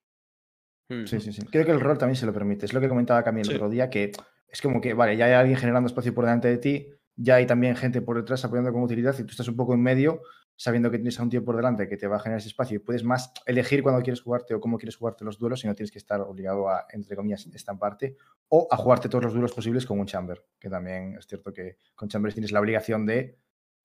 [0.89, 1.07] Mm.
[1.07, 1.43] Sí, sí, sí.
[1.51, 2.67] Creo que el rol también se lo permite.
[2.67, 3.51] Es lo que comentaba Camilo Sí.
[3.53, 4.13] el otro día, que
[4.49, 7.47] es como que, vale, ya hay alguien generando espacio por delante de ti, ya hay
[7.47, 10.23] también gente por detrás apoyando como utilidad y tú estás un poco en medio,
[10.61, 12.77] sabiendo que tienes a un tío por delante que te va a generar ese espacio
[12.77, 15.75] y puedes más elegir cuándo quieres jugarte o cómo quieres jugarte los duelos y no
[15.75, 18.19] tienes que estar obligado a, entre comillas, estamparte
[18.49, 21.79] o a jugarte todos los duelos posibles con un Chamber, que también es cierto que
[21.95, 23.39] con Chambers tienes la obligación de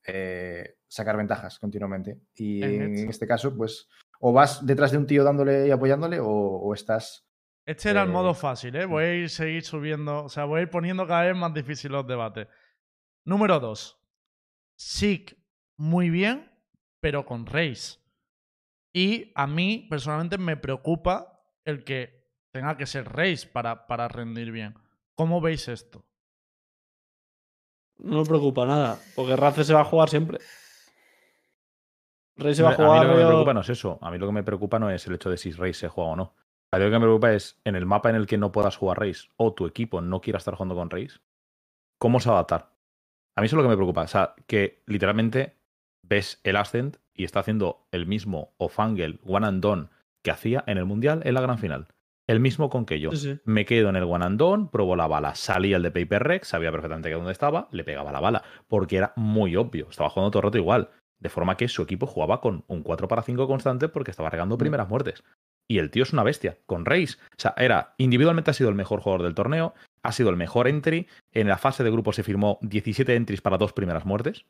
[0.05, 2.19] eh, sacar ventajas continuamente.
[2.35, 3.87] Y En este caso, pues,
[4.19, 7.25] o vas detrás de un tío dándole y apoyándole o, o estás
[7.65, 8.85] Este era el Eh, modo fácil, ¿eh?
[8.85, 11.93] Voy a ir seguir subiendo, o sea, voy a ir poniendo cada vez más difícil
[11.93, 12.49] los debates.
[13.23, 13.97] Número 2.
[14.75, 15.37] Sick,
[15.77, 16.51] muy bien,
[17.05, 18.03] pero con Reis.
[18.91, 24.51] Y a mí, personalmente, me preocupa el que tenga que ser Reis para, para rendir
[24.51, 24.73] bien.
[25.13, 26.03] ¿Cómo veis esto?
[27.99, 30.39] no me preocupa nada, porque Race se va a jugar siempre.
[32.37, 33.05] Rey se va a a mí jugar.
[33.05, 33.99] lo que me preocupa no es eso.
[34.01, 36.09] A mí lo que me preocupa no es el hecho de si Reis se juega
[36.09, 36.33] o no.
[36.71, 38.77] A mí lo que me preocupa es en el mapa en el que no puedas
[38.77, 41.21] jugar Reis o tu equipo no quiera estar jugando con Reis,
[41.99, 42.73] ¿cómo se va a adaptar?
[43.35, 44.01] A mí eso es lo que me preocupa.
[44.01, 45.64] O sea, que literalmente
[46.07, 49.87] ves el Ascent y está haciendo el mismo Ofangle One and Done
[50.23, 51.87] que hacía en el Mundial en la gran final.
[52.27, 53.11] El mismo con que yo.
[53.11, 53.39] Sí, sí.
[53.45, 56.47] Me quedo en el one and done, probó la bala, salía el de Paper Rex,
[56.47, 60.31] sabía perfectamente que dónde estaba, le pegaba la bala, porque era muy obvio, estaba jugando
[60.31, 60.89] todo el rato igual.
[61.19, 64.57] De forma que su equipo jugaba con un 4 para 5 constante porque estaba regando
[64.57, 65.23] primeras muertes.
[65.67, 67.19] Y el tío es una bestia, con Reis.
[67.31, 69.73] O sea, era, individualmente ha sido el mejor jugador del torneo,
[70.03, 71.07] ha sido el mejor entry.
[71.31, 74.45] En la fase de grupo se firmó 17 entries para dos primeras muertes.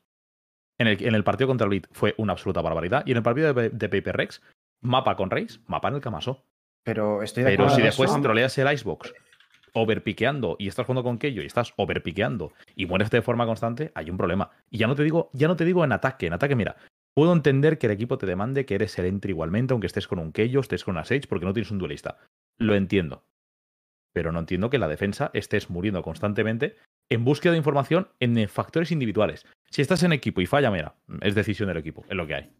[0.78, 3.02] En el, en el partido contra el Beat fue una absoluta barbaridad.
[3.06, 4.42] Y en el partido de, de Paper Rex,
[4.80, 6.44] mapa con Reis, mapa en el Camaso.
[6.84, 8.20] Pero estoy de Pero si después eso.
[8.20, 9.12] troleas el Icebox
[9.76, 14.10] overpiqueando y estás jugando con Keyo y estás overpiqueando y mueres de forma constante, hay
[14.10, 14.50] un problema.
[14.70, 16.76] Y ya no te digo, ya no te digo en ataque, en ataque, mira,
[17.14, 20.18] puedo entender que el equipo te demande que eres el entry igualmente, aunque estés con
[20.18, 22.18] un Keyo, estés con una Sage, porque no tienes un duelista.
[22.58, 23.24] Lo entiendo.
[24.16, 26.76] Pero no entiendo que la defensa estés muriendo constantemente
[27.10, 29.44] en búsqueda de información en factores individuales.
[29.70, 32.50] Si estás en equipo y falla, mira, es decisión del equipo, es lo que hay.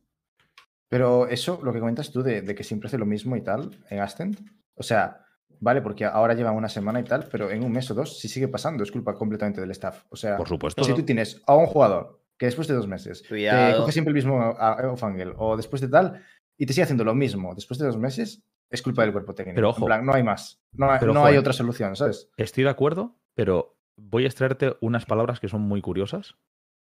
[0.91, 3.71] Pero eso, lo que comentas tú de, de que siempre hace lo mismo y tal
[3.89, 4.39] en Ascent,
[4.75, 5.25] o sea,
[5.59, 8.29] vale, porque ahora llevan una semana y tal, pero en un mes o dos, si
[8.29, 10.05] sigue pasando, es culpa completamente del staff.
[10.11, 10.85] O sea, Por supuesto.
[10.85, 14.15] si tú tienes a un jugador que después de dos meses te coge siempre el
[14.17, 16.23] mismo a- a- Ofangle o después de tal
[16.59, 19.55] y te sigue haciendo lo mismo después de dos meses, es culpa del cuerpo técnico.
[19.57, 19.87] Pero En ojo.
[19.87, 20.61] plan, no hay más.
[20.73, 22.31] No, hay- Pero no ojo, hay otra solución, ¿sabes?
[22.37, 26.37] Estoy de acuerdo, pero voy a extraerte unas palabras que son muy curiosas.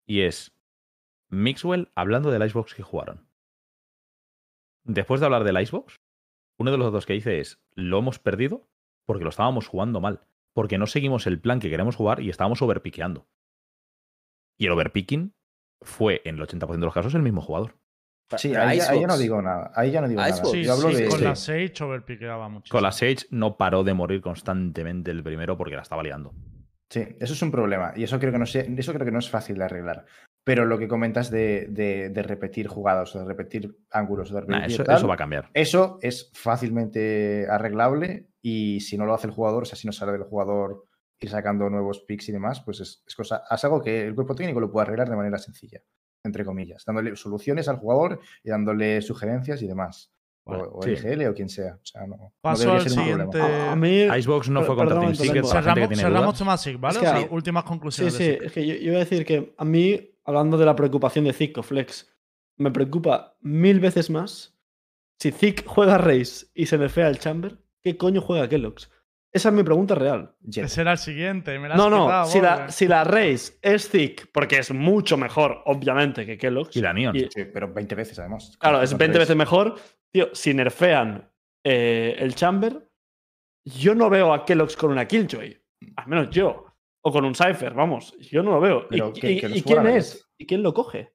[0.06, 0.58] Y es
[1.30, 3.28] Mixwell hablando del Icebox que jugaron.
[4.84, 5.96] Después de hablar del Icebox,
[6.58, 8.68] uno de los datos que dice es, lo hemos perdido
[9.06, 10.22] porque lo estábamos jugando mal.
[10.54, 13.28] Porque no seguimos el plan que queremos jugar y estábamos overpiqueando.
[14.58, 15.34] Y el overpicking
[15.82, 17.76] fue, en el 80% de los casos, el mismo jugador.
[18.38, 19.72] Sí, ahí, ya- ahí ya no digo nada.
[19.76, 20.46] Ahí ya no digo nada.
[20.46, 21.08] Sí, Yo hablo sí, de...
[21.10, 22.72] con la Sage overpiqueaba mucho.
[22.72, 26.34] Con la Sage no paró de morir constantemente el primero porque la estaba liando.
[26.92, 27.94] Sí, eso es un problema.
[27.96, 30.06] Y eso creo que no, sé- eso creo que no es fácil de arreglar.
[30.44, 34.42] Pero lo que comentas de, de- de repetir jugadas o de repetir ángulos o de
[34.42, 35.50] Nah, repetir eso, tal, eso va a cambiar.
[35.54, 39.92] eso es fácilmente arreglable y si no lo hace el jugador, o sea, si no
[39.92, 40.84] sale del jugador
[41.20, 44.34] ir sacando nuevos picks y demás, pues es, es cosa, es algo que el cuerpo
[44.36, 45.82] técnico lo puede arreglar de manera sencilla,
[46.24, 50.12] entre comillas, dándole soluciones al jugador y dándole sugerencias y demás.
[50.46, 50.92] O, Vale, o sí.
[50.92, 51.76] LGL o quien sea.
[51.76, 53.42] O sea, no, no Paso debería al ser siguiente.
[53.42, 54.02] A, mí.
[54.18, 55.50] Icebox no fue contra perdón, Team Secret Toledo.
[55.50, 56.94] para la gente que Cerramos, tiene cerramos SIG, ¿vale?
[56.96, 58.44] Es que O sea, hay- últimas Sí, conclusiones sí, SIG.
[58.44, 61.34] es que yo, yo iba a decir que a mí, hablando de la preocupación de
[61.34, 62.12] Zic o Flex,
[62.58, 64.58] me preocupa mil veces más
[65.20, 68.90] si Zic juega Race y se nerfea el Chamber, ¿qué coño juega Kellogg's?
[69.32, 70.34] Esa es mi pregunta real.
[70.42, 70.66] Jet.
[70.66, 71.58] Ese era el siguiente.
[71.60, 74.72] Me la has No, no, quitado, si la, si la Race es Zic, porque es
[74.74, 76.76] mucho mejor, obviamente, que Kellogg's.
[76.76, 77.16] Y la Neon.
[77.16, 78.58] y- Sí, pero 20 veces además.
[78.60, 79.28] Claro, es Contra 20 tres.
[79.28, 79.76] veces mejor.
[80.12, 81.32] Tío, si nerfean
[81.64, 82.90] eh, el Chamber,
[83.66, 85.62] yo no veo a Kellogg's con una Killjoy.
[85.96, 86.66] Al menos yo.
[87.02, 88.18] O con un Cypher, vamos.
[88.20, 88.88] Yo no lo veo.
[88.90, 90.28] Pero ¿Y, que- y- que los y quién es?
[90.38, 91.14] ¿Y quién lo coge?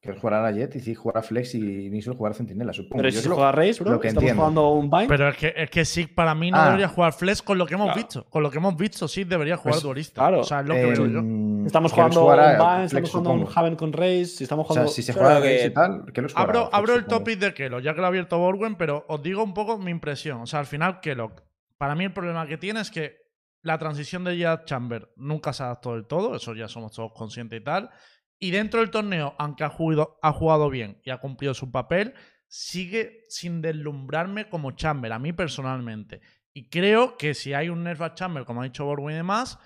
[0.00, 2.98] Que jugará a Jet y sí jugará Flex y Nixon jugará Centinela, supongo.
[2.98, 4.42] Pero Yo si se lo- juega Race, bro, lo que estamos entiendo.
[4.42, 5.08] jugando un Bind.
[5.08, 6.66] Pero es que, es que SIG para mí no Ah.
[6.66, 7.96] debería jugar Flex con lo que hemos Claro.
[8.00, 8.24] visto.
[8.30, 10.20] Con lo que hemos visto, SIG debería jugar Pues, duelista.
[10.20, 10.40] claro.
[10.40, 11.18] O sea, es lo que veo yo.
[11.18, 12.58] em, estamos que jugando un jugará Bind,
[12.90, 13.58] Flex, estamos jugando un supongo.
[13.60, 14.92] Haven con Race, si estamos O sea, jugando.
[14.92, 17.18] si se juega que- y tal, que los jugará Abro, Flex, abro el supongo.
[17.18, 19.90] topic de Kellogg, ya que lo ha abierto Borwen, pero os digo un poco mi
[19.90, 20.40] impresión.
[20.42, 21.42] O sea, al final, Kellogg,
[21.76, 23.16] para mí el problema que tiene es que
[23.62, 27.60] la transición de Jet Chamber nunca se adaptó del todo, eso ya somos todos conscientes
[27.60, 27.90] y tal.
[28.38, 32.14] Y dentro del torneo, aunque ha jugado, ha jugado bien y ha cumplido su papel,
[32.46, 36.20] sigue sin deslumbrarme como Chamber, a mí personalmente.
[36.52, 39.58] Y creo que si hay un nerf a Chamber, como ha dicho Borwin y demás,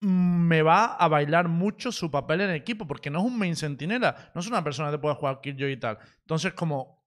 [0.00, 3.56] me va a bailar mucho su papel en el equipo, porque no es un main
[3.56, 5.98] sentinela, no es una persona que puede jugar Killjoy y tal.
[6.20, 7.02] Entonces, como,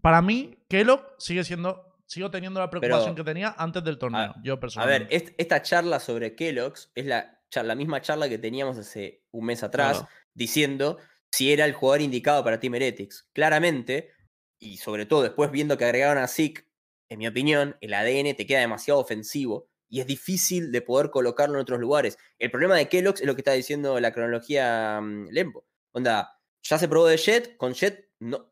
[0.00, 4.54] para mí, Kellogg sigue siendo, sigo teniendo la preocupación que tenía antes del torneo, yo
[4.54, 5.04] A personalmente.
[5.14, 9.44] ver, est- esta charla sobre Kellogg's es la, la misma charla que teníamos hace un
[9.46, 10.12] mes atrás, Claro.
[10.34, 10.98] Diciendo
[11.30, 13.28] si era el jugador indicado para Team Heretics.
[13.32, 14.10] Claramente,
[14.58, 16.66] y sobre todo después viendo que agregaron a Zeke,
[17.08, 21.54] en mi opinión, el ADN te queda demasiado ofensivo y es difícil de poder colocarlo
[21.54, 22.18] en otros lugares.
[22.38, 25.66] El problema de Kellogg's es lo que está diciendo la cronología mm, Lembo.
[25.92, 28.50] Onda, ya se probó de Jet, con Jet no.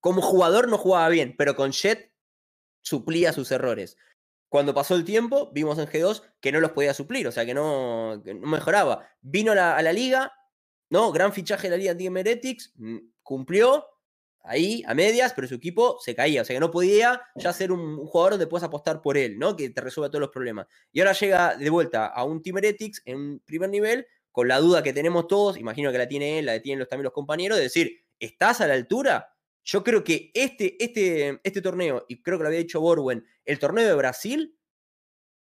[0.00, 2.12] Como jugador no jugaba bien, pero con Jet
[2.82, 3.96] suplía sus errores.
[4.48, 7.52] Cuando pasó el tiempo, vimos en G2 que no los podía suplir, o sea, que
[7.52, 9.10] no, no mejoraba.
[9.20, 10.32] Vino a la liga,
[10.90, 11.12] ¿no?
[11.12, 13.84] Gran fichaje de la liga Team Heretics, mm, cumplió
[14.42, 17.70] ahí a medias, pero su equipo se caía, o sea, que no podía ya ser
[17.70, 19.56] un, un jugador donde puedas apostar por él, ¿no?
[19.56, 20.66] Que te resuelva todos los problemas.
[20.92, 24.06] Y ahora llega de vuelta a un Team Heretics en un primer nivel,
[24.38, 27.04] con la duda que tenemos todos, imagino que la tiene él, la tienen los, también
[27.04, 29.34] los compañeros, de decir, ¿estás a la altura?
[29.64, 33.58] Yo creo que este, este, este torneo, y creo que lo había dicho Borwen, el
[33.58, 34.56] torneo de Brasil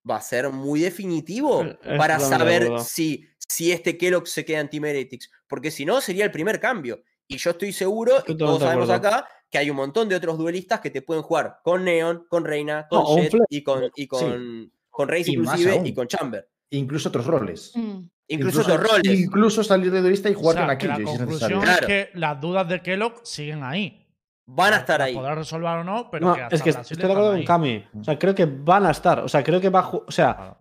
[0.09, 4.69] va a ser muy definitivo es para saber si, si este Kellogg se queda en
[4.69, 5.29] Team Heretics.
[5.47, 7.03] Porque si no, sería el primer cambio.
[7.27, 10.79] Y yo estoy seguro, y todos sabemos acá, que hay un montón de otros duelistas
[10.81, 14.71] que te pueden jugar con Neon, con Reina, con No, Jet y con, y con,
[14.89, 16.49] con Raze Y inclusive y con Chamber.
[16.71, 17.71] Incluso otros roles.
[17.75, 17.99] Mm.
[18.27, 19.19] Incluso, otros roles.
[19.19, 21.87] Incluso salir de duelista y jugar O sea, con la que la conclusión es Claro.
[21.87, 24.07] que las dudas de Kellogg siguen ahí.
[24.45, 25.13] Van a estar ahí.
[25.13, 27.43] Podrás resolver o no, pero No, que hasta es que estoy de acuerdo con.
[27.45, 27.85] Cami.
[27.99, 29.19] O sea, creo que van a estar.
[29.19, 30.57] O sea, creo que va a O sea.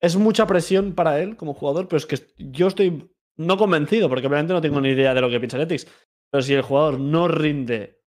[0.00, 4.26] Es mucha presión para él como jugador, pero es que yo estoy no convencido, porque
[4.26, 5.86] obviamente no tengo ni idea de lo que piensa Netix.
[6.30, 8.02] Pero si el jugador no rinde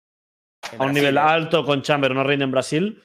[0.71, 1.19] En a un nivel ¿eh?
[1.19, 3.03] alto con Chamber, no rinde en Brasil,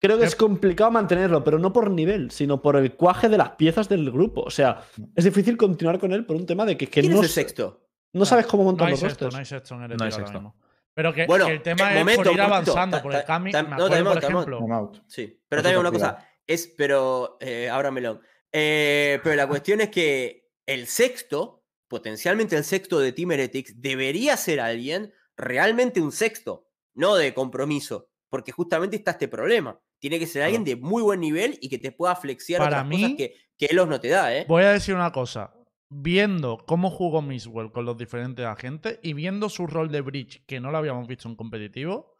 [0.00, 3.50] creo que es complicado mantenerlo, pero no por nivel, sino por el cuaje de las
[3.50, 4.42] piezas del grupo.
[4.42, 4.82] O sea,
[5.14, 7.30] es difícil continuar con él por un tema de que, que ¿Quién no, es el
[7.30, 7.80] sexto?
[8.12, 10.32] no sabes cómo montar los sexto, no hay sexto en el No hay ahora sexto.
[10.40, 10.56] mismo.
[10.94, 13.62] Pero que, Bueno, que el tema es por ir avanzando, Ta- porque ta- Cami, ta-
[13.64, 14.98] me no, por ejemplo, out.
[15.08, 18.20] Sí, pero también una cosa, es, pero, eh, ahora melón.
[18.52, 24.36] Eh, pero la cuestión es que el sexto, potencialmente el sexto de Team Heretics, debería
[24.36, 29.80] ser alguien realmente un sexto, no de compromiso, porque justamente está este problema.
[29.98, 32.90] Tiene que ser alguien de muy buen nivel y que te pueda flexiar Para otras
[32.92, 34.44] cosas mí- que, que Elos no te da, ¿eh?
[34.46, 35.54] Voy a decir una cosa.
[35.88, 40.60] Viendo cómo jugó Miswell con los diferentes agentes y viendo su rol de bridge, que
[40.60, 42.14] no lo habíamos visto en competitivo,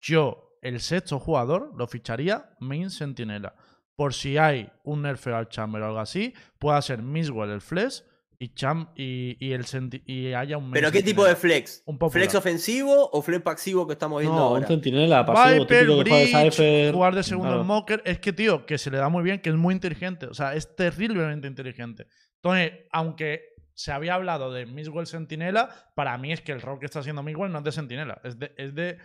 [0.00, 3.54] yo, el sexto jugador, lo ficharía main sentinela.
[3.96, 8.04] Por si hay un nerfeo al chamber o algo así, pueda ser Miswell el flex
[8.40, 11.82] y, Cham y, y el senti- y haya un main Pero ¿qué tipo de flex?
[11.86, 11.98] Un.
[12.08, 14.66] ¿Flex ofensivo o flex pasivo que estamos viendo No, un ahora?
[14.68, 17.64] centinela, pasivo, Viper, Bridge, jugar de segundo Claro.
[17.64, 20.26] Smoker, es que, tío, que se le da muy bien, que es muy inteligente.
[20.26, 22.06] O sea, es terriblemente inteligente.
[22.36, 23.42] Entonces, aunque
[23.74, 27.24] se había hablado de Miswell Sentinela, para mí es que el rol que está haciendo
[27.24, 28.98] Miswell no es de Sentinela, es de, es de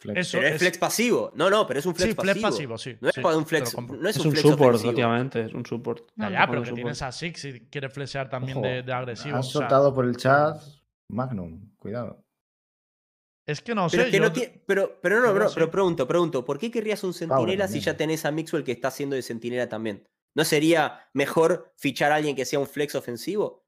[0.00, 0.20] Flex.
[0.20, 1.32] Eso Pero es, es- flex pasivo.
[1.34, 2.96] No, no, pero es un flex Sí, flex pasivo, sí.
[3.00, 3.76] No es sí, para un flex.
[3.76, 4.82] No es, Es un un flex support, ofensivo.
[4.92, 5.40] prácticamente.
[5.44, 6.06] Es un support.
[6.14, 6.46] Ya, No, ya, no.
[6.50, 6.82] pero que support.
[6.82, 9.36] tienes a Six si quieres flesear también Ojo, de, de agresivo.
[9.36, 10.62] Has o sea, soltado por el chat
[11.10, 11.74] Magnum.
[11.76, 12.22] Cuidado.
[13.46, 14.08] es que no Pero sé.
[14.08, 17.02] es que yo- no tiene- pero, pero no, bro, pero pregunto, pregunto, ¿por qué querrías
[17.02, 20.06] un centinela si ya tenés a Mixwell que está haciendo de centinela también?
[20.36, 23.64] ¿No sería mejor fichar a alguien que sea un flex ofensivo?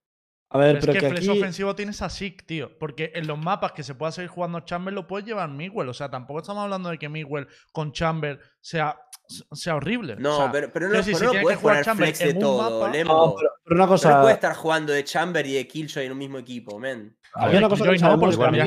[0.52, 1.38] A ver, Pero pero es que, que flex aquí.
[1.38, 2.76] ofensivo tienes a Sick, tío.
[2.78, 5.88] Porque en los mapas que se pueda seguir jugando Chamber lo puedes llevar Miguel.
[5.88, 9.00] O sea, tampoco estamos hablando de que Miguel con Chamber sea,
[9.52, 10.16] sea horrible.
[10.16, 12.18] No, O sea, pero, pero no, pero si no tienes que puedes jugar Chamber flex
[12.18, 12.98] de en un todo, mapa-.
[13.04, 14.16] No, pero, pero una cosa.
[14.16, 17.16] no puedes estar jugando de Chamber y de Killjoy en un mismo equipo, men.
[17.34, 18.60] Hay una cosa que no, sabemos porque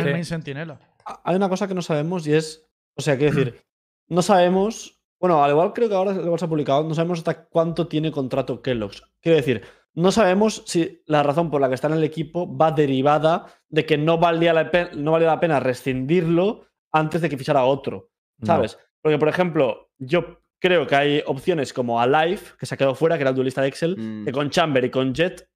[1.25, 2.65] hay una cosa que no sabemos y es,
[2.95, 3.61] o sea, quiero decir,
[4.07, 7.45] no sabemos, bueno, al igual creo que ahora lo se ha publicado, no sabemos hasta
[7.45, 9.03] cuánto tiene contrato Kellogg's.
[9.21, 9.63] Quiero decir,
[9.95, 13.85] no sabemos si la razón por la que está en el equipo va derivada de
[13.85, 18.09] que no valía la, pe- no valía la pena rescindirlo antes de que fichara otro,
[18.39, 18.47] No.
[18.47, 18.77] ¿sabes?
[19.01, 23.17] Porque, por ejemplo, yo creo que hay opciones como Alive, que se ha quedado fuera,
[23.17, 24.25] que era el duelista de Excel, Mm.
[24.25, 25.47] que con Chamber y con Jet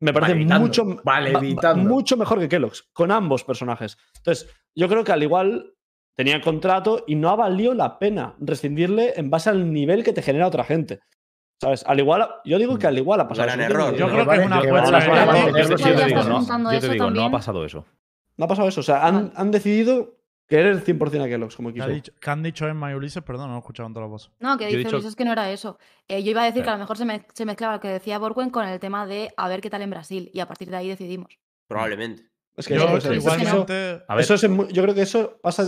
[0.00, 0.84] me parece mucho,
[1.76, 3.96] mucho mejor que Kellogg's, con ambos personajes.
[4.18, 5.72] Entonces, yo creo que al igual
[6.16, 10.22] tenía contrato y no ha valido la pena rescindirle en base al nivel que te
[10.22, 11.00] genera otra gente.
[11.64, 11.84] ¿Sabes?
[11.86, 13.46] Al igual, yo digo que al igual ha pasado.
[13.48, 13.96] Gran eso, error.
[13.96, 16.78] Yo creo que es una vale- Yo te- yo te Ya digo, no, juntando yo
[16.78, 17.84] eso te digo, no ha pasado eso.
[18.36, 18.80] No ha pasado eso.
[18.80, 20.16] O sea, han, decidido
[20.46, 22.16] querer 100% a Kellogg's como ¿Qué, equipo.
[22.20, 23.22] qué han dicho Emma y Ulises?
[23.22, 24.30] Perdón, no he escuchado en toda la voz.
[24.40, 25.78] No, que dice dicho- Ulises que no era eso.
[26.08, 27.88] Eh, yo iba a decir que a lo mejor se, me- se mezclaba lo que
[27.88, 30.70] decía Borwen con el tema de a ver qué tal en Brasil y a partir
[30.70, 31.38] de ahí decidimos.
[31.68, 32.24] Probablemente.
[32.56, 34.02] Es que Yo eso, igualmente.
[34.18, 35.64] Eso es yo creo que eso pasa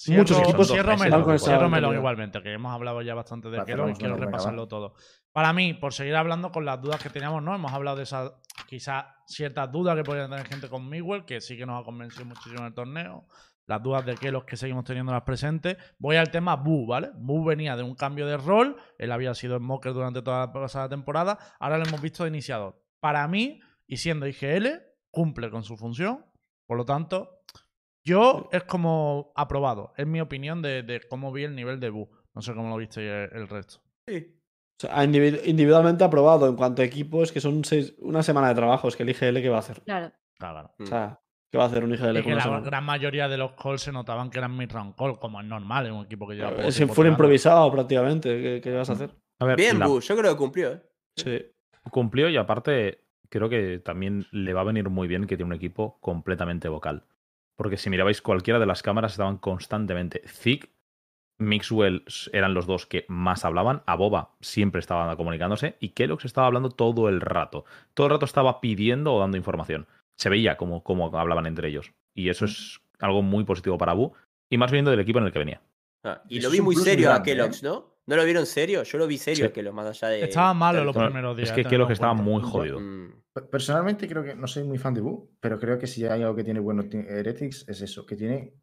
[0.00, 3.64] Cierro, muchos equipos Cierro melón, con cierro melón igualmente, que hemos hablado ya bastante de
[3.64, 4.94] Kelo y quiero melón, venga, repasarlo todo.
[5.32, 7.52] Para mí, por seguir hablando con las dudas que teníamos, ¿no?
[7.52, 8.30] Hemos hablado de esas,
[8.68, 12.26] quizás ciertas dudas que podrían tener gente con Miguel, que sí que nos ha convencido
[12.26, 13.26] muchísimo en el torneo.
[13.66, 15.76] Las dudas de Kelos que seguimos teniendo las presentes.
[15.98, 17.10] Voy al tema Bu, ¿vale?
[17.16, 18.76] Bu venía de un cambio de rol.
[18.98, 21.38] Él había sido Smoker durante toda la pasada temporada.
[21.58, 22.80] Ahora lo hemos visto de iniciador.
[23.00, 23.58] Para mí,
[23.88, 24.80] y siendo IGL,
[25.10, 26.24] cumple con su función.
[26.66, 27.42] Por lo tanto,
[28.08, 29.92] yo es como aprobado.
[29.96, 32.08] Es mi opinión de, de cómo vi el nivel de Bu.
[32.34, 33.80] No sé cómo lo viste el, el resto.
[34.06, 34.34] Sí.
[34.80, 38.48] O sea, individu- individualmente aprobado en cuanto a equipo, es que son seis- una semana
[38.48, 38.86] de trabajo.
[38.88, 39.80] Es que el IGL, ¿qué va a hacer?
[39.82, 40.12] Claro.
[40.38, 40.72] Claro.
[40.78, 41.20] O sea,
[41.50, 42.64] ¿qué va a hacer un IGL Y con que la semana?
[42.64, 45.94] gran mayoría de los calls se notaban que eran mid-round call, como es normal en
[45.94, 47.14] un equipo que lleva poco Es que tiempo fue tirando.
[47.14, 48.40] improvisado prácticamente.
[48.40, 49.10] ¿Qué, qué vas a hacer?
[49.40, 50.72] a ver, Bien, la- Bu, yo creo que cumplió.
[50.72, 50.82] ¿eh?
[51.16, 51.44] Sí.
[51.90, 55.56] cumplió y aparte creo que también le va a venir muy bien que tiene un
[55.56, 57.04] equipo completamente vocal.
[57.58, 60.22] Porque si mirabais cualquiera de las cámaras estaban constantemente.
[60.28, 60.70] Zig,
[61.38, 63.82] Mixwell eran los dos que más hablaban.
[63.86, 67.64] Aboba siempre estaba comunicándose y Kellogg's estaba hablando todo el rato.
[67.94, 69.88] Todo el rato estaba pidiendo o dando información.
[70.16, 71.92] Se veía como, como hablaban entre ellos.
[72.14, 74.12] Y eso es algo muy positivo para Bu.
[74.50, 75.60] Y más viniendo del equipo en el que venía.
[76.04, 77.34] Ah, y lo es vi muy serio a grande, ¿eh?
[77.34, 77.98] Kellogg's, ¿no?
[78.06, 78.84] ¿No lo vieron serio?
[78.84, 79.50] Yo lo vi serio Sí.
[79.50, 80.24] a Kellogg's, más allá de.
[80.24, 81.48] Estaba malo los primeros días.
[81.48, 82.80] es que tenedlo Kellogg's estaba muy jodido.
[82.80, 83.12] Mm.
[83.38, 86.22] Pe- Personalmente creo que no soy muy fan de Bu, pero creo que si hay
[86.22, 88.54] algo que tiene bueno ti- Heretics es eso, que tiene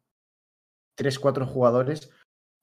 [0.96, 2.10] 3-4 jugadores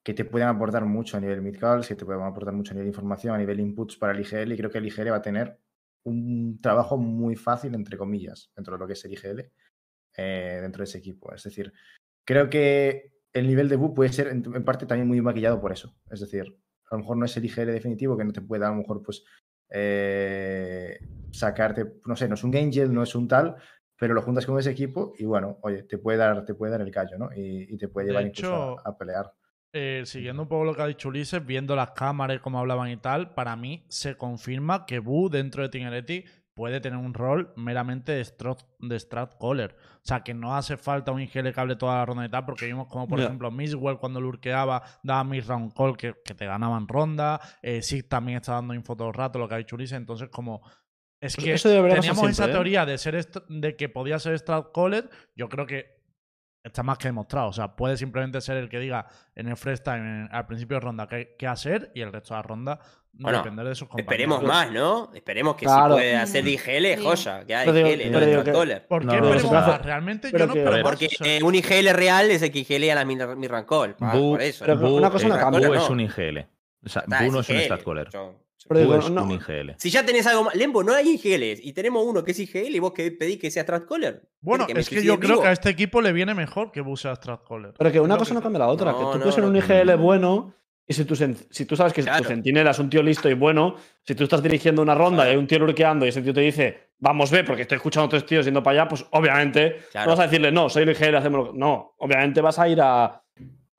[0.03, 2.89] que te pueden aportar mucho a nivel midcalls, que te pueden aportar mucho a nivel
[2.89, 5.59] información, a nivel inputs para el IGL, y creo que el IGL va a tener
[6.05, 9.51] un trabajo muy fácil, entre comillas, dentro de lo que es el IGL,
[10.17, 11.33] eh, dentro de ese equipo.
[11.33, 11.73] Es decir,
[12.25, 15.71] creo que el nivel de Bu puede ser en, en parte también muy maquillado por
[15.71, 15.95] eso.
[16.11, 16.43] Es decir,
[16.91, 19.01] a lo mejor no es el IGL definitivo, que no te puede a lo mejor
[19.03, 19.23] pues
[19.73, 20.99] eh,
[21.31, 23.55] sacarte, no sé, no es un Angel, no es un tal,
[23.97, 26.81] pero lo juntas con ese equipo y bueno, oye, te puede dar, te puede dar
[26.81, 27.29] el callo, ¿no?
[27.35, 29.33] Y, y te puede De llevar incluso a, a pelear.
[29.75, 32.97] Eh, siguiendo un poco lo que ha dicho Ulises, viendo las cámaras, cómo hablaban y
[32.97, 36.25] tal, para mí se confirma que Bu dentro de Team Hereti
[36.55, 39.75] puede tener un rol meramente de strat, de strat caller.
[39.95, 42.45] O sea, que no hace falta un IGL que hable toda la ronda y tal,
[42.45, 43.25] porque vimos como, por Ya.
[43.25, 47.39] ejemplo, Miswell cuando lurkeaba daba mid round call que, que te ganaban ronda.
[47.61, 49.97] Eh, Sig también está dando info todo el rato, lo que ha dicho Ulises.
[49.97, 50.61] Entonces, como.
[51.21, 52.51] Es Pues que eso teníamos esa siempre, ¿eh?
[52.53, 55.09] teoría de ser de que podía ser strat caller.
[55.35, 56.03] Yo creo que
[56.63, 57.47] está más que demostrado.
[57.47, 60.81] O sea, puede simplemente ser el que diga en el freestyle en- al principio de
[60.81, 62.79] ronda qué, qué hacer y el resto de la ronda
[63.15, 64.11] Bueno, depender de sus compañeros.
[64.11, 65.11] Esperemos más, ¿no?
[65.13, 65.93] Esperemos que Claro.
[65.95, 67.03] si puede hacer de IGL, Sí.
[67.03, 68.87] joya, que hay IGL, no de que- Caller.
[68.87, 72.31] ¿Por qué No, hacer- Realmente pero yo no que- Porque sea, eh, un IGL real
[72.31, 73.93] es el que IGL a la Mir- Mirran Call.
[73.95, 74.65] pa- Bu- por eso.
[74.65, 74.95] pero ¿no?
[74.95, 75.67] una cosa no eh, cambia.
[75.67, 75.81] Bu no.
[75.83, 76.47] es un IGL.
[76.85, 77.65] O sea, Bu no es un IGL.
[77.65, 78.09] stat caller.
[78.11, 79.75] Yo- Pero Bu digo, es no- un IGL.
[79.77, 80.55] Si ya tenés algo más.
[80.55, 81.59] Lembo, no hay IGLs.
[81.63, 84.23] Y tenemos uno que es IGL y vos que pedís que sea Strat Caller.
[84.41, 85.53] Bueno, ¿Querés es que yo creo en que a vivo?
[85.53, 87.73] este equipo le viene mejor que Buse a Strat Caller.
[87.77, 88.91] Pero que una Creo cosa que- no cambia la otra.
[88.91, 89.59] No, que tú no, puedes ser un no.
[89.59, 90.53] IGL bueno
[90.85, 92.23] y si tú, si tú sabes que Claro.
[92.23, 95.31] tu centinela es un tío listo y bueno, si tú estás dirigiendo una ronda y
[95.31, 98.09] hay un tío lurkeando y ese tío te dice, vamos, ve, porque estoy escuchando a
[98.09, 100.09] tres tíos yendo para allá, pues obviamente Claro.
[100.11, 101.53] no vas a decirle, no, soy el IGL, hacemos lo-".
[101.53, 103.23] No, obviamente vas a ir a,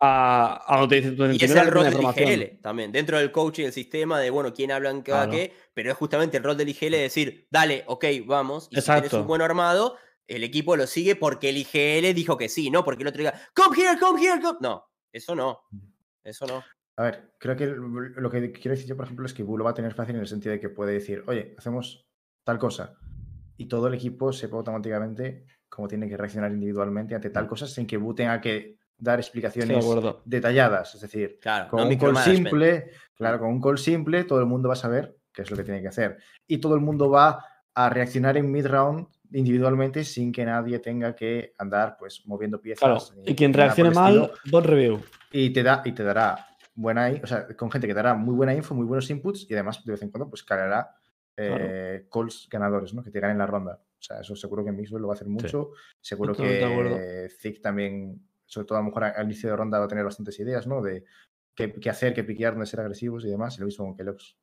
[0.00, 2.02] a, a donde dice tu Y es el rol del.
[2.02, 5.32] IGL también, dentro del coach y el sistema de, bueno, quién habla en cada Claro.
[5.32, 8.82] qué, pero es justamente el rol del IGL de decir, dale, ok, vamos, y si
[8.82, 9.20] tienes Exacto.
[9.20, 13.02] un buen armado, el equipo lo sigue porque el IGL dijo que sí, no porque
[13.02, 14.58] el otro diga, come here, come here, come.
[14.62, 15.60] No, eso no,
[16.24, 16.64] eso no.
[16.96, 19.64] A ver, creo que lo que quiero decir yo, por ejemplo, es que Bu lo
[19.64, 22.06] va a tener fácil en el sentido de que puede decir, oye, hacemos
[22.44, 22.96] tal cosa.
[23.56, 27.86] Y todo el equipo sepa automáticamente cómo tiene que reaccionar individualmente ante tal cosa sin
[27.86, 30.22] que Bu tenga que dar explicaciones acuerdo.
[30.24, 30.94] detalladas.
[30.94, 34.46] Es decir, Claro, con no un call simple, claro, con un call simple, todo el
[34.46, 36.18] mundo va a saber qué es lo que tiene que hacer.
[36.46, 37.44] Y todo el mundo va
[37.74, 42.94] a reaccionar en mid-round individualmente sin que nadie tenga que andar pues moviendo Claro.
[42.98, 43.16] piezas.
[43.16, 45.00] ni- Y quien nada por reaccione mal, bot review.
[45.32, 48.34] y te da y te dará buena o sea, con gente que te dará muy
[48.34, 50.90] buena info, muy buenos inputs y además de vez en cuando pues cargará
[51.36, 53.02] eh, calls ganadores, ¿no?
[53.02, 53.80] Que te ganen la ronda.
[53.82, 55.70] O sea, eso seguro que Mixwell lo va a hacer mucho.
[56.00, 59.86] Seguro Totalmente que Zig también, sobre todo a lo mejor al inicio de ronda va
[59.86, 60.82] a tener bastantes ideas, ¿no?
[60.82, 61.04] De
[61.54, 63.56] qué, qué hacer, qué piquear, dónde ser agresivos y demás.
[63.56, 64.36] Y lo mismo con Kelox.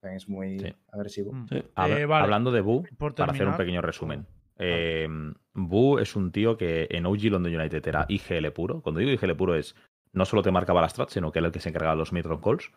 [0.00, 0.74] También es muy Sí.
[0.92, 1.32] agresivo.
[1.32, 1.48] Mm.
[1.48, 1.64] Sí.
[1.74, 2.24] Habla- Eh, vale.
[2.24, 4.26] Hablando de Bu, para hacer un pequeño resumen.
[4.58, 5.08] Eh,
[5.54, 8.80] Bu es un tío que en OG London United era IGL puro.
[8.82, 9.74] Cuando digo IGL puro es
[10.12, 12.12] no solo te marcaba las strats, sino que era el que se encargaba de los
[12.12, 12.70] mid calls.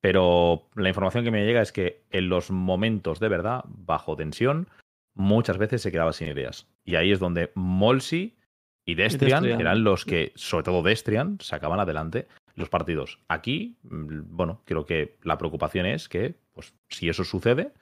[0.00, 4.68] Pero la información que me llega es que en los momentos de verdad, bajo tensión,
[5.14, 6.68] muchas veces se quedaba sin ideas.
[6.84, 8.36] Y ahí es donde Molsi
[8.86, 9.60] y Destrian, Destrian.
[9.60, 13.18] eran los que, sobre todo Destrian, sacaban adelante los partidos.
[13.28, 17.72] Aquí, mm, bueno, creo que la preocupación es que, pues, si eso sucede,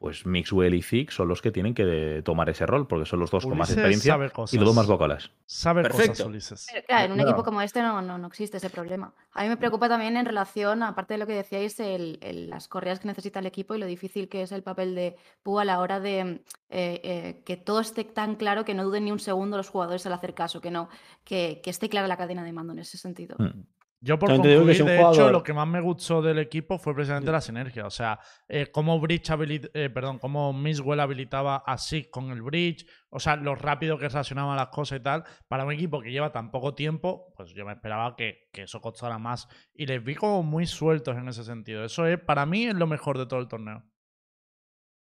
[0.00, 3.30] pues Mixwell y Zig son los que tienen que tomar ese rol, porque son los
[3.30, 4.54] dos con más Ulises experiencia sabe cosas.
[4.54, 5.30] y los dos más vocales.
[5.44, 6.26] Sabe cosas, Perfecto.
[6.26, 6.66] Ulises.
[6.72, 7.30] Pero, claro, en un Claro.
[7.30, 9.12] equipo como este no, no, no existe ese problema.
[9.34, 12.66] A mí me preocupa también en relación, aparte de lo que decíais, el- el- las
[12.66, 15.66] correas que necesita el equipo y lo difícil que es el papel de Pu a
[15.66, 16.40] la hora de
[16.70, 20.06] eh, eh, que todo esté tan claro que no duden ni un segundo los jugadores
[20.06, 20.88] al hacer caso, que no,
[21.24, 23.36] que, que esté clara la cadena de mando en ese sentido.
[23.38, 23.64] Mm.
[24.02, 26.94] Yo por También que concluir, de hecho, lo que más me gustó del equipo fue
[26.94, 27.86] precisamente la sinergia.
[27.86, 28.18] O sea,
[28.48, 32.86] eh, cómo Bridge habili- eh, perdón, cómo Miswell habilitaba a Sig con el Bridge.
[33.10, 35.24] O sea, lo rápido que reaccionaban las cosas y tal.
[35.48, 38.80] Para un equipo que lleva tan poco tiempo, pues yo me esperaba que, que eso
[38.80, 39.48] costara más.
[39.74, 41.84] Y les vi como muy sueltos en ese sentido.
[41.84, 43.82] Eso es, para mí, es lo mejor de todo el torneo.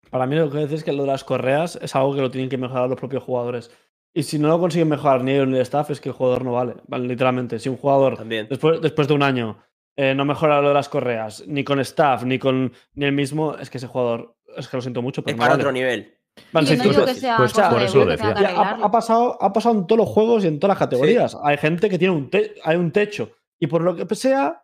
[0.09, 2.31] Para mí lo que dices es que lo de las correas es algo que lo
[2.31, 3.69] tienen que mejorar los propios jugadores.
[4.13, 6.43] Y si no lo consiguen mejorar ni ellos ni el staff, es que el jugador
[6.43, 6.75] no vale.
[6.87, 7.59] Vale, literalmente.
[7.59, 8.47] Si un jugador También.
[8.49, 9.59] después, después de un año
[9.95, 13.55] eh, no mejora lo de las correas, ni con staff, ni con ni el mismo,
[13.57, 15.61] es que ese jugador, es que lo siento mucho, pero Es no para vale.
[15.63, 16.13] otro nivel.
[16.53, 18.71] Vale, Y si no tú- digo que sea pues, cosa por eso lo Ya, ha,
[18.85, 21.37] ha pasado, ha pasado en todos los juegos y en todas las categorías.
[21.43, 23.31] Hay gente que tiene un, te- hay un techo.
[23.59, 24.63] Y por lo que sea,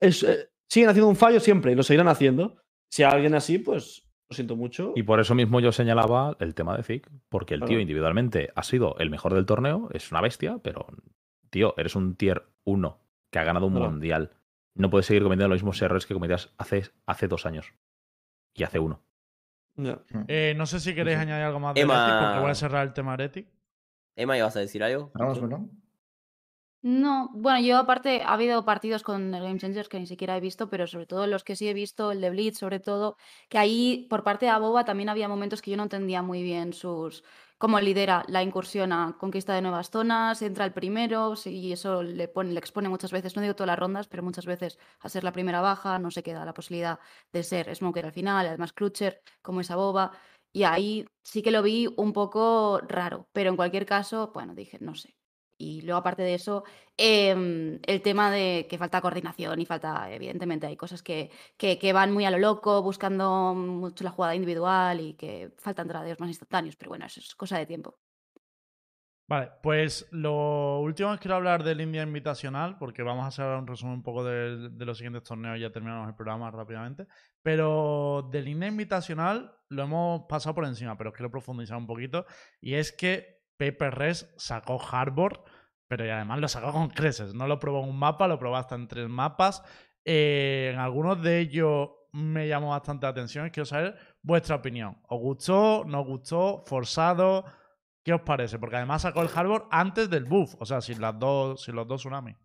[0.00, 2.54] es, eh, siguen haciendo un fallo siempre y lo seguirán haciendo.
[2.88, 4.92] Si hay alguien así, pues lo siento mucho.
[4.96, 8.62] Y por eso mismo yo señalaba el tema de Zig, porque el tío individualmente ha
[8.62, 10.86] sido el mejor del torneo, es una bestia, pero,
[11.50, 12.98] tío, eres un tier 1
[13.30, 13.90] que ha ganado un Claro.
[13.90, 14.30] mundial.
[14.74, 17.72] No puedes seguir cometiendo los mismos errores que cometías hace, hace dos años.
[18.54, 19.02] Y hace uno.
[19.76, 20.00] Ya.
[20.28, 21.22] Eh, no sé si queréis Sí.
[21.22, 23.16] añadir algo más de Emma- porque voy a cerrar el tema.
[24.16, 25.10] Emma, ¿ibas a decir algo?
[25.14, 25.70] Vamos, bueno.
[26.84, 30.40] No, bueno, yo aparte ha habido partidos con el Game Changers que ni siquiera he
[30.40, 33.16] visto, pero sobre todo los que sí he visto, el de Blitz sobre todo,
[33.48, 36.72] que ahí por parte de Aboba también había momentos que yo no entendía muy bien
[36.72, 37.22] sus
[37.56, 42.26] cómo lidera la incursión a conquista de nuevas zonas, entra el primero, y eso le
[42.26, 45.22] pone, le expone muchas veces, no digo todas las rondas, pero muchas veces a ser
[45.22, 46.98] la primera baja, no se queda la posibilidad
[47.32, 50.10] de ser Smoker al final, además Crutcher, como esa boba.
[50.52, 54.78] Y ahí sí que lo vi un poco raro, pero en cualquier caso, bueno, dije,
[54.80, 55.14] no sé.
[55.62, 56.64] Y luego, aparte de eso,
[56.96, 62.12] em, el tema de que falta coordinación y falta, evidentemente, hay cosas que, que, van
[62.12, 66.74] muy a lo loco, buscando mucho la jugada individual y que faltan tradeos más instantáneos,
[66.76, 67.96] pero bueno, eso es cosa de tiempo.
[69.28, 73.66] Vale, pues lo último que quiero hablar del India Invitacional, porque vamos a hacer un
[73.66, 77.06] resumen un poco de, de los siguientes torneos, ya terminamos el programa rápidamente.
[77.40, 82.26] Pero del India Invitacional lo hemos pasado por encima, pero quiero profundizar un poquito.
[82.60, 85.44] Y es que Paper Res sacó Harbor,
[85.92, 87.34] pero y además lo sacó con creces.
[87.34, 89.62] No lo probó en un mapa, lo probó hasta en tres mapas.
[90.06, 93.50] Eh, en algunos de ellos me llamó bastante la atención.
[93.50, 94.96] Quiero saber vuestra opinión.
[95.06, 95.84] ¿Os gustó?
[95.86, 96.64] ¿No os gustó?
[96.66, 97.44] ¿Forzado?
[98.02, 98.58] ¿Qué os parece?
[98.58, 101.86] Porque además sacó el Harbor antes del buff, o sea, sin, las dos, sin los
[101.86, 102.38] dos tsunamis.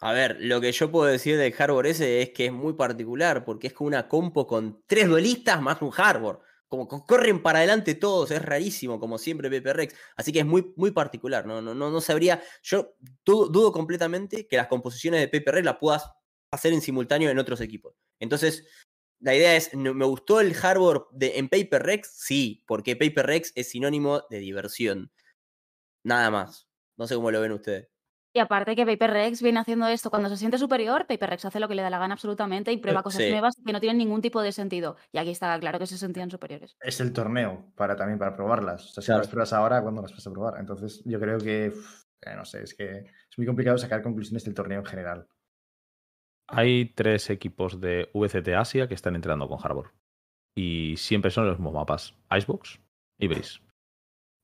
[0.00, 3.44] A ver, lo que yo puedo decir del Harbor ese es que es muy particular,
[3.44, 6.42] porque es como una compo con tres duelistas más un Harbor.
[6.70, 9.94] Como corren para adelante todos, es rarísimo, como siempre Pepe Rex.
[10.16, 11.44] Así que es muy, muy particular.
[11.44, 12.40] No, no, no, no sabría.
[12.62, 12.94] Yo
[13.24, 16.08] dudo, completamente que las composiciones de Pepe Rex las puedas
[16.52, 17.96] hacer en simultáneo en otros equipos.
[18.20, 18.68] Entonces,
[19.18, 22.08] la idea es, ¿no- ¿me gustó el Harbor de, en Paper Rex?
[22.14, 25.10] Sí, porque Paper Rex es sinónimo de diversión.
[26.04, 26.68] Nada más.
[26.96, 27.89] No sé cómo lo ven ustedes.
[28.32, 31.58] Y aparte que Paper Rex viene haciendo esto cuando se siente superior, Paper Rex hace
[31.58, 33.30] lo que le da la gana absolutamente y prueba cosas sí.
[33.30, 34.96] nuevas que no tienen ningún tipo de sentido.
[35.10, 36.76] Y aquí está claro que se sentían superiores.
[36.80, 38.84] Es el torneo para también para probarlas.
[38.84, 39.18] O sea, si Claro.
[39.22, 40.60] las pruebas ahora, ¿cuándo las vas a probar?
[40.60, 44.54] Entonces, yo creo que, eh, no sé, es que es muy complicado sacar conclusiones del
[44.54, 45.26] torneo en general.
[46.46, 49.92] Hay tres equipos de VCT Asia que están entrenando con Harbor.
[50.56, 52.80] Y siempre son los mismos mapas: Icebox
[53.18, 53.60] y Breeze.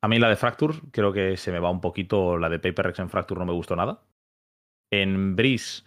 [0.02, 2.38] A mí la de Fracture creo que se me va un poquito.
[2.38, 4.02] La de PaperX en Fracture no me gustó nada.
[4.92, 5.84] En Breeze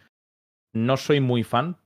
[0.76, 1.77] no soy muy fan.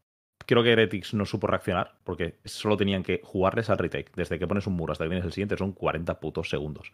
[0.45, 4.11] Creo que Heretics no supo reaccionar porque solo tenían que jugarles al retake.
[4.15, 6.91] Desde que pones un muro hasta que vienes el siguiente son 40 putos segundos.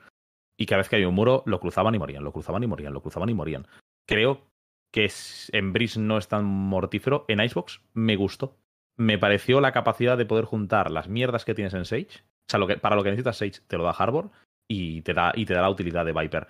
[0.60, 2.94] Y cada vez que hay un muro lo cruzaban y morían, lo cruzaban y morían,
[2.94, 3.66] lo cruzaban y morían.
[4.08, 4.46] Creo
[4.94, 7.26] que es- en Breeze no es tan mortífero.
[7.28, 8.56] En Icebox me gustó.
[8.98, 12.24] Me pareció la capacidad de poder juntar las mierdas que tienes en Sage.
[12.52, 14.32] O sea, para lo que necesitas Sage te lo da Harbor
[14.70, 16.48] y te da, y te da la utilidad de Viper.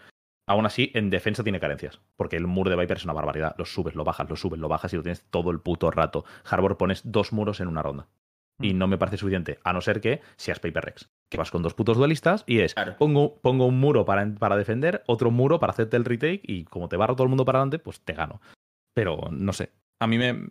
[0.47, 1.99] Aún así, en defensa tiene carencias.
[2.17, 3.55] Porque el muro de Viper es una barbaridad.
[3.57, 6.25] Lo subes, lo bajas, lo subes, lo bajas y lo tienes todo el puto rato.
[6.49, 8.07] Harbor pones dos muros en una ronda.
[8.61, 9.59] Y no me parece suficiente.
[9.63, 11.09] A no ser que seas Paper Rex.
[11.29, 12.97] Que vas con dos putos duelistas y es Claro.
[12.97, 16.89] pongo, pongo un muro para, para defender, otro muro para hacerte el retake y como
[16.89, 18.41] te barro todo el mundo para adelante, pues te gano.
[18.93, 19.71] Pero no sé.
[20.01, 20.47] A mí me.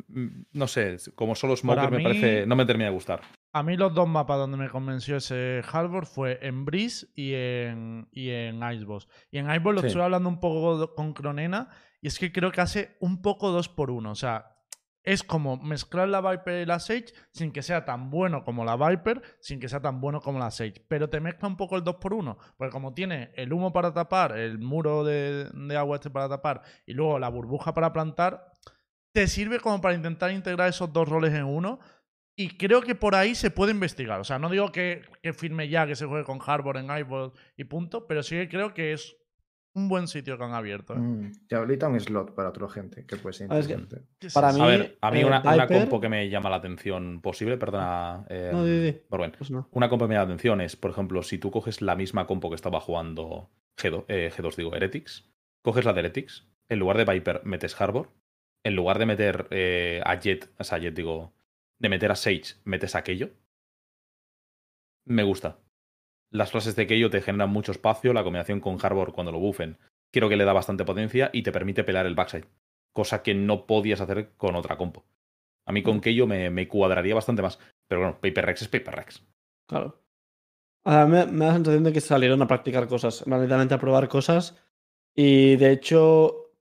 [0.53, 0.97] No sé.
[1.16, 2.47] Como solo Smoker Para me mí- parece.
[2.47, 3.20] No me termina de gustar.
[3.53, 8.09] A mí los dos mapas donde me convenció ese Harbor fue en Breeze y en,
[8.12, 9.09] y en Icebox.
[9.31, 9.87] Y en Icebox lo Sí.
[9.89, 11.69] estuve hablando un poco con Cronena
[12.01, 14.11] y es que creo que hace un poco dos por uno.
[14.11, 14.55] O sea,
[15.03, 18.77] es como mezclar la Viper y la Sage sin que sea tan bueno como la
[18.77, 20.85] Viper, sin que sea tan bueno como la Sage.
[20.87, 23.95] Pero te mezcla un poco el 2 por 1 Porque como tiene el humo para
[23.95, 28.53] tapar, el muro de, de agua este para tapar y luego la burbuja para plantar,
[29.12, 31.81] te sirve como para intentar integrar esos dos roles en uno.
[32.40, 34.20] Y creo que por ahí se puede investigar.
[34.20, 37.32] O sea, no digo que, que firme ya que se juegue con Harbor en iPod
[37.56, 39.16] y punto, pero sí que creo que es
[39.74, 40.94] un buen sitio que han abierto.
[40.94, 40.98] ¿eh?
[40.98, 44.09] Mm, y ahorita un slot para otra gente que puede ser Ah, es que- interesante.
[44.20, 46.28] ¿Qué es para mí- A ver, a mí eh, una, una Viper- compo que me
[46.31, 48.24] llama la atención posible, perdona.
[48.28, 49.01] eh, No, di, di.
[49.10, 49.32] Borben.
[49.36, 49.69] Pues no.
[49.73, 52.27] Una compo que me llama la atención es, por ejemplo, si tú coges la misma
[52.28, 55.28] compo que estaba jugando G2, eh, G2 digo, Heretics,
[55.62, 58.10] coges la de Heretics, en lugar de Viper metes Harbor,
[58.65, 61.35] en lugar de meter eh, a Jet, o sea, Jet digo,
[61.79, 63.31] de meter a Sage, metes a Keio.
[65.05, 65.59] Me gusta.
[66.31, 69.79] Las frases de Keio te generan mucho espacio, la combinación con Harbor cuando lo buffen,
[70.13, 72.47] creo que le da bastante potencia y te permite pelear el backside,
[72.93, 75.07] cosa que no podías hacer con otra compo.
[75.67, 78.95] A mí con Keio me, me cuadraría bastante más, pero bueno, Paper Rex es Paper
[78.95, 79.23] Rex.
[79.67, 80.03] Claro.
[80.85, 83.79] A mí me, me da la sensación de que salieron a practicar cosas, literalmente a
[83.79, 84.57] probar cosas.
[85.15, 86.53] Y de hecho,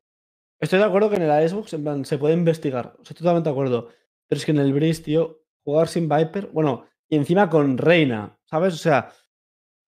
[0.60, 2.96] estoy de acuerdo que en el Xbox en plan, se puede investigar.
[3.02, 3.90] Estoy totalmente de acuerdo.
[4.28, 8.38] Pero es que en el Breeze, tío, jugar sin Viper, bueno, y encima con Reina,
[8.46, 8.74] ¿sabes?
[8.74, 9.10] O sea,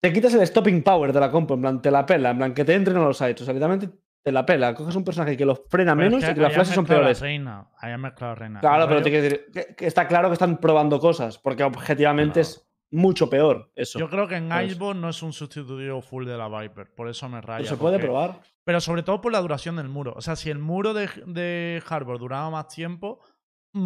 [0.01, 2.53] te quitas el stopping power de la compo, en plan, te la pela, en plan,
[2.53, 3.41] que te entren a los sites.
[3.41, 3.89] O sea, literalmente
[4.23, 4.73] te la pela.
[4.73, 6.85] Coges un personaje que los frena Pero es menos que y que las flashes son
[6.85, 7.19] peores.
[7.19, 7.67] Reina.
[7.77, 8.59] Ahí han mezclado Reina.
[8.61, 12.39] Claro, pero te quiero decir que, que está claro que están probando cosas, porque objetivamente
[12.39, 12.41] No.
[12.41, 13.99] es mucho peor eso.
[13.99, 14.49] Yo creo que en.
[14.51, 16.93] Icebox no es un sustitutivo full de la Viper.
[16.95, 17.57] Por eso me raya.
[17.59, 18.39] Pero se puede porque- probar.
[18.63, 20.13] Pero sobre todo por la duración del muro.
[20.15, 23.19] O sea, si el muro de, de Harbor duraba más tiempo,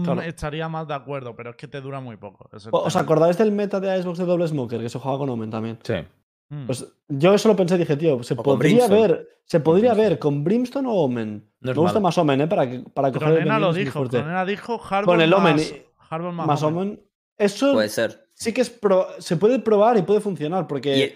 [0.03, 0.21] Claro.
[0.21, 1.35] estaría más de acuerdo.
[1.35, 2.49] Pero es que te dura muy poco.
[2.55, 5.17] es el ¿O- ¿Os acordáis del meta de Icebox de Double Smoker que se jugaba
[5.19, 5.77] con Omen también?
[5.83, 5.95] Sí.
[6.49, 6.65] Mm.
[6.67, 9.01] Pues yo eso lo pensé y dije, tío, se O podría Brimstone.
[9.01, 11.49] ver, se podría ver con Brimstone o Omen.
[11.61, 12.03] No Me gusta malo.
[12.03, 12.47] más Omen, ¿eh?
[12.47, 14.07] Para, para coger el Cronena lo dijo.
[14.07, 16.77] Cronena dijo Harbor Con el Omen más, y- más, Más Omen.
[16.81, 17.03] Omen.
[17.37, 18.27] Eso Puede ser.
[18.35, 21.13] sí que es pro- se puede probar y puede funcionar, porque el-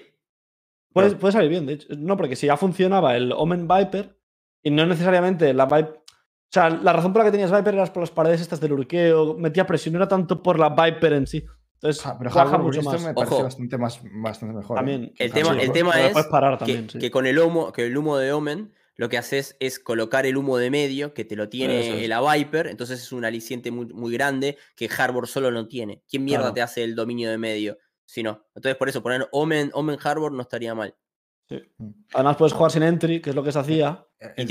[0.92, 1.88] puede, puede salir bien, de hecho.
[1.98, 4.18] No, porque si ya funcionaba el Omen Viper
[4.64, 6.02] y no necesariamente la Viper.
[6.50, 8.72] O sea, la razón por la que tenías Viper era por las paredes estas del
[8.74, 11.46] urqueo, metía presión, no era tanto por la Viper en sí.
[11.76, 13.04] Entonces, Ah, pero baja mucho más.
[13.04, 13.44] me parece Ojo.
[13.44, 14.78] bastante, más, bastante mejor.
[14.78, 14.80] ¿eh?
[14.80, 15.14] También.
[15.20, 16.24] El tema- el tema es que,
[16.58, 16.98] también, sí.
[17.00, 20.38] que con el humo, que el humo de Omen, lo que haces es colocar el
[20.38, 22.10] humo de medio, que te lo tiene es.
[22.10, 26.02] la Viper, entonces es un aliciente muy, muy grande que Harbor solo no tiene.
[26.10, 26.54] ¿Quién mierda Claro.
[26.56, 27.78] te hace el dominio de medio?
[28.06, 28.46] Si no.
[28.56, 30.96] Entonces por eso poner Omen, Omen Harbor no estaría mal.
[31.48, 31.62] Sí.
[32.14, 34.04] Además, puedes jugar sin entry, que es lo que se hacía.
[34.36, 34.48] Y El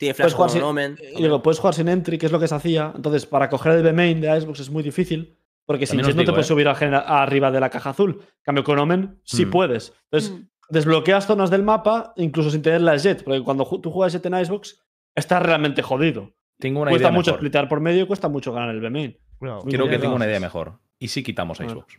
[0.00, 0.98] tiene flash, Puedes jugar sin- Omen.
[1.16, 2.92] Y digo, puedes jugar sin entry, que es lo que se hacía.
[2.96, 5.36] Entonces, para coger el B-main de Icebox es muy difícil.
[5.66, 6.48] Porque sin También Jet no te puedes ¿eh?
[6.48, 8.18] subir a genera- a arriba de la caja azul.
[8.20, 9.50] En cambio, con Omen sí Mm.
[9.50, 9.92] puedes.
[10.10, 10.48] Entonces, Mm.
[10.70, 13.22] desbloqueas zonas del mapa, incluso sin tener la Jet.
[13.22, 14.82] Porque cuando ju- tú juegas Jet en Icebox,
[15.14, 16.32] estás realmente jodido.
[16.58, 17.40] Tengo una cuesta idea mucho mejor.
[17.40, 19.16] splitear por medio y cuesta mucho ganar el B-main.
[19.38, 20.80] Creo que tengo una idea mejor.
[20.98, 21.68] ¿Y si quitamos A.
[21.68, 21.98] Xbox?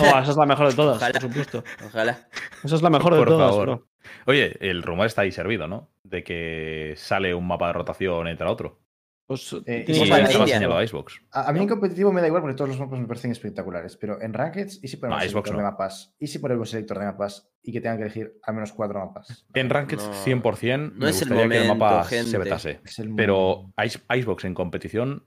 [0.00, 1.12] Oh, esa es la mejor de todas, Ojalá.
[1.20, 1.64] por supuesto.
[1.86, 2.28] Ojalá.
[2.64, 3.66] Esa es la mejor de Por todas, favor.
[3.66, 3.88] bro.
[4.26, 5.90] Oye, el rumor está ahí servido, ¿no?
[6.02, 8.80] De que sale un mapa de rotación entre otro.
[9.28, 10.16] Pues, Eh, y India.
[10.24, 11.20] a Icebox.
[11.32, 13.96] A, a mí en competitivo me da igual porque todos los mapas me parecen espectaculares,
[13.96, 15.70] pero en Rankeds, ¿y si ponemos No, el Xbox selector de no.
[15.72, 16.14] mapas?
[16.20, 19.04] ¿Y si ponemos el selector de mapas y que tengan que elegir al menos cuatro
[19.04, 19.44] mapas?
[19.52, 22.30] En Ranked No, 100% no me es el gustaría que el momento, mapa gente.
[22.30, 22.80] se vetase.
[22.84, 23.82] Es el Pero momento.
[23.84, 25.26] Ice- Icebox en competición,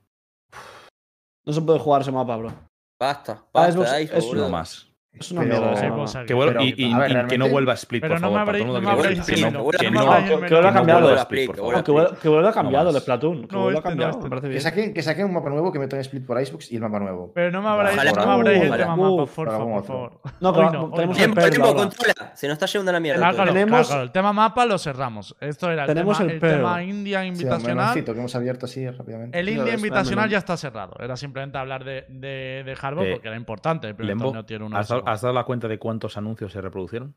[1.44, 2.52] No se puede jugar ese mapa, bro.
[2.98, 4.89] Basta, Ah, basta, Xbox es uno no más.
[5.12, 5.76] Es una Pero- mierda.
[5.76, 6.04] Sí, mapa.
[6.20, 6.26] aquí.
[6.26, 8.20] Que, vuelva- Pero, y, y- a ver, y que no vuelva a Split, Pero por
[8.22, 8.46] no me favor.
[8.46, 8.86] para habréis- no me no-
[9.26, 11.16] que no no- me vuelva que no cambiado.
[11.16, 11.74] Split, por Que favor.
[11.76, 13.48] No, que vuelva, que vuelva cambiado el Splatoon.
[13.48, 14.42] Que No, vuelva este no, cambiado, este me no.
[14.54, 17.00] Que saquen, que saquen un mapa nuevo, que metan Split por Xbox y el mapa
[17.00, 17.32] nuevo.
[17.34, 20.12] Pero no me no me habréis el tema mapa, por favor.
[20.40, 21.24] No, no, tenemos no.
[21.24, 22.32] el Tiempo, controla.
[22.34, 23.44] Se nos está yendo la mierda.
[23.44, 25.34] Tenemos- el tema mapa lo cerramos.
[25.40, 28.04] Esto era el Tenemos tema, India Sí, Invitacional.
[28.04, 29.38] que hemos abierto así rápidamente.
[29.38, 30.94] El Sí, India Invitacional ya está cerrado.
[31.00, 33.92] Era simplemente hablar de, de, de Eh, porque era importante.
[33.98, 37.14] Lembo, torneo tiene una ¿has dado, has dado la cuenta de cuántos anuncios se reproducieron?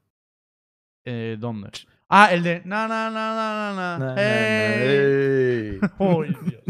[1.06, 1.70] Eh, ¿Dónde?
[2.10, 2.62] Ah, el de.
[2.66, 4.16] Na, na, na, na, na, na.
[4.22, 5.80] ¡Ey!
[6.00, 6.62] Uy, Dios.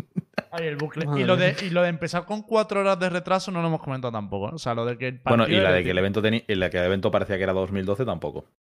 [0.52, 1.06] Ay, el bucle.
[1.20, 3.82] Y lo, de, y lo de empezar con cuatro horas de retraso no lo hemos
[3.82, 4.50] comentado tampoco.
[4.50, 4.56] ¿no?
[4.56, 6.60] O sea, lo de que el Bueno, y la de que el evento, teni- en
[6.60, 8.46] la que el evento parecía que era 2012 tampoco.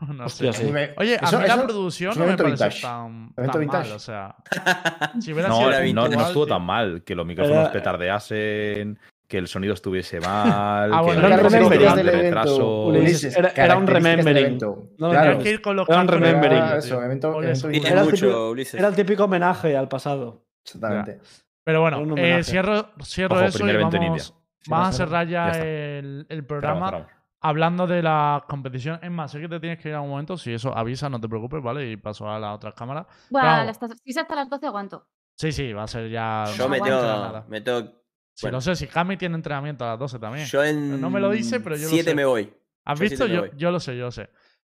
[0.00, 0.64] No Hostia, sé.
[0.66, 0.72] sí.
[0.96, 2.80] Oye, a eso- mí la producción no me evento parece vintage.
[2.82, 3.88] tan, Evento tan vintage.
[3.88, 3.96] mal.
[3.96, 4.34] O sea,
[5.20, 7.02] si hubiera No, sido no, estuvo tan mal.
[7.04, 8.98] Que los micrófonos Era- petardeasen,
[9.30, 12.86] que el sonido estuviese mal, Ah, que bueno, el era retraso.
[12.86, 14.44] Ulises, era- era un remembering.
[14.46, 14.88] evento.
[14.98, 15.30] No, Claro.
[15.30, 16.62] Hay que ir con los Era un remembering.
[16.76, 18.74] Eso, evento- evento un- Era el mucho, típico- Ulises.
[18.74, 20.44] Era el típico homenaje al pasado.
[20.64, 21.20] Exactamente.
[21.64, 24.34] Pero un bueno, eh, cierro, cierro Ojo, eso y vamos,
[24.66, 27.06] vamos a cerrar ya, el, el programa
[27.40, 28.98] hablando de la competición.
[29.02, 30.36] Es más, sé que te tienes que ir a un momento.
[30.36, 31.88] Si eso avisa, no te preocupes, ¿vale?
[31.88, 33.06] Y paso a la otra cámara.
[33.30, 33.68] Bueno, Vamos.
[33.68, 35.06] hasta- si es hasta las 12 aguanto.
[35.36, 36.44] Sí, sí, va a ser ya.
[36.56, 37.00] Yo no me tengo.
[37.00, 37.44] nada.
[37.48, 37.99] Me tengo
[38.40, 38.56] Sí, bueno.
[38.56, 40.46] lo sé, si Cami tiene entrenamiento a las 12 también.
[40.46, 40.98] yo en.
[40.98, 42.14] No me lo dice, pero yo lo 7 sé.
[42.14, 42.50] me voy.
[42.86, 43.26] ¿Has yo visto?
[43.26, 44.30] Yo, yo lo sé, yo lo sé.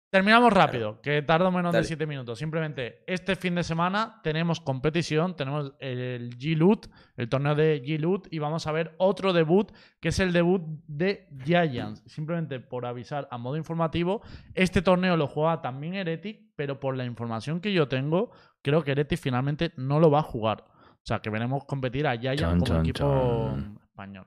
[0.09, 1.87] Terminamos rápido, que tardo menos de Dale.
[1.87, 2.39] 7 minutos.
[2.39, 6.87] Simplemente, este fin de semana tenemos competición, tenemos el G-Loot,
[7.19, 9.70] el torneo de G-Loot, y vamos a ver otro debut,
[10.01, 12.03] que es el debut de Giants.
[12.07, 14.23] Simplemente por avisar a modo informativo,
[14.55, 18.31] este torneo lo juega también Heretic, pero por la información que yo tengo,
[18.62, 20.65] creo que Heretic finalmente no lo va a jugar.
[21.02, 24.27] O sea, que veremos competir a Giants Chan, como chan, equipo español.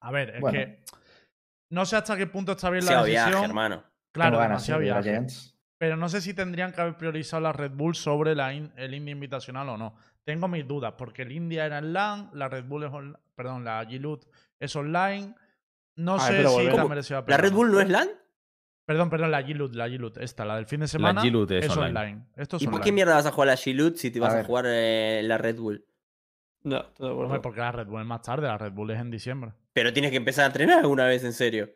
[0.00, 0.58] A ver, es Bueno.
[0.58, 0.84] que
[1.70, 3.28] no sé hasta qué punto está bien la decisión.
[3.30, 3.84] viaje, hermano.
[4.12, 5.26] Claro, demasiado viaje.
[5.78, 8.94] Pero no sé si tendrían que haber priorizado la Red Bull sobre la in- el
[8.94, 9.94] India Invitacional o no.
[10.24, 12.90] Tengo mis dudas, porque el India era en LAN, la Red Bull es
[13.34, 14.24] perdón, la G-Loot
[14.58, 15.34] es online.
[15.96, 16.68] No sé pero si volvemos.
[16.72, 16.88] está ¿Cómo?
[16.88, 18.08] merecido ¿La Red Bull no es LAN?
[18.86, 21.20] Perdón, perdón, la G-Loot, la G-Loot, esta, la del fin de semana.
[21.20, 21.98] G-Loot es es online.
[22.00, 22.22] online.
[22.36, 24.44] Esto es ¿Y por qué mierda vas a jugar la G-Loot si te vas a,
[24.44, 25.84] jugar eh, la Red Bull?
[26.62, 27.20] No, de acuerdo.
[27.24, 29.52] Hombre, porque la Red Bull es más tarde, la Red Bull es en diciembre.
[29.72, 31.68] Pero tienes que empezar a entrenar alguna vez, en serio.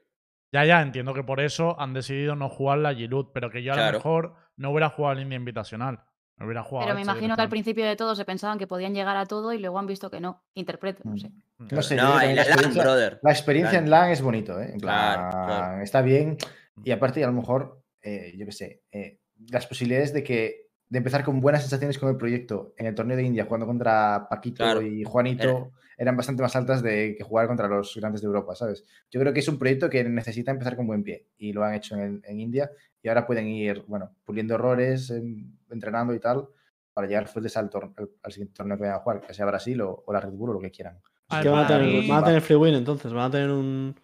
[0.52, 3.72] Ya, ya, entiendo que por eso han decidido no jugar la G-Loot, pero que yo
[3.72, 6.00] a lo mejor no hubiera jugado el India Invitacional.
[6.36, 8.94] Me hubiera jugado Pero me imagino que al principio de todo se pensaban que podían
[8.94, 10.42] llegar a todo y luego han visto que no.
[10.54, 11.30] Interpreto, no sé.
[11.58, 13.20] No sé, no, que en la la LAN, experiencia- brother.
[13.22, 14.70] La experiencia en LAN es bonito, ¿eh?
[14.72, 15.82] En Claro, plan, claro.
[15.82, 16.38] Está bien.
[16.84, 19.20] Y aparte, a lo mejor, eh, yo qué sé, eh,
[19.50, 23.16] las posibilidades de que de empezar con buenas sensaciones con el proyecto en el torneo
[23.16, 24.82] de India jugando contra Paquito Claro.
[24.82, 28.84] y Juanito eran bastante más altas de que jugar contra los grandes de Europa, ¿sabes?
[29.10, 31.74] Yo creo que es un proyecto que necesita empezar con buen pie y lo han
[31.74, 32.70] hecho en, en India
[33.02, 36.48] y ahora pueden ir, bueno, puliendo errores, em, entrenando y tal
[36.92, 39.80] para llegar fuertes al, al- al siguiente torneo que vayan a jugar, que sea Brasil
[39.82, 40.98] o, o la Red Bull o lo que quieran.
[41.28, 43.30] A Es ver, que van a, tener, van a tener free win entonces, van a
[43.30, 43.94] tener un.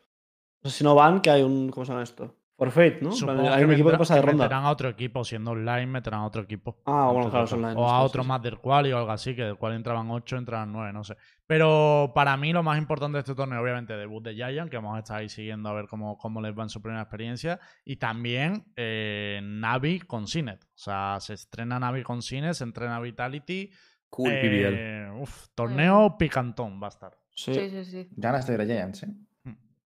[0.62, 1.70] No sé si no van, que hay un.
[1.70, 2.36] ¿Cómo se llama esto?
[2.56, 3.12] Forfeit, ¿no?
[3.12, 4.44] Supongo hay un equipo que pasa de ronda.
[4.44, 6.78] Meterán a otro equipo, siendo online, meterán a otro equipo.
[6.86, 9.56] Ah, bueno, claro, online, O a otro más del cual o algo así, que del
[9.56, 11.16] cual entraban 8, entraban 9, no sé.
[11.46, 14.96] Pero para mí lo más importante de este torneo, obviamente, debut de Giant, que vamos
[14.96, 17.60] a estar ahí siguiendo a ver cómo, cómo les va en su primera experiencia.
[17.84, 20.64] Y también eh, Navi con Cinet.
[20.64, 23.70] O sea, se estrena Navi con Cinet, se entrena Vitality.
[24.08, 24.30] Cool.
[24.32, 27.18] Eh, uf, torneo picantón va a estar.
[27.34, 27.52] Sí.
[27.52, 28.08] Sí, sí, sí.
[28.12, 29.08] Ganas de ver a Giants, ¿eh?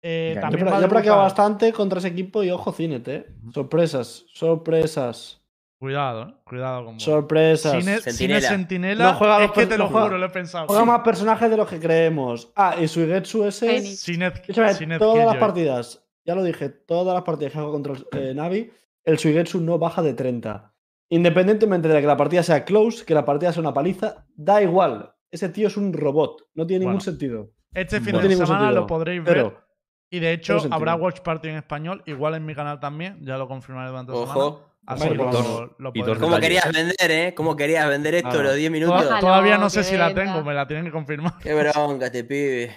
[0.09, 3.27] Eh, Ya, Yo, también he practicado bastante contra ese equipo y ojo, Cinet, ¿eh?
[3.53, 5.43] Sorpresas, sorpresas,
[5.81, 7.03] Cuidado, eh, cuidado con vos.
[7.03, 7.73] sorpresas.
[7.83, 8.41] Cine, Sentinela.
[8.41, 9.05] Cine Sentinela.
[9.12, 10.66] No juega es los que te no lo juro, lo he pensado.
[10.69, 10.87] Juega Sí.
[10.89, 12.53] más personajes de los que creemos.
[12.55, 13.66] Ah, y Suigetsu ese.
[13.66, 14.09] Fénix.
[14.09, 17.95] Cinet- Escúchame, Cinet todas las partidas, ya lo dije, todas las partidas que hago contra
[17.95, 18.70] el eh, Navi,
[19.05, 20.73] el Suigetsu no baja de 30.
[21.09, 25.12] Independientemente de que la partida sea close, que la partida sea una paliza, da igual.
[25.31, 26.49] Ese tío es un robot.
[26.55, 27.51] No tiene ningún sentido.
[27.74, 28.81] Este fin No de semana sentido.
[28.81, 29.35] lo podréis ver.
[29.35, 29.65] Pero,
[30.11, 33.49] Y de hecho, habrá Watch Party en español, igual en mi canal también, ya lo
[33.49, 34.39] confirmaré durante la semana.
[34.41, 34.70] Ojo.
[34.87, 36.19] Así lo, y podréis dos ver.
[36.20, 37.35] ¿Cómo detalles, querías vender, eh?
[37.35, 38.43] ¿Cómo querías vender esto Ah.
[38.45, 39.03] los 10 minutos?
[39.05, 39.19] Ojalá.
[39.20, 41.35] Todavía no sé si la tengo, me la tienen que confirmar.
[41.43, 42.70] Qué bronca este pibe.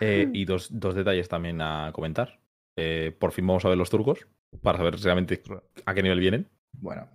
[0.00, 2.38] Eh, y dos, dos detalles también a comentar.
[2.76, 4.26] Eh, por fin vamos a ver los turcos
[4.62, 5.42] para saber realmente
[5.86, 6.50] a qué nivel vienen.
[6.72, 7.08] Bueno,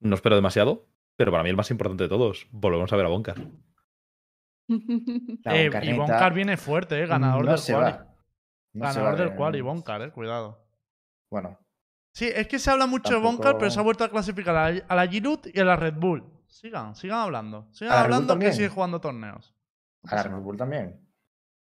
[0.00, 0.86] No espero demasiado,
[1.16, 3.36] pero para mí el más importante de todos, volvemos a ver a Bonkar.
[4.68, 4.76] La
[5.56, 8.06] Eh, Boncarneta Ivoncar viene fuerte, eh, ganador no del se va.
[8.74, 10.64] No ganador del de- quali, Ivoncar, eh, cuidado.
[11.30, 11.58] Bueno,
[12.14, 14.70] Sí, es que se habla mucho de Boncar, pero se ha vuelto a clasificar a
[14.70, 16.22] la, a la Giroud y a la Red Bull.
[16.46, 17.68] Sigan, sigan hablando.
[17.72, 19.54] Sigan ¿A la Red Bull hablando que sigue jugando torneos.
[20.06, 21.00] a la Red Bull también.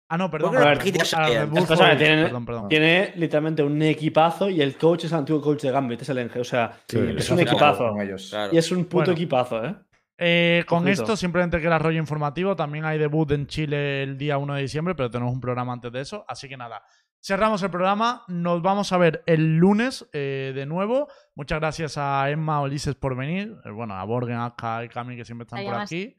[0.09, 0.57] Ah, no, perdón.
[0.57, 0.81] a no la Red
[1.15, 1.66] a la Bull
[1.99, 2.69] tienen- Perdón, perdón.
[2.69, 6.19] Tiene literalmente un equipazo y el coach es el antiguo coach de Gambit, es el
[6.19, 6.41] Enge.
[6.41, 7.89] O sea, Sí, es un equipazo.
[7.91, 8.28] con ellos.
[8.31, 8.53] Claro.
[8.53, 9.12] Y es un puto Bueno.
[9.12, 9.77] equipazo, ¿eh?
[10.23, 12.57] Eh, con esto, simplemente que era rollo informativo.
[12.57, 15.93] También hay debut en Chile el día 1 de diciembre, pero tenemos un programa antes
[15.93, 16.24] de eso.
[16.28, 16.82] Así que nada,
[17.23, 18.25] cerramos el programa.
[18.29, 21.09] Nos vamos a ver el lunes eh, de nuevo.
[21.35, 23.57] Muchas gracias a Emma Ulises por venir.
[23.65, 26.17] Eh, bueno, a Borgen, Aska y Cami que siempre están Ahí por aquí.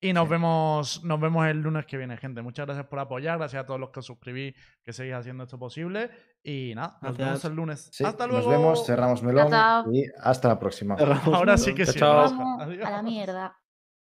[0.00, 2.42] Y nos vemos, nos vemos el lunes que viene, gente.
[2.42, 5.58] Muchas gracias por apoyar, gracias a todos los que os suscribís, que seguís haciendo esto
[5.58, 6.10] posible.
[6.42, 7.26] Y nada, nos Gracias.
[7.26, 7.88] vemos el lunes.
[7.90, 8.50] Sí, Hasta luego.
[8.50, 9.90] Nos vemos, cerramos melón chao.
[9.90, 10.96] y hasta la próxima.
[10.98, 11.98] Cerramos Ahora sí que sí.
[11.98, 12.26] chao.
[12.60, 13.56] A la mierda.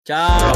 [0.06, 0.54] Chao.